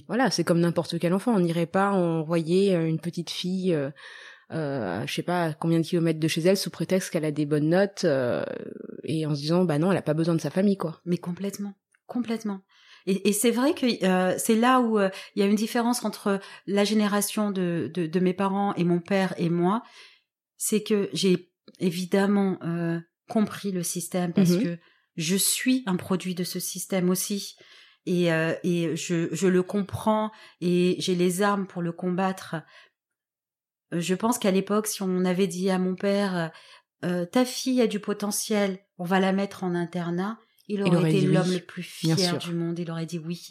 voilà, 0.07 0.31
c'est 0.31 0.45
comme 0.45 0.61
n'importe 0.61 0.99
quel 0.99 1.15
enfant. 1.15 1.35
On 1.35 1.41
n'irait 1.41 1.67
pas 1.67 1.91
envoyer 1.91 2.75
euh, 2.77 2.87
une 2.87 3.01
petite 3.01 3.31
fille, 3.31 3.75
euh, 3.75 3.91
euh, 4.53 5.07
je 5.07 5.15
sais 5.15 5.23
pas 5.23 5.55
combien 5.55 5.81
de 5.81 5.87
kilomètres 5.87 6.21
de 6.21 6.29
chez 6.29 6.43
elle, 6.43 6.57
sous 6.57 6.71
prétexte 6.71 7.11
qu'elle 7.11 7.25
a 7.25 7.31
des 7.31 7.47
bonnes 7.47 7.71
notes, 7.71 8.05
euh, 8.05 8.45
et 9.05 9.25
en 9.27 9.35
se 9.35 9.41
disant, 9.41 9.65
bah 9.65 9.79
non, 9.79 9.91
elle 9.91 9.99
a 9.99 10.03
pas 10.03 10.15
besoin 10.15 10.35
de 10.35 10.41
sa 10.41 10.51
famille, 10.51 10.77
quoi. 10.77 11.01
Mais 11.07 11.17
complètement, 11.17 11.75
complètement. 12.07 12.61
Et, 13.07 13.29
et 13.29 13.33
c'est 13.33 13.51
vrai 13.51 13.75
que 13.75 14.05
euh, 14.05 14.35
c'est 14.39 14.55
là 14.55 14.81
où 14.81 14.99
euh, 14.99 15.09
il 15.35 15.43
y 15.43 15.43
a 15.43 15.49
une 15.49 15.57
différence 15.57 16.05
entre 16.05 16.41
la 16.67 16.85
génération 16.85 17.51
de, 17.51 17.91
de, 17.93 18.07
de, 18.07 18.21
mes 18.21 18.35
parents 18.35 18.75
et 18.75 18.85
mon 18.85 19.01
père 19.01 19.35
et 19.39 19.51
moi. 19.51 19.83
C'est 20.57 20.83
que 20.83 21.09
j'ai 21.13 21.51
évidemment 21.81 22.59
euh, 22.63 23.01
compris 23.29 23.73
le 23.73 23.83
système 23.83 24.33
parce 24.33 24.51
mmh 24.51 24.63
que 24.63 24.79
je 25.17 25.37
suis 25.37 25.83
un 25.87 25.97
produit 25.97 26.35
de 26.35 26.45
ce 26.45 26.59
système 26.59 27.11
aussi. 27.11 27.57
Et, 28.07 28.33
euh, 28.33 28.55
et 28.65 28.97
je, 28.97 29.29
je 29.33 29.47
le 29.47 29.63
comprends 29.63 30.33
et 30.61 30.97
j'ai 30.99 31.15
les 31.15 31.43
armes 31.43 31.67
pour 31.67 31.83
le 31.83 31.93
combattre. 31.93 32.57
Je 33.93 34.15
pense 34.15 34.39
qu'à 34.39 34.51
l'époque, 34.51 34.87
si 34.87 35.03
on 35.03 35.25
avait 35.25 35.47
dit 35.47 35.71
à 35.71 35.79
mon 35.79 35.95
père, 35.95 36.51
ta 37.03 37.45
fille 37.45 37.83
a 37.83 37.87
du 37.87 38.01
potentiel, 38.01 38.79
on 38.97 39.05
va 39.05 39.21
la 39.21 39.33
mettre 39.33 39.65
en 39.65 39.75
internat, 39.75 40.39
il 40.69 40.83
aurait, 40.83 41.15
été 41.15 41.27
l'homme 41.27 41.53
le 41.53 41.61
plus 41.61 41.83
fier 41.83 42.39
du 42.39 42.55
monde. 42.55 42.79
Il 42.79 42.91
aurait 42.91 43.07
dit 43.07 43.19
oui. 43.19 43.47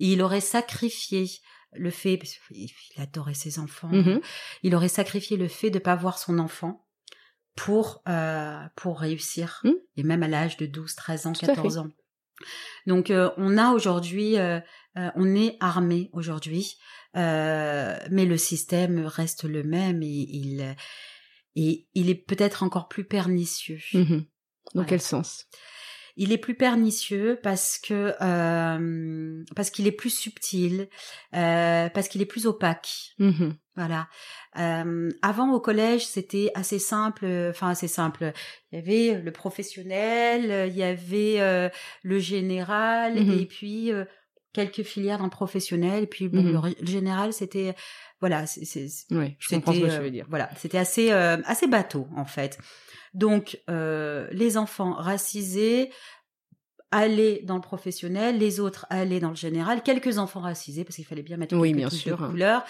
Et 0.00 0.12
il 0.12 0.22
aurait 0.22 0.40
sacrifié 0.40 1.30
le 1.74 1.90
fait, 1.90 2.16
parce 2.16 2.34
qu'il 2.48 2.70
adorait 2.96 3.34
ses 3.34 3.58
enfants, 3.58 3.90
mm-hmm. 3.90 4.20
il 4.62 4.74
aurait 4.74 4.88
sacrifié 4.88 5.36
le 5.36 5.48
fait 5.48 5.70
de 5.70 5.78
pas 5.78 5.96
voir 5.96 6.18
son 6.18 6.38
enfant 6.38 6.86
pour 7.54 8.02
euh, 8.08 8.62
pour 8.76 9.00
réussir, 9.00 9.60
hmm. 9.64 9.72
et 9.96 10.02
même 10.02 10.22
à 10.22 10.28
l'âge 10.28 10.56
de 10.56 10.66
12, 10.66 10.94
13 10.94 11.26
ans, 11.26 11.32
14 11.32 11.78
ans. 11.78 11.90
Donc 12.86 13.10
euh, 13.10 13.30
on 13.36 13.58
a 13.58 13.72
aujourd'hui, 13.72 14.38
euh, 14.38 14.60
on 14.96 15.34
est 15.36 15.56
armé 15.60 16.10
aujourd'hui, 16.12 16.76
mais 17.14 18.26
le 18.26 18.36
système 18.36 19.04
reste 19.06 19.44
le 19.44 19.62
même 19.62 20.02
et 20.02 20.06
il 20.06 20.76
et 21.54 21.86
il 21.94 22.08
est 22.08 22.14
peut-être 22.14 22.62
encore 22.62 22.88
plus 22.88 23.04
pernicieux. 23.04 23.80
Mm-hmm. 23.92 24.26
Dans 24.74 24.84
quel 24.84 25.02
sens? 25.02 25.46
Il 26.16 26.32
est 26.32 26.38
plus 26.38 26.54
pernicieux 26.54 27.38
parce 27.42 27.78
que 27.78 28.14
euh, 28.20 29.44
parce 29.56 29.70
qu'il 29.70 29.86
est 29.86 29.92
plus 29.92 30.10
subtil, 30.10 30.88
euh, 31.34 31.88
parce 31.88 32.08
qu'il 32.08 32.20
est 32.22 32.26
plus 32.26 32.46
opaque. 32.46 33.14
Mmh 33.18 33.50
voilà. 33.74 34.06
Euh, 34.58 35.08
avant 35.22 35.50
au 35.54 35.58
collège, 35.58 36.04
c'était 36.04 36.50
assez 36.54 36.78
simple, 36.78 37.24
enfin 37.48 37.70
assez 37.70 37.88
simple. 37.88 38.34
Il 38.70 38.78
y 38.78 38.82
avait 38.82 39.18
le 39.18 39.30
professionnel, 39.30 40.68
il 40.70 40.76
y 40.76 40.82
avait 40.82 41.70
le 42.02 42.18
général, 42.18 43.14
mmh 43.14 43.32
et 43.32 43.46
puis 43.46 43.92
quelques 44.52 44.82
filières 44.82 45.18
dans 45.18 45.24
le 45.24 45.30
professionnel. 45.30 46.04
Et 46.04 46.06
puis 46.06 46.28
bon, 46.28 46.42
mmh 46.42 46.74
le, 46.80 46.86
général, 46.86 47.32
c'était 47.32 47.74
voilà, 48.20 48.46
c'est, 48.46 48.86
oui, 49.10 49.36
je 49.38 49.48
comprends 49.48 49.72
ce 49.72 49.80
que 49.80 49.86
tu 49.86 50.02
veux 50.02 50.10
dire. 50.10 50.26
Voilà, 50.28 50.48
c'était 50.56 50.78
assez 50.78 51.10
assez 51.10 51.66
bateau 51.66 52.06
en 52.16 52.24
fait. 52.24 52.58
Donc, 53.14 53.60
euh, 53.68 54.26
les 54.32 54.56
enfants 54.56 54.94
racisés 54.94 55.90
allaient 56.90 57.40
dans 57.42 57.56
le 57.56 57.60
professionnel, 57.60 58.38
les 58.38 58.60
autres 58.60 58.86
allaient 58.90 59.20
dans 59.20 59.30
le 59.30 59.36
général. 59.36 59.82
Quelques 59.82 60.18
enfants 60.18 60.40
racisés, 60.40 60.84
parce 60.84 60.96
qu'il 60.96 61.06
fallait 61.06 61.22
bien 61.22 61.38
mettre 61.38 61.56
oui, 61.56 61.72
bien 61.72 61.90
sûr. 61.90 62.18
de 62.18 62.26
couleurs, 62.26 62.64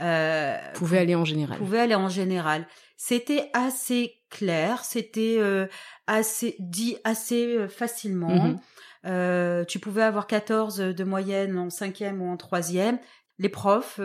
euh, 0.00 0.56
pouvaient 0.74 0.98
aller 0.98 1.14
en 1.14 1.24
général. 1.24 1.58
Pouvaient 1.58 1.80
aller 1.80 1.94
en 1.94 2.08
général. 2.08 2.66
C'était 2.96 3.50
assez 3.52 4.14
clair, 4.30 4.84
c'était 4.84 5.36
euh, 5.38 5.66
assez 6.06 6.56
dit 6.58 6.96
assez 7.04 7.56
euh, 7.56 7.68
facilement. 7.68 8.34
Mm-hmm. 8.34 8.58
Euh, 9.06 9.64
tu 9.64 9.78
pouvais 9.78 10.02
avoir 10.02 10.26
14 10.26 10.78
de 10.78 11.04
moyenne 11.04 11.58
en 11.58 11.70
cinquième 11.70 12.22
ou 12.22 12.28
en 12.28 12.36
troisième. 12.36 12.98
Les 13.38 13.48
profs 13.48 14.00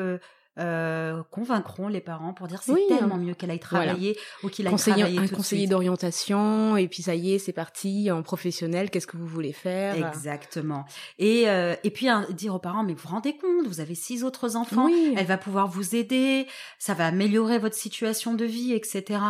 euh, 0.59 1.23
convaincront 1.31 1.87
les 1.87 2.01
parents 2.01 2.33
pour 2.33 2.45
dire 2.45 2.61
c'est 2.61 2.75
tellement 2.89 3.15
mieux 3.15 3.33
qu'elle 3.33 3.51
aille 3.51 3.59
travailler 3.59 4.17
ou 4.43 4.49
qu'il 4.49 4.67
aille 4.67 4.75
travailler 4.75 5.17
un 5.17 5.25
tout 5.25 5.35
conseiller 5.37 5.65
d'orientation 5.65 6.75
et 6.75 6.89
puis 6.89 7.03
ça 7.03 7.15
y 7.15 7.33
est 7.33 7.39
c'est 7.39 7.53
parti 7.53 8.11
en 8.11 8.21
professionnel 8.21 8.89
qu'est-ce 8.89 9.07
que 9.07 9.15
vous 9.15 9.27
voulez 9.27 9.53
faire? 9.53 9.95
Exactement. 9.95 10.83
Et 11.19 11.47
euh, 11.47 11.75
et 11.85 11.89
puis 11.89 12.07
dire 12.31 12.53
aux 12.53 12.59
parents 12.59 12.83
mais 12.83 12.93
vous 12.93 13.03
vous 13.03 13.13
rendez 13.15 13.37
compte 13.37 13.65
vous 13.65 13.79
avez 13.79 13.95
six 13.95 14.25
autres 14.25 14.57
enfants 14.57 14.89
elle 15.15 15.25
va 15.25 15.37
pouvoir 15.37 15.69
vous 15.69 15.95
aider 15.95 16.47
ça 16.79 16.93
va 16.93 17.07
améliorer 17.07 17.57
votre 17.57 17.77
situation 17.77 18.33
de 18.33 18.43
vie 18.43 18.73
etc 18.73 19.21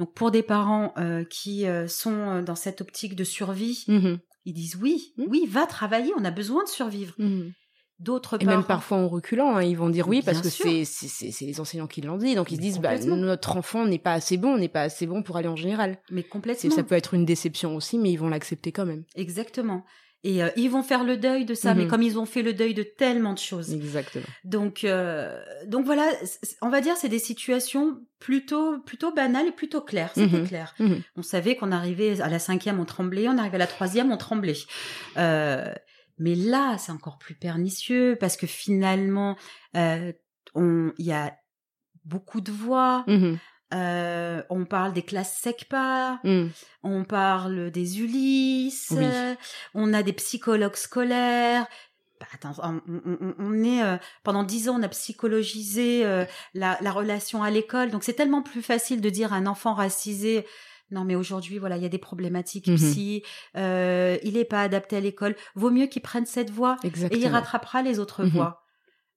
donc 0.00 0.12
pour 0.12 0.32
des 0.32 0.42
parents 0.42 0.92
euh, 0.98 1.22
qui 1.22 1.66
sont 1.86 2.42
dans 2.42 2.56
cette 2.56 2.80
optique 2.80 3.14
de 3.14 3.22
survie 3.22 3.84
mmh 3.86 4.16
ils 4.48 4.54
disent 4.54 4.76
oui 4.80 5.12
mmh. 5.16 5.24
oui 5.28 5.46
va 5.46 5.66
travailler 5.66 6.12
on 6.18 6.24
a 6.24 6.30
besoin 6.30 6.64
de 6.64 6.68
survivre. 6.68 7.14
Mmh 7.18 7.50
d'autres 7.98 8.40
et 8.40 8.44
même 8.44 8.62
parfois 8.62 8.98
en 8.98 9.08
reculant 9.08 9.56
hein, 9.56 9.62
ils 9.64 9.76
vont 9.76 9.90
dire 9.90 10.06
oui 10.06 10.22
parce 10.22 10.40
que 10.40 10.48
c'est 10.48 10.84
c'est 10.84 11.44
les 11.44 11.60
enseignants 11.60 11.88
qui 11.88 12.00
l'ont 12.00 12.16
dit. 12.16 12.34
Donc 12.34 12.52
ils 12.52 12.56
se 12.56 12.60
disent 12.60 12.78
bah 12.78 12.96
notre 12.98 13.56
enfant 13.56 13.86
n'est 13.86 13.98
pas 13.98 14.12
assez 14.12 14.36
bon 14.36 14.56
n'est 14.56 14.68
pas 14.68 14.82
assez 14.82 15.06
bon 15.06 15.22
pour 15.22 15.36
aller 15.36 15.48
en 15.48 15.56
général. 15.56 15.98
Mais 16.10 16.22
complètement. 16.22 16.70
ça 16.70 16.84
peut 16.84 16.94
être 16.94 17.14
une 17.14 17.24
déception 17.24 17.74
aussi 17.74 17.98
mais 17.98 18.12
ils 18.12 18.16
vont 18.16 18.28
l'accepter 18.28 18.72
quand 18.72 18.86
même. 18.86 19.04
Exactement 19.16 19.84
et 20.24 20.42
euh, 20.42 20.48
ils 20.56 20.68
vont 20.68 20.82
faire 20.82 21.04
le 21.04 21.16
deuil 21.16 21.44
de 21.44 21.54
ça 21.54 21.74
mais 21.74 21.84
mhm. 21.84 21.90
comme 21.90 22.02
ils 22.02 22.18
ont 22.18 22.26
fait 22.26 22.42
le 22.42 22.52
deuil 22.52 22.74
de 22.74 22.82
tellement 22.82 23.32
de 23.32 23.38
choses 23.38 23.72
exactement 23.72 24.26
donc 24.44 24.84
euh, 24.84 25.40
donc 25.66 25.84
voilà 25.84 26.10
on 26.60 26.68
va 26.68 26.80
dire 26.80 26.96
c'est 26.96 27.08
des 27.08 27.20
situations 27.20 28.00
plutôt 28.18 28.78
plutôt 28.80 29.12
banales 29.12 29.46
et 29.46 29.52
plutôt 29.52 29.80
claires 29.80 30.10
c'était 30.14 30.38
mhm. 30.38 30.48
clair 30.48 30.74
mhm. 30.80 31.02
on 31.16 31.22
savait 31.22 31.54
qu'on 31.54 31.70
arrivait 31.70 32.20
à 32.20 32.28
la 32.28 32.38
cinquième 32.38 32.80
on 32.80 32.84
tremblait 32.84 33.28
on 33.28 33.38
arrivait 33.38 33.56
à 33.56 33.58
la 33.58 33.66
troisième 33.68 34.10
on 34.10 34.16
tremblait 34.16 34.56
euh, 35.16 35.72
mais 36.18 36.34
là, 36.34 36.76
c'est 36.78 36.92
encore 36.92 37.18
plus 37.18 37.34
pernicieux 37.34 38.16
parce 38.18 38.36
que 38.36 38.46
finalement, 38.46 39.36
euh, 39.76 40.12
il 40.56 40.92
y 40.98 41.12
a 41.12 41.36
beaucoup 42.04 42.40
de 42.40 42.50
voix. 42.50 43.04
Euh, 43.74 44.42
on 44.48 44.64
parle 44.64 44.92
des 44.94 45.02
classes 45.02 45.34
SECPA, 45.42 46.20
Mm. 46.24 46.46
on 46.82 47.04
parle 47.04 47.70
des 47.70 48.00
Ulysses, 48.00 48.88
Oui. 48.92 49.04
euh, 49.04 49.34
on 49.74 49.92
a 49.92 50.02
des 50.02 50.14
psychologues 50.14 50.76
scolaires. 50.76 51.66
Bah, 52.18 52.26
attends, 52.32 52.54
on, 52.62 52.80
on- 52.88 53.18
on- 53.20 53.34
on 53.38 53.62
est 53.64 53.82
euh, 53.82 53.96
pendant 54.24 54.42
dix 54.42 54.68
ans, 54.68 54.76
on 54.80 54.82
a 54.82 54.88
psychologisé 54.88 56.04
euh, 56.04 56.24
la, 56.54 56.78
la 56.80 56.90
relation 56.92 57.42
à 57.42 57.50
l'école. 57.50 57.90
Donc 57.90 58.04
c'est 58.04 58.14
tellement 58.14 58.42
plus 58.42 58.62
facile 58.62 59.00
de 59.00 59.10
dire 59.10 59.32
à 59.32 59.36
un 59.36 59.46
enfant 59.46 59.74
racisé. 59.74 60.46
Non, 60.90 61.04
mais 61.04 61.14
aujourd'hui, 61.14 61.58
voilà, 61.58 61.76
il 61.76 61.82
y 61.82 61.86
a 61.86 61.90
des 61.90 61.98
problématiques 61.98 62.74
psy. 62.74 63.22
euh, 63.56 64.16
il 64.22 64.38
est 64.38 64.46
pas 64.46 64.62
adapté 64.62 64.96
à 64.96 65.00
l'école. 65.00 65.36
Vaut 65.54 65.70
mieux 65.70 65.86
qu'il 65.86 66.00
prenne 66.00 66.24
cette 66.24 66.50
voie 66.50 66.76
et 66.82 66.90
il 67.18 67.26
rattrapera 67.28 67.82
les 67.82 67.98
autres 67.98 68.24
Mhm. 68.24 68.30
voies. 68.30 68.64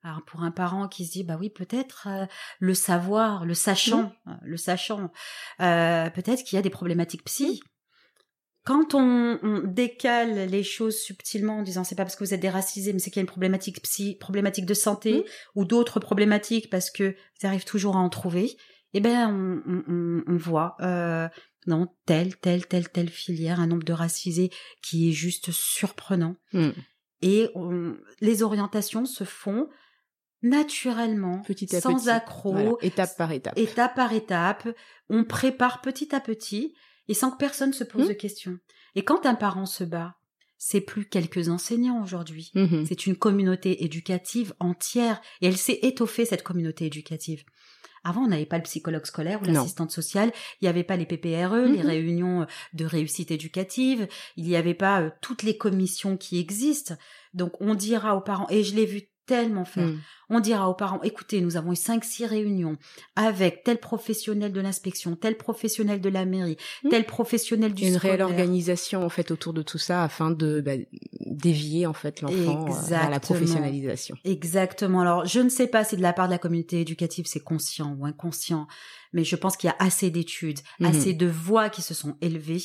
Alors 0.04 0.24
pour 0.26 0.41
un 0.41 0.52
parent 0.52 0.88
qui 0.88 1.06
se 1.06 1.12
dit 1.12 1.24
bah 1.24 1.38
oui 1.39 1.49
peut-être 1.49 2.08
euh, 2.08 2.26
le 2.60 2.74
savoir, 2.74 3.45
le 3.45 3.54
sachant, 3.54 4.12
euh, 4.28 4.32
le 4.41 4.58
sachant, 4.58 5.12
euh, 5.60 6.10
peut-être 6.10 6.43
qu'il 6.43 6.56
y 6.56 6.60
a 6.60 6.64
des 6.64 6.70
problématiques 6.72 7.24
psy. 7.26 7.62
Quand 8.64 8.93
on, 8.93 9.39
on 9.41 9.62
décale 9.64 10.47
les 10.47 10.64
choses 10.64 10.97
subtilement 10.99 11.58
en 11.60 11.64
disant 11.64 11.84
c'est 11.84 11.95
pas 11.95 12.04
parce 12.04 12.16
que 12.16 12.24
vous 12.24 12.34
êtes 12.34 12.39
déracisé 12.39 12.93
mais 12.93 12.99
c'est 12.99 13.10
qu'il 13.10 13.20
y 13.20 13.22
a 13.22 13.28
une 13.28 13.28
problématique 13.28 13.82
psy, 13.82 14.16
problématique 14.20 14.66
de 14.68 14.74
santé 14.76 15.14
Mhm. 15.14 15.24
ou 15.56 15.66
d'autres 15.66 15.99
problématiques 15.99 16.70
parce 16.70 16.91
que 16.91 17.16
vous 17.39 17.47
arrivez 17.47 17.64
toujours 17.64 17.95
à 17.95 17.99
en 17.99 18.10
trouver, 18.10 18.56
eh 18.93 18.99
ben 18.99 19.28
on, 19.30 19.62
on- 19.88 20.24
on- 20.28 20.38
voit 20.38 20.76
euh, 20.82 21.28
dans 21.68 21.88
telle 22.06 22.36
telle 22.38 22.68
telle 22.68 22.89
telle 22.89 23.10
filière 23.10 23.60
un 23.60 23.68
nombre 23.68 23.84
de 23.84 23.93
racisés 23.93 24.52
qui 24.84 25.10
est 25.10 25.14
juste 25.14 25.52
surprenant 25.52 26.36
Mm. 26.54 26.70
et 27.24 27.49
on- 27.56 27.95
les 28.20 28.43
orientations 28.43 29.06
se 29.06 29.24
font 29.24 29.70
naturellement, 30.42 31.42
Petit 31.42 31.76
à 31.76 31.82
sans 31.82 31.96
petit. 31.96 32.10
accroc, 32.10 32.52
Voilà, 32.54 32.72
étape 32.82 33.18
par 33.18 33.32
étape. 33.32 33.58
étape 33.58 33.96
par 33.96 34.14
étape. 34.14 34.68
On 35.10 35.24
prépare 35.24 35.82
petit 35.82 36.14
à 36.16 36.20
petit 36.20 36.74
et 37.08 37.14
sans 37.14 37.32
que 37.32 37.38
personne 37.38 37.74
se 37.74 37.84
pose 37.84 38.04
Mhm. 38.04 38.08
de 38.10 38.14
questions. 38.14 38.58
Et 38.96 39.04
quand 39.04 39.26
un 39.26 39.36
parent 39.36 39.66
se 39.66 39.84
bat, 39.84 40.16
c'est 40.58 40.82
plus 40.82 41.06
quelques 41.10 41.50
enseignants 41.50 42.04
aujourd'hui. 42.04 42.52
Mhm. 42.56 42.86
C'est 42.86 43.08
une 43.08 43.16
communauté 43.16 43.84
éducative 43.84 44.54
entière 44.60 45.20
et 45.42 45.48
elle 45.48 45.58
s'est 45.58 45.80
étoffée 45.82 46.26
cette 46.26 46.44
communauté 46.44 46.86
éducative. 46.86 47.44
Avant, 48.04 48.22
on 48.24 48.28
n'avait 48.28 48.48
pas 48.48 48.58
le 48.58 48.64
psychologue 48.64 49.06
scolaire 49.06 49.42
ou 49.42 49.46
l'assistante 49.46 49.92
sociale, 49.92 50.32
il 50.60 50.66
n'y 50.66 50.70
avait 50.70 50.84
pas 50.84 50.98
les 50.98 51.06
PPRE, 51.06 51.66
les 51.68 51.78
Mhm. 51.84 51.86
réunions 51.86 52.48
de 52.74 52.86
réussite 52.86 53.30
éducative, 53.30 54.08
il 54.38 54.46
n'y 54.48 54.56
avait 54.56 54.74
pas 54.74 55.02
euh, 55.04 55.10
toutes 55.22 55.44
les 55.44 55.56
commissions 55.56 56.18
qui 56.18 56.39
existent. 56.39 56.96
Donc 57.36 57.62
on 57.62 57.76
dira 57.76 58.16
aux 58.16 58.22
parents, 58.22 58.48
et 58.50 58.64
je 58.64 58.76
l'ai 58.76 58.88
vu 58.88 59.04
tellement 59.36 59.66
faire, 59.66 59.88
Mm. 59.88 60.00
on 60.30 60.40
dira 60.42 60.70
aux 60.70 60.74
parents, 60.74 61.02
écoutez, 61.04 61.40
nous 61.42 61.56
avons 61.58 61.72
eu 61.72 61.76
cinq, 61.78 62.04
six 62.04 62.26
réunions 62.26 62.78
avec 63.16 63.64
tel 63.64 63.78
professionnel 63.80 64.52
de 64.52 64.60
l'inspection, 64.62 65.16
tel 65.16 65.38
professionnel 65.38 66.02
de 66.02 66.10
la 66.10 66.26
mairie, 66.26 66.58
Mhm. 66.84 66.90
tel 66.92 67.06
professionnel 67.06 67.74
du 67.74 67.86
Une 67.88 67.96
réelle 67.98 68.22
organisation 68.22 69.06
en 69.06 69.10
fait 69.10 69.32
autour 69.32 69.54
de 69.54 69.62
tout 69.62 69.78
ça 69.78 70.04
afin 70.04 70.32
de 70.32 70.62
bah, 70.62 70.74
dévier 71.20 71.86
en 71.88 71.94
fait 71.94 72.22
l'enfant 72.22 72.66
euh, 72.68 72.88
vers 72.90 73.10
la 73.10 73.20
professionnalisation. 73.20 74.16
Exactement. 74.26 75.02
Alors, 75.02 75.26
je 75.26 75.40
ne 75.40 75.50
sais 75.50 75.68
pas 75.68 75.84
si 75.84 75.96
de 75.96 76.02
la 76.02 76.14
part 76.14 76.28
de 76.28 76.32
la 76.34 76.38
communauté 76.40 76.82
éducative 76.82 77.26
c'est 77.28 77.40
conscient 77.44 77.96
ou 77.98 78.06
inconscient, 78.06 78.68
mais 79.14 79.24
je 79.24 79.36
pense 79.36 79.58
qu'il 79.58 79.68
y 79.70 79.72
a 79.72 79.76
assez 79.80 80.10
d'études, 80.10 80.60
Mhm. 80.80 80.88
assez 80.88 81.14
de 81.14 81.28
voix 81.28 81.70
qui 81.70 81.82
se 81.82 81.94
sont 81.94 82.16
élevées 82.22 82.64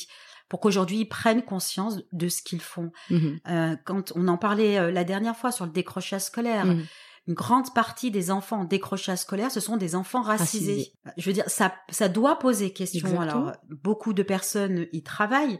pour 0.49 0.59
qu'aujourd'hui 0.59 0.99
ils 0.99 1.05
prennent 1.09 1.41
conscience 1.43 1.99
de 2.11 2.29
ce 2.29 2.41
qu'ils 2.41 2.61
font. 2.61 2.91
Mhm. 3.09 3.39
Euh, 3.49 3.75
quand 3.85 4.13
on 4.15 4.27
en 4.27 4.37
parlait 4.37 4.77
euh, 4.79 4.91
la 4.91 5.03
dernière 5.03 5.35
fois 5.35 5.51
sur 5.51 5.65
le 5.65 5.71
décrochage 5.71 6.21
scolaire, 6.21 6.65
Mhm. 6.65 6.85
une 7.27 7.33
grande 7.33 7.73
partie 7.73 8.09
des 8.11 8.31
enfants 8.31 8.61
en 8.61 8.63
décrochage 8.63 9.17
scolaire, 9.19 9.51
ce 9.51 9.59
sont 9.59 9.75
des 9.77 9.95
enfants 9.95 10.21
racisés. 10.21 10.93
Je 11.17 11.25
veux 11.25 11.33
dire, 11.33 11.43
ça, 11.49 11.75
ça 11.89 12.07
doit 12.07 12.39
poser 12.39 12.71
question. 12.71 12.99
Exactement. 13.09 13.21
Alors, 13.21 13.51
beaucoup 13.69 14.13
de 14.13 14.23
personnes 14.23 14.87
y 14.93 15.03
travaillent, 15.03 15.59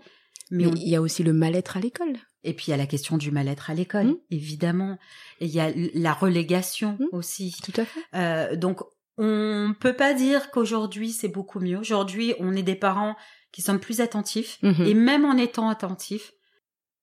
mais 0.49 0.63
Mais 0.63 0.67
on- 0.67 0.75
il 0.75 0.87
y 0.87 0.95
a 0.95 1.01
aussi 1.01 1.23
le 1.23 1.33
mal-être 1.33 1.75
à 1.75 1.81
l'école. 1.81 2.15
et 2.45 2.53
puis 2.53 2.67
il 2.67 2.71
y 2.71 2.73
a 2.73 2.77
la 2.77 2.85
question 2.87 3.17
du 3.17 3.31
mal-être 3.31 3.69
à 3.69 3.73
l'école, 3.73 4.05
Mhm. 4.07 4.17
évidemment. 4.31 4.97
Et 5.41 5.45
il 5.47 5.51
y 5.53 5.59
a 5.59 5.69
la 5.93 6.13
relégation 6.13 6.97
aussi. 7.11 7.53
Tout 7.61 7.73
à 7.81 7.83
fait. 7.83 7.99
Euh, 8.15 8.55
donc, 8.55 8.79
on 9.17 9.73
peut 9.77 9.91
pas 9.95 10.13
dire 10.13 10.51
qu'aujourd'hui 10.51 11.11
c'est 11.11 11.27
beaucoup 11.27 11.59
mieux. 11.59 11.77
Aujourd'hui, 11.77 12.33
on 12.39 12.55
est 12.55 12.63
des 12.63 12.75
parents 12.75 13.15
qui 13.51 13.61
sont 13.61 13.77
plus 13.79 14.01
attentifs. 14.01 14.57
Mhm. 14.61 14.85
Et 14.85 14.93
même 14.93 15.25
en 15.25 15.37
étant 15.37 15.69
attentifs, 15.69 16.31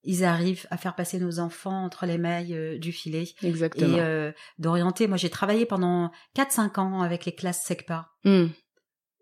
ils 0.04 0.24
arrivent 0.24 0.66
à 0.70 0.76
faire 0.76 0.94
passer 0.94 1.18
nos 1.18 1.40
enfants 1.40 1.84
entre 1.84 2.06
les 2.06 2.18
mailles 2.18 2.54
euh, 2.54 2.78
du 2.78 2.92
filet 2.92 3.26
Exactement. 3.42 3.96
et 3.96 4.00
euh, 4.00 4.32
d'orienter. 4.58 5.08
Moi, 5.08 5.16
j'ai 5.16 5.30
travaillé 5.30 5.66
pendant 5.66 6.10
4-5 6.36 6.78
ans 6.78 7.02
avec 7.02 7.24
les 7.24 7.34
classes 7.34 7.64
SECPA. 7.64 8.10
Mm. 8.24 8.46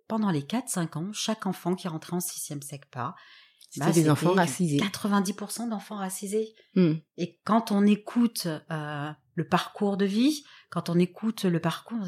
Pendant 0.08 0.30
les 0.30 0.42
4-5 0.42 0.98
ans, 0.98 1.10
chaque 1.12 1.46
enfant 1.46 1.74
qui 1.74 1.88
rentrait 1.88 2.14
en 2.14 2.18
6e 2.18 2.62
SECPA, 2.62 3.14
C'était 3.70 3.86
bah, 3.86 3.92
des 3.92 4.10
enfants 4.10 4.34
racisés. 4.34 4.78
90% 4.78 5.68
d'enfants 5.68 5.96
racisés. 5.96 6.52
Mm. 6.74 6.94
Et 7.16 7.38
quand 7.44 7.70
on 7.70 7.86
écoute 7.86 8.48
euh, 8.70 9.10
le 9.34 9.46
parcours 9.46 9.96
de 9.96 10.04
vie, 10.04 10.44
quand 10.70 10.90
on 10.90 10.98
écoute 10.98 11.44
le 11.44 11.60
parcours, 11.60 12.04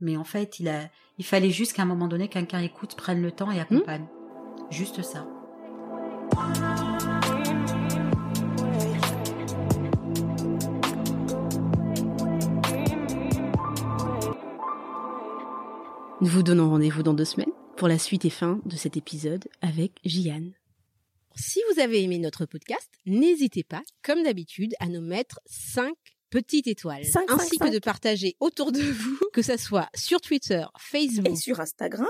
mais 0.00 0.16
en 0.16 0.24
fait, 0.24 0.60
il 0.60 0.68
a, 0.68 0.88
il 1.18 1.24
fallait 1.24 1.50
juste 1.50 1.72
qu'à 1.72 1.82
un 1.82 1.86
moment 1.86 2.08
donné, 2.08 2.28
quelqu'un 2.28 2.60
écoute, 2.60 2.96
prenne 2.96 3.22
le 3.22 3.32
temps 3.32 3.50
et 3.50 3.60
accompagne. 3.60 4.06
Juste 4.68 5.02
ça. 5.02 5.26
Nous 16.20 16.28
vous 16.28 16.42
donnons 16.42 16.68
rendez-vous 16.68 17.02
dans 17.02 17.14
deux 17.14 17.24
semaines 17.24 17.52
pour 17.76 17.88
la 17.88 17.98
suite 17.98 18.26
et 18.26 18.30
fin 18.30 18.60
de 18.66 18.76
cet 18.76 18.96
épisode 18.96 19.48
avec 19.62 19.92
Jiane. 20.04 20.52
Si 21.34 21.60
vous 21.72 21.80
avez 21.80 22.02
aimé 22.02 22.18
notre 22.18 22.44
podcast, 22.44 22.90
n'hésitez 23.06 23.64
pas, 23.64 23.82
comme 24.02 24.22
d'habitude, 24.22 24.74
à 24.80 24.88
nous 24.88 25.00
mettre 25.00 25.40
5 25.46 25.94
petites 26.28 26.66
étoiles, 26.66 27.04
Cinq, 27.04 27.30
ainsi 27.30 27.56
cinq, 27.56 27.68
que 27.68 27.72
de 27.74 27.78
partager 27.78 28.36
autour 28.40 28.70
de 28.72 28.80
vous, 28.82 29.18
que 29.32 29.42
ça 29.42 29.56
soit 29.58 29.88
sur 29.94 30.20
Twitter, 30.20 30.64
Facebook, 30.78 31.28
Et 31.28 31.36
sur 31.36 31.58
Instagram, 31.60 32.06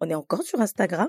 on 0.00 0.08
est 0.08 0.14
encore 0.14 0.42
sur 0.42 0.60
Instagram. 0.60 1.08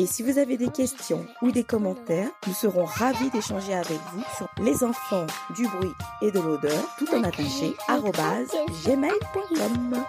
Et 0.00 0.06
si 0.06 0.22
vous 0.22 0.38
avez 0.38 0.56
des 0.56 0.68
questions 0.68 1.26
ou 1.42 1.50
des 1.50 1.64
commentaires, 1.64 2.30
nous 2.46 2.52
serons 2.54 2.84
ravis 2.84 3.30
d'échanger 3.30 3.74
avec 3.74 3.98
vous 4.12 4.22
sur 4.36 4.48
les 4.62 4.84
enfants 4.84 5.26
du 5.56 5.66
bruit 5.66 5.90
et 6.22 6.30
de 6.30 6.38
l'odeur, 6.38 6.84
tout 6.98 7.12
en 7.12 7.24
attaché, 7.24 7.74
arrobase 7.88 8.48
gmail.com. 8.84 10.04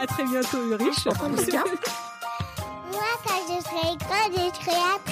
À 0.00 0.06
très 0.06 0.22
bientôt, 0.24 0.58
Ulrich. 0.64 1.04
Moi, 1.06 1.14
quand 1.18 1.36
je 1.36 1.42
serai 1.42 1.60
grande, 3.96 4.32
je 4.32 4.40
serai 4.60 5.11